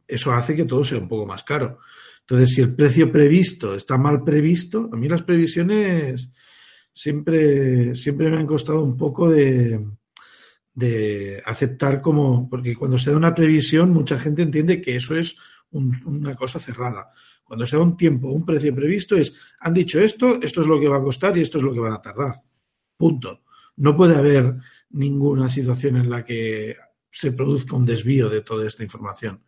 eso 0.06 0.34
hace 0.34 0.58
que 0.58 0.66
todo 0.66 0.84
sea 0.84 0.98
un 0.98 1.08
poco 1.08 1.26
más 1.26 1.42
caro. 1.46 1.80
Entonces, 2.20 2.54
si 2.54 2.60
el 2.60 2.76
precio 2.76 3.10
previsto 3.14 3.76
está 3.76 3.98
mal 3.98 4.26
previsto, 4.26 4.90
a 4.92 4.98
mí 4.98 5.08
las 5.08 5.24
previsiones 5.24 6.30
siempre, 6.92 7.96
siempre 7.96 8.30
me 8.30 8.36
han 8.40 8.46
costado 8.46 8.84
un 8.84 8.98
poco 8.98 9.30
de, 9.30 9.80
de 10.74 11.42
aceptar 11.46 12.02
como, 12.02 12.50
porque 12.50 12.76
cuando 12.76 12.98
se 12.98 13.12
da 13.12 13.16
una 13.16 13.34
previsión, 13.34 13.92
mucha 13.92 14.20
gente 14.20 14.42
entiende 14.42 14.82
que 14.82 14.98
eso 14.98 15.16
es 15.16 15.38
un- 15.72 16.02
una 16.06 16.36
cosa 16.36 16.60
cerrada. 16.60 17.10
Cuando 17.46 17.66
se 17.66 17.78
da 17.78 17.84
un 17.84 17.96
tiempo, 17.96 18.32
un 18.32 18.46
precio 18.46 18.76
previsto, 18.76 19.16
es, 19.16 19.34
han 19.62 19.74
dicho 19.74 20.02
esto, 20.02 20.42
esto 20.42 20.60
es 20.60 20.68
lo 20.68 20.78
que 20.78 20.90
va 20.90 20.98
a 20.98 21.02
costar 21.04 21.38
y 21.38 21.42
esto 21.42 21.58
es 21.58 21.64
lo 21.64 21.72
que 21.74 21.80
van 21.80 21.94
a 21.94 22.02
tardar. 22.02 22.42
Punto. 22.98 23.44
No 23.78 23.96
puede 23.96 24.18
haber 24.18 24.56
ninguna 24.90 25.48
situación 25.48 25.96
en 25.96 26.10
la 26.10 26.22
que 26.26 26.76
se 27.14 27.32
produzca 27.32 27.76
un 27.76 27.86
desvío 27.86 28.28
de 28.30 28.42
toda 28.42 28.66
esta 28.68 28.84
información. 28.84 29.42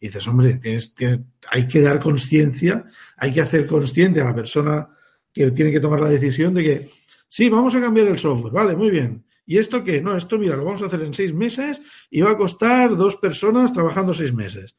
Y 0.00 0.06
dices, 0.06 0.26
hombre, 0.28 0.54
tienes, 0.54 0.94
tienes- 0.94 1.20
hay 1.50 1.66
que 1.66 1.80
dar 1.80 1.98
conciencia, 1.98 2.84
hay 3.16 3.32
que 3.32 3.40
hacer 3.40 3.66
consciente 3.66 4.20
a 4.20 4.26
la 4.26 4.34
persona 4.34 4.88
que 5.32 5.50
tiene 5.50 5.72
que 5.72 5.80
tomar 5.80 6.00
la 6.00 6.08
decisión 6.08 6.54
de 6.54 6.62
que, 6.62 6.90
sí, 7.28 7.48
vamos 7.48 7.74
a 7.74 7.80
cambiar 7.80 8.06
el 8.06 8.18
software, 8.18 8.52
vale, 8.52 8.76
muy 8.76 8.90
bien. 8.90 9.24
¿Y 9.44 9.58
esto 9.58 9.82
qué? 9.82 10.00
No, 10.00 10.16
esto, 10.16 10.38
mira, 10.38 10.56
lo 10.56 10.64
vamos 10.64 10.82
a 10.82 10.86
hacer 10.86 11.02
en 11.02 11.12
seis 11.14 11.34
meses 11.34 11.82
y 12.10 12.20
va 12.20 12.30
a 12.32 12.36
costar 12.36 12.96
dos 12.96 13.16
personas 13.16 13.72
trabajando 13.72 14.14
seis 14.14 14.32
meses. 14.32 14.76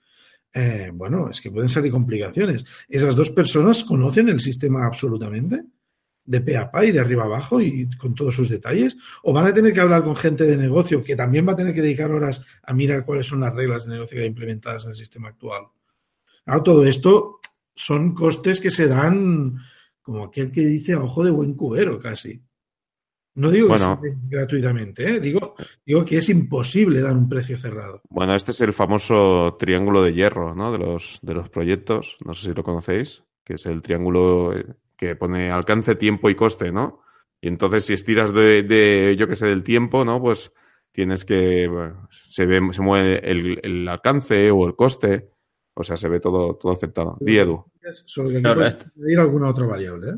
Eh, 0.54 0.90
bueno, 0.94 1.30
es 1.30 1.42
que 1.42 1.52
pueden 1.52 1.70
salir 1.70 1.92
complicaciones. 1.92 2.66
¿Esas 2.88 3.16
dos 3.16 3.32
personas 3.32 3.84
conocen 3.84 4.30
el 4.30 4.40
sistema 4.40 4.86
absolutamente? 4.86 5.64
De 6.30 6.42
pe 6.42 6.56
a 6.58 6.70
pa 6.70 6.86
y 6.86 6.92
de 6.92 7.00
arriba 7.00 7.24
abajo 7.24 7.60
y 7.60 7.90
con 7.98 8.14
todos 8.14 8.36
sus 8.36 8.50
detalles? 8.50 8.96
¿O 9.24 9.34
van 9.34 9.48
a 9.48 9.54
tener 9.54 9.74
que 9.74 9.82
hablar 9.82 10.04
con 10.04 10.16
gente 10.16 10.44
de 10.46 10.58
negocio 10.58 11.02
que 11.04 11.16
también 11.16 11.48
va 11.48 11.54
a 11.54 11.56
tener 11.56 11.74
que 11.74 11.82
dedicar 11.82 12.12
horas 12.12 12.46
a 12.62 12.72
mirar 12.74 13.04
cuáles 13.04 13.26
son 13.26 13.40
las 13.40 13.54
reglas 13.56 13.86
de 13.86 13.94
negocio 13.94 14.16
que 14.16 14.22
hay 14.22 14.28
implementadas 14.30 14.84
en 14.84 14.92
el 14.92 14.96
sistema 14.96 15.30
actual? 15.30 15.64
Claro, 16.46 16.62
todo 16.62 16.86
esto 16.86 17.40
son 17.74 18.14
costes 18.14 18.62
que 18.62 18.70
se 18.70 18.88
dan 18.88 19.58
como 20.04 20.26
aquel 20.26 20.52
que 20.52 20.62
dice 20.62 20.94
a 20.94 21.02
ojo 21.02 21.24
de 21.24 21.32
buen 21.32 21.56
cubero 21.56 21.98
casi. 21.98 22.40
No 23.36 23.50
digo 23.50 23.68
que 23.68 23.78
Bueno. 23.80 24.00
se 24.00 24.10
den 24.10 24.30
gratuitamente, 24.30 25.16
¿eh? 25.16 25.20
digo, 25.20 25.56
digo 25.86 26.06
que 26.06 26.18
es 26.18 26.30
imposible 26.30 27.02
dar 27.02 27.16
un 27.16 27.28
precio 27.28 27.58
cerrado. 27.58 28.02
Bueno, 28.10 28.36
este 28.36 28.52
es 28.52 28.62
el 28.62 28.74
famoso 28.74 29.56
triángulo 29.60 30.04
de 30.04 30.14
hierro, 30.14 30.54
¿no? 30.54 30.72
De 30.72 30.78
los, 30.78 31.18
de 31.24 31.34
los 31.34 31.50
proyectos. 31.50 32.18
No 32.24 32.34
sé 32.36 32.50
si 32.50 32.54
lo 32.54 32.64
conocéis, 32.64 33.24
que 33.44 33.54
es 33.56 33.66
el 33.66 33.82
triángulo 33.82 34.56
eh, 34.56 34.66
que 35.00 35.16
pone 35.16 35.50
alcance, 35.50 35.96
tiempo 35.96 36.30
y 36.30 36.36
coste, 36.36 36.74
¿no? 36.74 37.02
Y 37.40 37.48
entonces, 37.48 37.86
si 37.86 37.94
estiras 37.94 38.34
de, 38.34 38.64
de 38.64 39.16
yo 39.18 39.30
que 39.30 39.38
sé, 39.38 39.48
del 39.48 39.64
tiempo, 39.64 40.04
¿no? 40.04 40.22
Pues 40.22 40.52
tienes 40.92 41.24
que. 41.24 41.70
bueno, 41.70 42.10
se 42.12 42.46
ve, 42.46 42.60
se 42.74 42.82
mueve 42.82 43.32
el, 43.32 43.60
el 43.64 43.88
alcance 43.88 44.52
o 44.52 44.68
el 44.68 44.76
coste. 44.76 45.30
O 45.74 45.84
sea, 45.84 45.96
se 45.96 46.10
ve 46.10 46.20
todo, 46.20 46.56
todo 46.56 46.74
afectado. 46.74 47.18
Di, 47.22 47.40
Edu. 47.40 47.64
Solo 48.06 48.30
que 48.30 48.36
aquí 48.36 48.44
Claro, 48.44 48.62
añadir 48.62 49.20
alguna 49.20 49.50
otra 49.50 49.66
variable. 49.66 50.10
¿eh? 50.10 50.16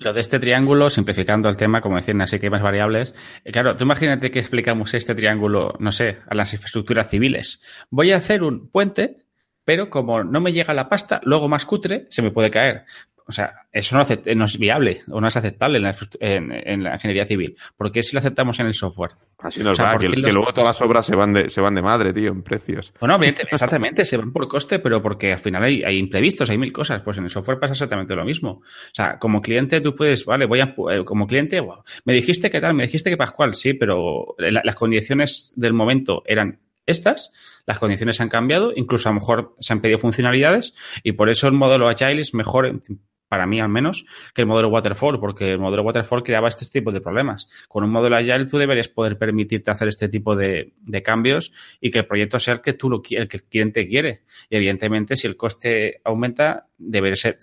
Lo 0.00 0.12
de 0.12 0.20
este 0.20 0.38
triángulo, 0.38 0.90
simplificando 0.90 1.48
el 1.48 1.56
tema, 1.56 1.80
como 1.80 1.96
decían, 1.96 2.20
así 2.20 2.38
que 2.38 2.46
hay 2.46 2.50
más 2.50 2.62
variables. 2.62 3.14
Eh, 3.44 3.50
Claro, 3.50 3.76
tú 3.76 3.84
imagínate 3.84 4.30
que 4.30 4.40
explicamos 4.40 4.92
este 4.92 5.14
triángulo, 5.14 5.74
no 5.78 5.90
sé, 5.90 6.18
a 6.28 6.34
las 6.34 6.52
infraestructuras 6.52 7.08
civiles. 7.08 7.62
Voy 7.88 8.12
a 8.12 8.18
hacer 8.18 8.42
un 8.42 8.68
puente, 8.68 9.24
pero 9.64 9.88
como 9.88 10.22
no 10.22 10.42
me 10.42 10.52
llega 10.52 10.74
la 10.74 10.90
pasta, 10.90 11.22
luego 11.24 11.48
más 11.48 11.64
cutre, 11.64 12.06
se 12.10 12.20
me 12.20 12.30
puede 12.30 12.50
caer. 12.50 12.84
O 13.28 13.32
sea, 13.32 13.52
eso 13.70 13.94
no, 13.98 14.06
no 14.36 14.44
es 14.46 14.58
viable 14.58 15.02
o 15.10 15.20
no 15.20 15.28
es 15.28 15.36
aceptable 15.36 15.76
en 15.76 15.82
la, 15.84 15.94
en- 16.20 16.50
en 16.50 16.82
la 16.82 16.94
ingeniería 16.94 17.26
civil. 17.26 17.56
¿Por 17.76 17.92
qué 17.92 18.02
si 18.02 18.14
lo 18.14 18.20
aceptamos 18.20 18.58
en 18.58 18.66
el 18.66 18.72
software? 18.74 19.10
Así 19.40 19.60
nos 19.62 19.72
O 19.72 19.74
sea, 19.74 19.84
va, 19.84 19.92
¿por 19.92 20.00
que, 20.00 20.06
qué 20.08 20.14
que 20.14 20.20
los- 20.22 20.34
luego 20.34 20.52
todas 20.54 20.68
las 20.68 20.80
obras 20.82 21.04
se 21.04 21.14
van 21.14 21.34
de, 21.34 21.50
se 21.50 21.60
van 21.60 21.74
de 21.74 21.82
madre, 21.82 22.14
tío, 22.14 22.30
en 22.32 22.42
precios. 22.42 22.94
Bueno, 22.98 23.18
exactamente, 23.22 24.04
se 24.06 24.16
van 24.16 24.32
por 24.32 24.48
coste, 24.48 24.78
pero 24.78 25.02
porque 25.02 25.32
al 25.34 25.38
final 25.38 25.62
hay, 25.62 25.82
hay 25.84 25.98
imprevistos, 25.98 26.48
hay 26.48 26.56
mil 26.56 26.72
cosas. 26.72 27.02
Pues 27.02 27.18
en 27.18 27.24
el 27.24 27.30
software 27.30 27.58
pasa 27.60 27.74
exactamente 27.74 28.16
lo 28.16 28.24
mismo. 28.24 28.50
O 28.62 28.94
sea, 28.94 29.18
como 29.18 29.42
cliente 29.42 29.80
tú 29.82 29.94
puedes, 29.94 30.24
vale, 30.24 30.46
voy 30.46 30.60
a, 30.60 30.74
eh, 30.90 31.04
como 31.04 31.26
cliente, 31.26 31.60
wow, 31.60 31.82
me 32.06 32.14
dijiste 32.14 32.50
que 32.50 32.60
tal, 32.62 32.72
me 32.74 32.84
dijiste 32.84 33.10
que 33.10 33.16
Pascual, 33.18 33.54
sí, 33.54 33.74
pero 33.74 34.34
la- 34.38 34.62
las 34.64 34.74
condiciones 34.74 35.52
del 35.54 35.74
momento 35.74 36.22
eran 36.26 36.60
estas, 36.86 37.32
las 37.66 37.78
condiciones 37.78 38.18
han 38.22 38.30
cambiado, 38.30 38.72
incluso 38.74 39.10
a 39.10 39.12
lo 39.12 39.20
mejor 39.20 39.54
se 39.60 39.74
han 39.74 39.80
pedido 39.82 39.98
funcionalidades 39.98 40.72
y 41.02 41.12
por 41.12 41.28
eso 41.28 41.46
el 41.46 41.52
modelo 41.52 41.86
Agile 41.86 42.22
es 42.22 42.32
mejor 42.32 42.80
para 43.28 43.46
mí 43.46 43.60
al 43.60 43.68
menos, 43.68 44.04
que 44.34 44.42
el 44.42 44.46
modelo 44.46 44.68
Waterfall, 44.68 45.20
porque 45.20 45.52
el 45.52 45.58
modelo 45.58 45.82
Waterfall 45.82 46.22
creaba 46.22 46.48
este 46.48 46.66
tipo 46.66 46.90
de 46.92 47.00
problemas. 47.00 47.48
Con 47.68 47.84
un 47.84 47.90
modelo 47.90 48.16
Agile 48.16 48.46
tú 48.46 48.58
deberías 48.58 48.88
poder 48.88 49.18
permitirte 49.18 49.70
hacer 49.70 49.88
este 49.88 50.08
tipo 50.08 50.34
de, 50.34 50.72
cambios 51.04 51.52
y 51.80 51.90
que 51.90 52.00
el 52.00 52.06
proyecto 52.06 52.38
sea 52.38 52.54
el 52.54 52.60
que 52.60 52.72
tú 52.72 52.90
lo 52.90 53.02
el 53.10 53.28
que 53.28 53.36
el 53.36 53.44
cliente 53.44 53.86
quiere. 53.86 54.22
Y 54.50 54.56
evidentemente, 54.56 55.16
si 55.16 55.26
el 55.26 55.36
coste 55.36 56.00
aumenta, 56.04 56.66
debe 56.76 57.14
ser, 57.16 57.38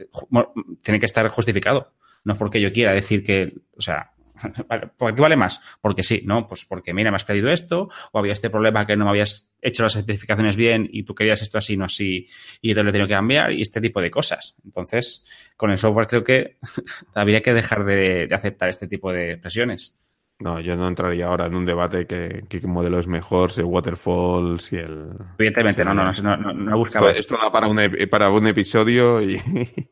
tiene 0.81 0.99
que 0.99 1.05
estar 1.05 1.27
justificado. 1.29 1.93
No 2.23 2.33
es 2.33 2.39
porque 2.39 2.59
yo 2.59 2.73
quiera 2.73 2.91
decir 2.91 3.23
que, 3.23 3.53
o 3.77 3.81
sea, 3.81 4.14
¿Por 4.97 5.15
qué 5.15 5.21
vale 5.21 5.35
más? 5.35 5.61
Porque 5.81 6.03
sí, 6.03 6.23
¿no? 6.25 6.47
Pues 6.47 6.65
porque, 6.65 6.93
mira, 6.93 7.11
me 7.11 7.15
has 7.15 7.25
pedido 7.25 7.49
esto, 7.49 7.89
o 8.11 8.19
había 8.19 8.33
este 8.33 8.49
problema 8.49 8.85
que 8.85 8.95
no 8.95 9.05
me 9.05 9.11
habías 9.11 9.49
hecho 9.61 9.83
las 9.83 9.93
certificaciones 9.93 10.55
bien 10.55 10.87
y 10.91 11.03
tú 11.03 11.15
querías 11.15 11.41
esto 11.41 11.57
así, 11.57 11.77
no 11.77 11.85
así, 11.85 12.27
y 12.61 12.73
te 12.73 12.83
lo 12.83 12.89
he 12.89 12.91
tenido 12.91 13.07
que 13.07 13.13
cambiar, 13.13 13.51
y 13.51 13.61
este 13.61 13.81
tipo 13.81 14.01
de 14.01 14.11
cosas. 14.11 14.55
Entonces, 14.63 15.25
con 15.57 15.71
el 15.71 15.77
software 15.77 16.07
creo 16.07 16.23
que 16.23 16.57
habría 17.13 17.41
que 17.41 17.53
dejar 17.53 17.85
de, 17.85 18.27
aceptar 18.31 18.69
este 18.69 18.87
tipo 18.87 19.11
de 19.11 19.37
presiones. 19.37 19.97
No, 20.37 20.59
yo 20.59 20.75
no 20.75 20.89
entraría 20.89 21.27
ahora 21.27 21.45
en 21.45 21.55
un 21.55 21.65
debate 21.65 22.05
que 22.05 22.43
qué 22.49 22.59
modelo 22.67 22.99
es 22.99 23.07
mejor, 23.07 23.51
si 23.51 23.61
el 23.61 23.67
waterfall, 23.67 24.59
si 24.59 24.75
el... 24.75 25.11
Evidentemente, 25.39 25.85
no, 25.85 25.93
no, 25.93 26.11
no, 26.11 26.37
no, 26.37 26.53
no, 26.53 26.77
buscaba 26.77 27.11
esto, 27.11 27.35
esto 27.35 27.51
para 27.53 27.67
un, 27.67 27.79
para 28.11 28.29
un 28.29 28.45
episodio 28.47 29.21
y, 29.21 29.39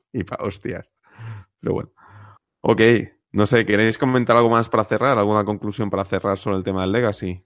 y 0.11 0.23
para 0.25 0.43
hostias. 0.43 0.91
Pero 1.61 1.75
bueno. 1.75 1.91
Ok, 2.59 2.81
no 3.33 3.47
sé, 3.47 3.65
¿queréis 3.65 3.97
comentar 3.97 4.37
algo 4.37 4.49
más 4.49 4.69
para 4.69 4.83
cerrar? 4.85 5.17
¿Alguna 5.17 5.43
conclusión 5.43 5.89
para 5.89 6.05
cerrar 6.05 6.37
sobre 6.37 6.57
el 6.57 6.63
tema 6.63 6.81
del 6.81 6.91
Legacy? 6.91 7.43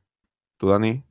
¿Tú, 0.57 0.67
Dani? 0.67 1.01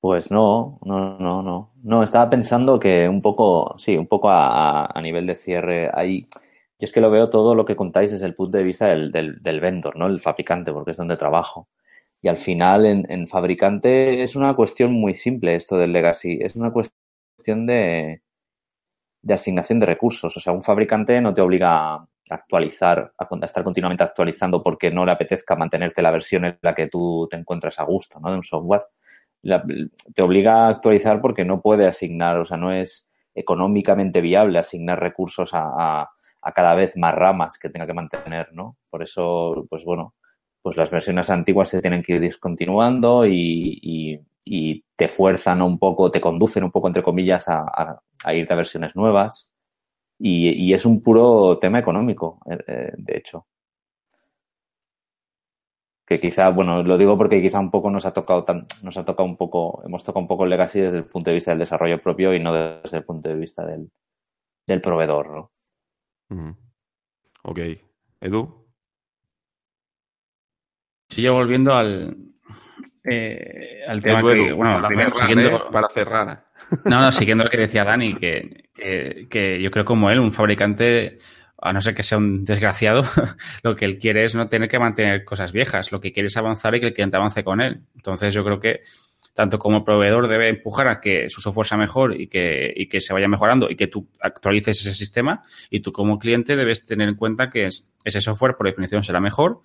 Pues 0.00 0.32
no, 0.32 0.80
no, 0.84 1.16
no, 1.20 1.42
no. 1.42 1.70
No, 1.84 2.02
estaba 2.02 2.28
pensando 2.28 2.80
que 2.80 3.08
un 3.08 3.22
poco, 3.22 3.78
sí, 3.78 3.96
un 3.96 4.08
poco 4.08 4.28
a, 4.30 4.92
nivel 5.00 5.26
de 5.26 5.36
cierre, 5.36 5.90
hay. 5.94 6.22
Yo 6.78 6.86
es 6.86 6.92
que 6.92 7.00
lo 7.00 7.10
veo 7.10 7.30
todo 7.30 7.54
lo 7.54 7.64
que 7.64 7.76
contáis 7.76 8.10
desde 8.10 8.26
el 8.26 8.34
punto 8.34 8.58
de 8.58 8.64
vista 8.64 8.88
del, 8.88 9.12
del, 9.12 9.38
del 9.40 9.60
vendor, 9.60 9.96
¿no? 9.96 10.06
El 10.08 10.18
fabricante, 10.18 10.72
porque 10.72 10.90
es 10.90 10.96
donde 10.96 11.16
trabajo. 11.16 11.68
Y 12.20 12.28
al 12.28 12.38
final, 12.38 12.84
en, 12.84 13.06
en 13.10 13.28
fabricante, 13.28 14.22
es 14.24 14.34
una 14.34 14.54
cuestión 14.54 14.92
muy 14.92 15.14
simple 15.14 15.54
esto 15.54 15.76
del 15.78 15.92
legacy. 15.92 16.38
Es 16.42 16.56
una 16.56 16.72
cuestión 16.72 17.66
de, 17.66 18.22
de 19.22 19.34
asignación 19.34 19.80
de 19.80 19.86
recursos. 19.86 20.36
O 20.36 20.40
sea, 20.40 20.52
un 20.52 20.62
fabricante 20.62 21.20
no 21.20 21.32
te 21.32 21.40
obliga 21.40 21.94
a 21.94 22.06
actualizar, 22.28 23.12
a 23.16 23.46
estar 23.46 23.64
continuamente 23.64 24.02
actualizando 24.04 24.62
porque 24.62 24.90
no 24.90 25.04
le 25.04 25.12
apetezca 25.12 25.56
mantenerte 25.56 26.02
la 26.02 26.10
versión 26.10 26.44
en 26.44 26.58
la 26.62 26.74
que 26.74 26.88
tú 26.88 27.28
te 27.30 27.36
encuentras 27.36 27.78
a 27.78 27.84
gusto, 27.84 28.18
¿no? 28.20 28.30
De 28.30 28.36
un 28.36 28.42
software. 28.42 28.82
te 30.14 30.22
obliga 30.22 30.66
a 30.66 30.68
actualizar 30.68 31.20
porque 31.20 31.44
no 31.44 31.60
puede 31.60 31.86
asignar, 31.86 32.38
o 32.38 32.44
sea, 32.44 32.56
no 32.56 32.72
es 32.72 33.08
económicamente 33.34 34.20
viable 34.20 34.58
asignar 34.58 35.00
recursos 35.00 35.50
a, 35.54 36.08
a, 36.42 36.52
cada 36.52 36.74
vez 36.74 36.96
más 36.96 37.14
ramas 37.14 37.58
que 37.58 37.70
tenga 37.70 37.86
que 37.86 37.94
mantener, 37.94 38.48
¿no? 38.52 38.76
Por 38.90 39.02
eso, 39.02 39.66
pues 39.70 39.84
bueno, 39.84 40.14
pues 40.62 40.76
las 40.76 40.90
versiones 40.90 41.30
antiguas 41.30 41.70
se 41.70 41.80
tienen 41.80 42.02
que 42.02 42.14
ir 42.14 42.20
discontinuando 42.20 43.26
y, 43.26 43.78
y, 43.82 44.20
y 44.44 44.84
te 44.96 45.08
fuerzan 45.08 45.62
un 45.62 45.78
poco, 45.78 46.10
te 46.10 46.20
conducen 46.20 46.64
un 46.64 46.70
poco, 46.70 46.88
entre 46.88 47.02
comillas, 47.02 47.48
a, 47.48 47.64
a, 48.24 48.34
ir 48.34 48.52
a 48.52 48.56
versiones 48.56 48.94
nuevas. 48.96 49.52
Y, 50.18 50.50
y, 50.50 50.72
es 50.74 50.84
un 50.86 51.02
puro 51.02 51.58
tema 51.58 51.78
económico, 51.80 52.40
eh, 52.48 52.58
eh, 52.66 52.92
de 52.96 53.16
hecho. 53.16 53.46
Que 56.06 56.20
quizá, 56.20 56.50
bueno, 56.50 56.82
lo 56.82 56.98
digo 56.98 57.16
porque 57.16 57.40
quizá 57.40 57.58
un 57.58 57.70
poco 57.70 57.90
nos 57.90 58.06
ha 58.06 58.12
tocado 58.12 58.44
tan, 58.44 58.66
nos 58.82 58.96
ha 58.96 59.04
tocado 59.04 59.28
un 59.28 59.36
poco, 59.36 59.82
hemos 59.84 60.04
tocado 60.04 60.20
un 60.20 60.28
poco 60.28 60.44
el 60.44 60.50
legacy 60.50 60.80
desde 60.80 60.98
el 60.98 61.06
punto 61.06 61.30
de 61.30 61.34
vista 61.36 61.52
del 61.52 61.60
desarrollo 61.60 61.98
propio 62.00 62.34
y 62.34 62.40
no 62.40 62.52
desde 62.52 62.98
el 62.98 63.04
punto 63.04 63.28
de 63.28 63.36
vista 63.36 63.64
del, 63.66 63.90
del 64.66 64.80
proveedor, 64.80 65.30
¿no? 65.30 65.50
Ok. 67.44 67.58
Edu. 68.20 68.66
Sigue 71.08 71.30
volviendo 71.30 71.74
al, 71.74 72.16
eh, 73.04 73.82
al 73.86 74.00
tema 74.00 74.20
que, 74.20 74.52
bueno, 74.52 74.80
para, 74.80 74.88
cerrar, 74.88 75.14
siguiendo, 75.14 75.56
¿eh? 75.56 75.60
para 75.72 75.88
cerrar. 75.88 76.44
No, 76.84 77.00
no, 77.00 77.12
siguiendo 77.12 77.44
lo 77.44 77.50
que 77.50 77.58
decía 77.58 77.84
Dani, 77.84 78.14
que, 78.14 78.70
que, 78.74 79.26
que, 79.28 79.60
yo 79.60 79.70
creo 79.70 79.84
como 79.84 80.10
él, 80.10 80.20
un 80.20 80.32
fabricante, 80.32 81.18
a 81.60 81.72
no 81.72 81.80
ser 81.80 81.94
que 81.94 82.02
sea 82.02 82.18
un 82.18 82.44
desgraciado, 82.44 83.04
lo 83.62 83.74
que 83.74 83.84
él 83.84 83.98
quiere 83.98 84.24
es 84.24 84.34
no 84.34 84.48
tener 84.48 84.68
que 84.68 84.78
mantener 84.78 85.24
cosas 85.24 85.52
viejas, 85.52 85.92
lo 85.92 86.00
que 86.00 86.12
quiere 86.12 86.28
es 86.28 86.36
avanzar 86.36 86.74
y 86.74 86.80
que 86.80 86.86
el 86.88 86.94
cliente 86.94 87.16
avance 87.16 87.42
con 87.44 87.60
él. 87.60 87.82
Entonces 87.94 88.32
yo 88.32 88.44
creo 88.44 88.60
que 88.60 88.82
tanto 89.34 89.58
como 89.58 89.84
proveedor 89.84 90.28
debe 90.28 90.48
empujar 90.48 90.88
a 90.88 91.00
que 91.00 91.28
su 91.28 91.40
software 91.40 91.66
sea 91.66 91.78
mejor 91.78 92.20
y 92.20 92.28
que, 92.28 92.72
y 92.76 92.88
que 92.88 93.00
se 93.00 93.12
vaya 93.12 93.28
mejorando 93.28 93.70
y 93.70 93.76
que 93.76 93.86
tú 93.86 94.08
actualices 94.20 94.80
ese 94.80 94.94
sistema 94.94 95.42
y 95.70 95.80
tú 95.80 95.90
como 95.90 96.18
cliente 96.18 96.54
debes 96.54 96.86
tener 96.86 97.08
en 97.08 97.16
cuenta 97.16 97.48
que 97.48 97.66
ese 97.66 98.20
software 98.20 98.56
por 98.56 98.66
definición 98.66 99.02
será 99.02 99.20
mejor 99.20 99.62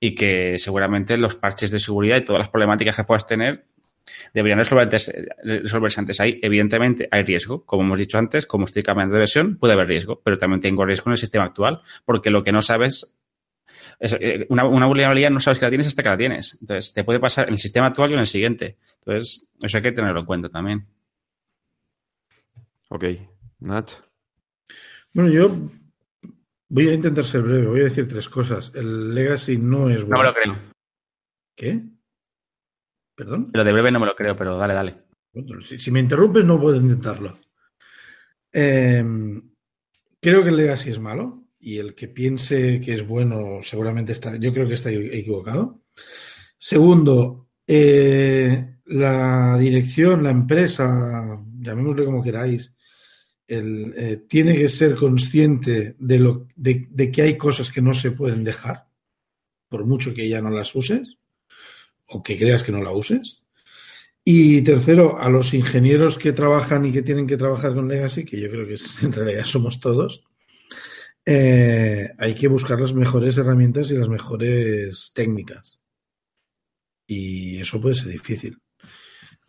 y 0.00 0.14
que 0.14 0.58
seguramente 0.58 1.16
los 1.18 1.36
parches 1.36 1.70
de 1.70 1.78
seguridad 1.78 2.16
y 2.16 2.22
todas 2.22 2.40
las 2.40 2.48
problemáticas 2.48 2.96
que 2.96 3.04
puedas 3.04 3.26
tener 3.26 3.66
deberían 4.32 4.58
resolverse 4.58 6.00
antes. 6.00 6.20
Ahí, 6.20 6.40
evidentemente, 6.42 7.06
hay 7.10 7.22
riesgo. 7.22 7.64
Como 7.66 7.82
hemos 7.82 7.98
dicho 7.98 8.18
antes, 8.18 8.46
como 8.46 8.64
estoy 8.64 8.82
cambiando 8.82 9.14
de 9.14 9.20
versión, 9.20 9.56
puede 9.56 9.74
haber 9.74 9.88
riesgo, 9.88 10.20
pero 10.24 10.38
también 10.38 10.62
tengo 10.62 10.84
riesgo 10.84 11.10
en 11.10 11.12
el 11.12 11.18
sistema 11.18 11.44
actual, 11.44 11.82
porque 12.04 12.30
lo 12.30 12.42
que 12.42 12.50
no 12.50 12.62
sabes 12.62 13.16
es 13.98 14.14
eh, 14.14 14.46
una, 14.48 14.64
una 14.64 14.86
vulnerabilidad 14.86 15.30
no 15.30 15.40
sabes 15.40 15.58
que 15.58 15.66
la 15.66 15.70
tienes 15.70 15.86
hasta 15.86 16.02
que 16.02 16.08
la 16.08 16.16
tienes. 16.16 16.58
Entonces, 16.60 16.94
te 16.94 17.04
puede 17.04 17.20
pasar 17.20 17.48
en 17.48 17.54
el 17.54 17.58
sistema 17.58 17.86
actual 17.86 18.10
y 18.10 18.14
en 18.14 18.20
el 18.20 18.26
siguiente. 18.26 18.78
Entonces, 19.04 19.50
eso 19.60 19.76
hay 19.76 19.82
que 19.82 19.92
tenerlo 19.92 20.20
en 20.20 20.26
cuenta 20.26 20.48
también. 20.48 20.86
Ok. 22.88 23.04
Nach. 23.60 23.90
Bueno, 25.12 25.30
yo 25.30 25.70
Voy 26.70 26.88
a 26.88 26.94
intentar 26.94 27.24
ser 27.24 27.42
breve, 27.42 27.66
voy 27.66 27.80
a 27.80 27.84
decir 27.84 28.06
tres 28.06 28.28
cosas. 28.28 28.72
El 28.74 29.12
Legacy 29.12 29.58
no 29.58 29.90
es 29.90 30.04
bueno. 30.04 30.22
No 30.22 30.22
me 30.22 30.28
lo 30.28 30.34
creo. 30.34 30.72
¿Qué? 31.56 31.82
¿Perdón? 33.16 33.50
Lo 33.52 33.64
de 33.64 33.72
breve 33.72 33.90
no 33.90 34.00
me 34.00 34.06
lo 34.06 34.14
creo, 34.14 34.36
pero 34.36 34.56
dale, 34.56 34.74
dale. 34.74 35.02
Bueno, 35.32 35.60
si, 35.62 35.78
si, 35.78 35.90
me 35.90 36.00
interrumpes 36.00 36.44
no 36.44 36.60
puedo 36.60 36.76
intentarlo. 36.76 37.38
Eh, 38.52 39.04
creo 40.20 40.42
que 40.42 40.48
el 40.48 40.56
Legacy 40.56 40.90
es 40.90 41.00
malo 41.00 41.48
y 41.58 41.78
el 41.78 41.94
que 41.94 42.08
piense 42.08 42.80
que 42.80 42.94
es 42.94 43.06
bueno 43.06 43.58
seguramente 43.62 44.12
está, 44.12 44.36
yo 44.36 44.52
creo 44.52 44.68
que 44.68 44.74
está 44.74 44.90
equivocado. 44.90 45.82
Segundo, 46.56 47.48
eh, 47.66 48.76
la 48.86 49.56
dirección, 49.58 50.22
la 50.22 50.30
empresa, 50.30 51.38
llamémosle 51.58 52.04
como 52.04 52.22
queráis, 52.22 52.74
el, 53.50 53.92
eh, 53.96 54.16
tiene 54.28 54.54
que 54.54 54.68
ser 54.68 54.94
consciente 54.94 55.96
de, 55.98 56.18
lo, 56.20 56.46
de, 56.54 56.86
de, 56.88 57.10
que 57.10 57.22
hay 57.22 57.36
cosas 57.36 57.70
que 57.70 57.82
no 57.82 57.92
se 57.92 58.12
pueden 58.12 58.44
dejar, 58.44 58.86
por 59.68 59.84
mucho 59.84 60.14
que 60.14 60.28
ya 60.28 60.40
no 60.40 60.50
las 60.50 60.74
uses 60.76 61.18
o 62.06 62.22
que 62.22 62.38
creas 62.38 62.62
que 62.62 62.70
no 62.70 62.80
la 62.80 62.92
uses. 62.92 63.42
Y 64.24 64.62
tercero, 64.62 65.18
a 65.18 65.28
los 65.28 65.52
ingenieros 65.52 66.16
que 66.16 66.32
trabajan 66.32 66.86
y 66.86 66.92
que 66.92 67.02
tienen 67.02 67.26
que 67.26 67.36
trabajar 67.36 67.74
con 67.74 67.88
Legacy, 67.88 68.24
que 68.24 68.40
yo 68.40 68.48
creo 68.48 68.66
que 68.68 68.74
es, 68.74 69.02
en 69.02 69.12
realidad 69.12 69.44
somos 69.44 69.80
todos, 69.80 70.24
eh, 71.26 72.08
hay 72.18 72.34
que 72.36 72.46
buscar 72.46 72.80
las 72.80 72.94
mejores 72.94 73.36
herramientas 73.36 73.90
y 73.90 73.96
las 73.96 74.08
mejores 74.08 75.10
técnicas. 75.12 75.82
Y 77.04 77.58
eso 77.58 77.80
puede 77.80 77.96
ser 77.96 78.08
difícil. 78.12 78.56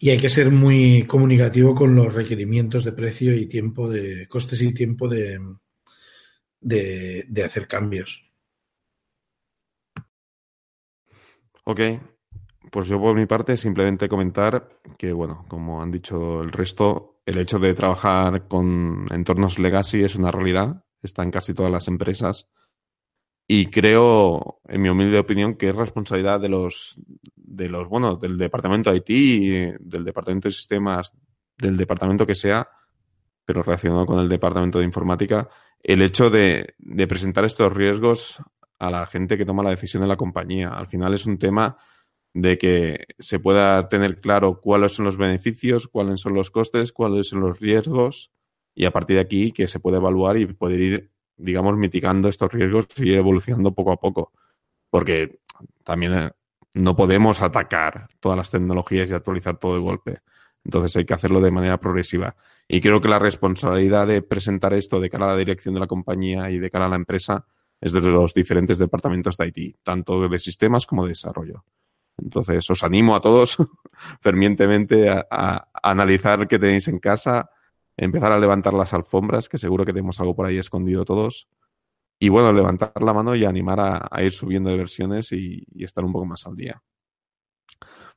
Y 0.03 0.09
hay 0.09 0.17
que 0.17 0.29
ser 0.29 0.49
muy 0.49 1.05
comunicativo 1.05 1.75
con 1.75 1.93
los 1.93 2.11
requerimientos 2.11 2.83
de 2.83 2.91
precio 2.91 3.35
y 3.35 3.45
tiempo 3.45 3.87
de 3.87 4.27
costes 4.27 4.59
y 4.63 4.73
tiempo 4.73 5.07
de, 5.07 5.37
de, 6.59 7.43
hacer 7.45 7.67
cambios. 7.67 8.27
Ok, 11.65 11.81
pues 12.71 12.87
yo 12.87 12.99
por 12.99 13.15
mi 13.15 13.27
parte 13.27 13.55
simplemente 13.55 14.09
comentar 14.09 14.79
que, 14.97 15.13
bueno, 15.13 15.45
como 15.47 15.83
han 15.83 15.91
dicho 15.91 16.41
el 16.41 16.51
resto, 16.51 17.21
el 17.27 17.37
hecho 17.37 17.59
de 17.59 17.75
trabajar 17.75 18.47
con 18.47 19.05
entornos 19.11 19.59
legacy 19.59 20.03
es 20.03 20.15
una 20.15 20.31
realidad, 20.31 20.83
está 21.03 21.21
en 21.21 21.29
casi 21.29 21.53
todas 21.53 21.71
las 21.71 21.87
empresas 21.87 22.49
y 23.53 23.65
creo, 23.65 24.61
en 24.65 24.81
mi 24.81 24.87
humilde 24.87 25.19
opinión, 25.19 25.55
que 25.55 25.67
es 25.67 25.75
responsabilidad 25.75 26.39
de 26.39 26.47
los, 26.47 26.95
de 27.35 27.67
los, 27.67 27.89
bueno, 27.89 28.15
del 28.15 28.37
departamento 28.37 28.93
de 28.93 29.03
IT, 29.05 29.77
del 29.81 30.05
departamento 30.05 30.47
de 30.47 30.53
sistemas, 30.53 31.17
del 31.57 31.75
departamento 31.75 32.25
que 32.25 32.33
sea, 32.33 32.69
pero 33.43 33.61
relacionado 33.61 34.05
con 34.05 34.19
el 34.19 34.29
departamento 34.29 34.79
de 34.79 34.85
informática, 34.85 35.49
el 35.83 36.01
hecho 36.01 36.29
de, 36.29 36.75
de 36.77 37.07
presentar 37.07 37.43
estos 37.43 37.73
riesgos 37.73 38.41
a 38.79 38.89
la 38.89 39.05
gente 39.05 39.37
que 39.37 39.43
toma 39.43 39.63
la 39.63 39.71
decisión 39.71 40.01
de 40.01 40.07
la 40.07 40.15
compañía. 40.15 40.69
Al 40.69 40.87
final 40.87 41.13
es 41.13 41.25
un 41.25 41.37
tema 41.37 41.75
de 42.33 42.57
que 42.57 43.05
se 43.19 43.39
pueda 43.39 43.89
tener 43.89 44.21
claro 44.21 44.61
cuáles 44.61 44.93
son 44.93 45.03
los 45.03 45.17
beneficios, 45.17 45.89
cuáles 45.89 46.21
son 46.21 46.35
los 46.35 46.51
costes, 46.51 46.93
cuáles 46.93 47.27
son 47.27 47.41
los 47.41 47.59
riesgos 47.59 48.31
y 48.73 48.85
a 48.85 48.91
partir 48.91 49.17
de 49.17 49.23
aquí 49.23 49.51
que 49.51 49.67
se 49.67 49.81
puede 49.81 49.97
evaluar 49.97 50.37
y 50.37 50.45
poder 50.45 50.79
ir 50.79 51.11
digamos, 51.41 51.77
mitigando 51.77 52.27
estos 52.27 52.51
riesgos 52.51 52.87
y 52.97 53.13
evolucionando 53.13 53.73
poco 53.73 53.91
a 53.91 53.97
poco. 53.97 54.31
Porque 54.89 55.39
también, 55.83 56.13
eh, 56.13 56.31
no 56.73 56.95
podemos 56.95 57.41
atacar 57.41 58.07
todas 58.19 58.37
las 58.37 58.51
tecnologías 58.51 59.09
y 59.09 59.13
actualizar 59.13 59.57
todo 59.57 59.75
de 59.75 59.81
golpe. 59.81 60.19
Entonces 60.63 60.95
hay 60.95 61.05
que 61.05 61.13
hacerlo 61.13 61.41
de 61.41 61.51
manera 61.51 61.79
progresiva. 61.79 62.35
Y 62.67 62.81
creo 62.81 63.01
que 63.01 63.07
la 63.07 63.19
responsabilidad 63.19 64.07
de 64.07 64.21
presentar 64.21 64.73
esto 64.73 64.99
de 64.99 65.09
cara 65.09 65.25
a 65.25 65.29
la 65.29 65.37
dirección 65.37 65.73
de 65.73 65.79
la 65.79 65.87
compañía 65.87 66.49
y 66.51 66.59
de 66.59 66.69
cara 66.69 66.85
a 66.85 66.89
la 66.89 66.95
empresa 66.95 67.45
es 67.79 67.93
de 67.93 68.01
los 68.01 68.33
diferentes 68.33 68.77
departamentos 68.77 69.37
de 69.37 69.47
IT, 69.47 69.77
tanto 69.83 70.27
de 70.27 70.39
sistemas 70.39 70.85
como 70.85 71.03
de 71.03 71.09
desarrollo. 71.09 71.65
Entonces 72.17 72.69
os 72.69 72.83
animo 72.83 73.15
a 73.15 73.21
todos 73.21 73.57
fervientemente 74.21 75.09
a, 75.09 75.25
a 75.29 75.67
analizar 75.81 76.47
qué 76.47 76.59
tenéis 76.59 76.87
en 76.87 76.99
casa, 76.99 77.49
empezar 78.01 78.31
a 78.31 78.39
levantar 78.39 78.73
las 78.73 78.93
alfombras, 78.93 79.47
que 79.47 79.59
seguro 79.59 79.85
que 79.85 79.93
tenemos 79.93 80.19
algo 80.19 80.35
por 80.35 80.47
ahí 80.47 80.57
escondido 80.57 81.05
todos. 81.05 81.47
Y 82.19 82.29
bueno, 82.29 82.51
levantar 82.51 82.91
la 82.99 83.13
mano 83.13 83.35
y 83.35 83.45
animar 83.45 83.79
a, 83.79 84.23
ir 84.23 84.31
subiendo 84.31 84.69
de 84.69 84.77
versiones 84.77 85.31
y, 85.31 85.65
estar 85.79 86.03
un 86.03 86.11
poco 86.11 86.25
más 86.25 86.45
al 86.47 86.55
día. 86.55 86.81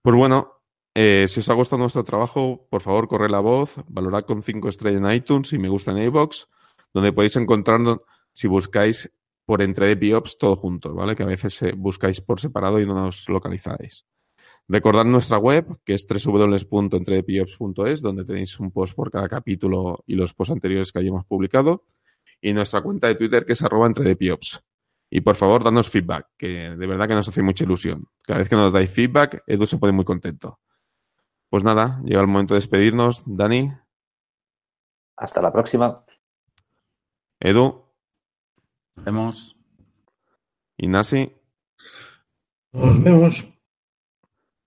Pues 0.03 0.17
bueno, 0.17 0.63
eh, 0.95 1.27
si 1.29 1.41
os 1.41 1.49
ha 1.51 1.55
gustado 1.55 1.81
nuestro 1.81 2.03
trabajo, 2.03 2.67
por 2.71 2.81
favor, 2.81 3.09
corre 3.09 3.29
la 3.29 3.41
voz, 3.41 3.77
valorad 3.89 4.25
con 4.25 4.43
5 4.43 4.69
estrellas 4.69 5.03
en 5.03 5.11
iTunes 5.11 5.53
y 5.53 5.59
me 5.59 5.69
gusta 5.69 5.93
en 5.93 5.99
iBox, 5.99 6.49
donde 6.93 7.13
podéis 7.13 7.37
encontrarnos 7.37 8.01
si 8.33 8.49
buscáis 8.49 9.13
por 9.45 9.61
entre 9.61 9.95
Biops 9.95 10.39
todo 10.39 10.57
junto, 10.57 10.95
¿vale? 10.95 11.15
Que 11.15 11.23
a 11.23 11.27
veces 11.27 11.61
eh, 11.63 11.73
buscáis 11.77 12.23
por 12.23 12.41
separado 12.41 12.81
y 12.81 12.87
no 12.87 12.95
nos 12.95 13.29
localizáis. 13.29 14.07
Recordad 14.67 15.05
nuestra 15.05 15.37
web, 15.39 15.79
que 15.85 15.95
es 15.95 16.07
www.entredepiops.es, 16.07 18.01
donde 18.01 18.25
tenéis 18.25 18.59
un 18.61 18.71
post 18.71 18.95
por 18.95 19.11
cada 19.11 19.29
capítulo 19.29 20.03
y 20.07 20.15
los 20.15 20.33
posts 20.33 20.53
anteriores 20.53 20.91
que 20.91 21.01
hayamos 21.01 21.27
publicado. 21.27 21.85
Y 22.41 22.53
nuestra 22.53 22.83
cuenta 22.83 23.07
de 23.07 23.15
Twitter, 23.15 23.45
que 23.45 23.53
es 23.53 23.63
arroba 23.63 23.87
entredepiops. 23.87 24.63
Y 25.11 25.21
por 25.21 25.37
favor, 25.37 25.63
danos 25.63 25.91
feedback, 25.91 26.29
que 26.37 26.71
de 26.71 26.87
verdad 26.87 27.07
que 27.07 27.15
nos 27.15 27.29
hace 27.29 27.43
mucha 27.43 27.65
ilusión. 27.65 28.09
Cada 28.23 28.39
vez 28.39 28.49
que 28.49 28.57
nos 28.57 28.73
dais 28.73 28.91
feedback, 28.91 29.43
Edu 29.47 29.67
se 29.67 29.79
pone 29.79 29.93
muy 29.93 30.05
contento. 30.05 30.61
Pues 31.49 31.63
nada, 31.63 32.01
llega 32.05 32.21
el 32.21 32.27
momento 32.27 32.55
de 32.55 32.59
despedirnos. 32.59 33.23
Dani. 33.27 33.71
Hasta 35.17 35.41
la 35.41 35.53
próxima. 35.53 36.05
Edu. 37.39 37.85
Nos 38.97 39.05
vemos. 39.05 39.57
Inasi. 40.79 41.33
Nos 42.73 43.03
vemos. 43.03 43.54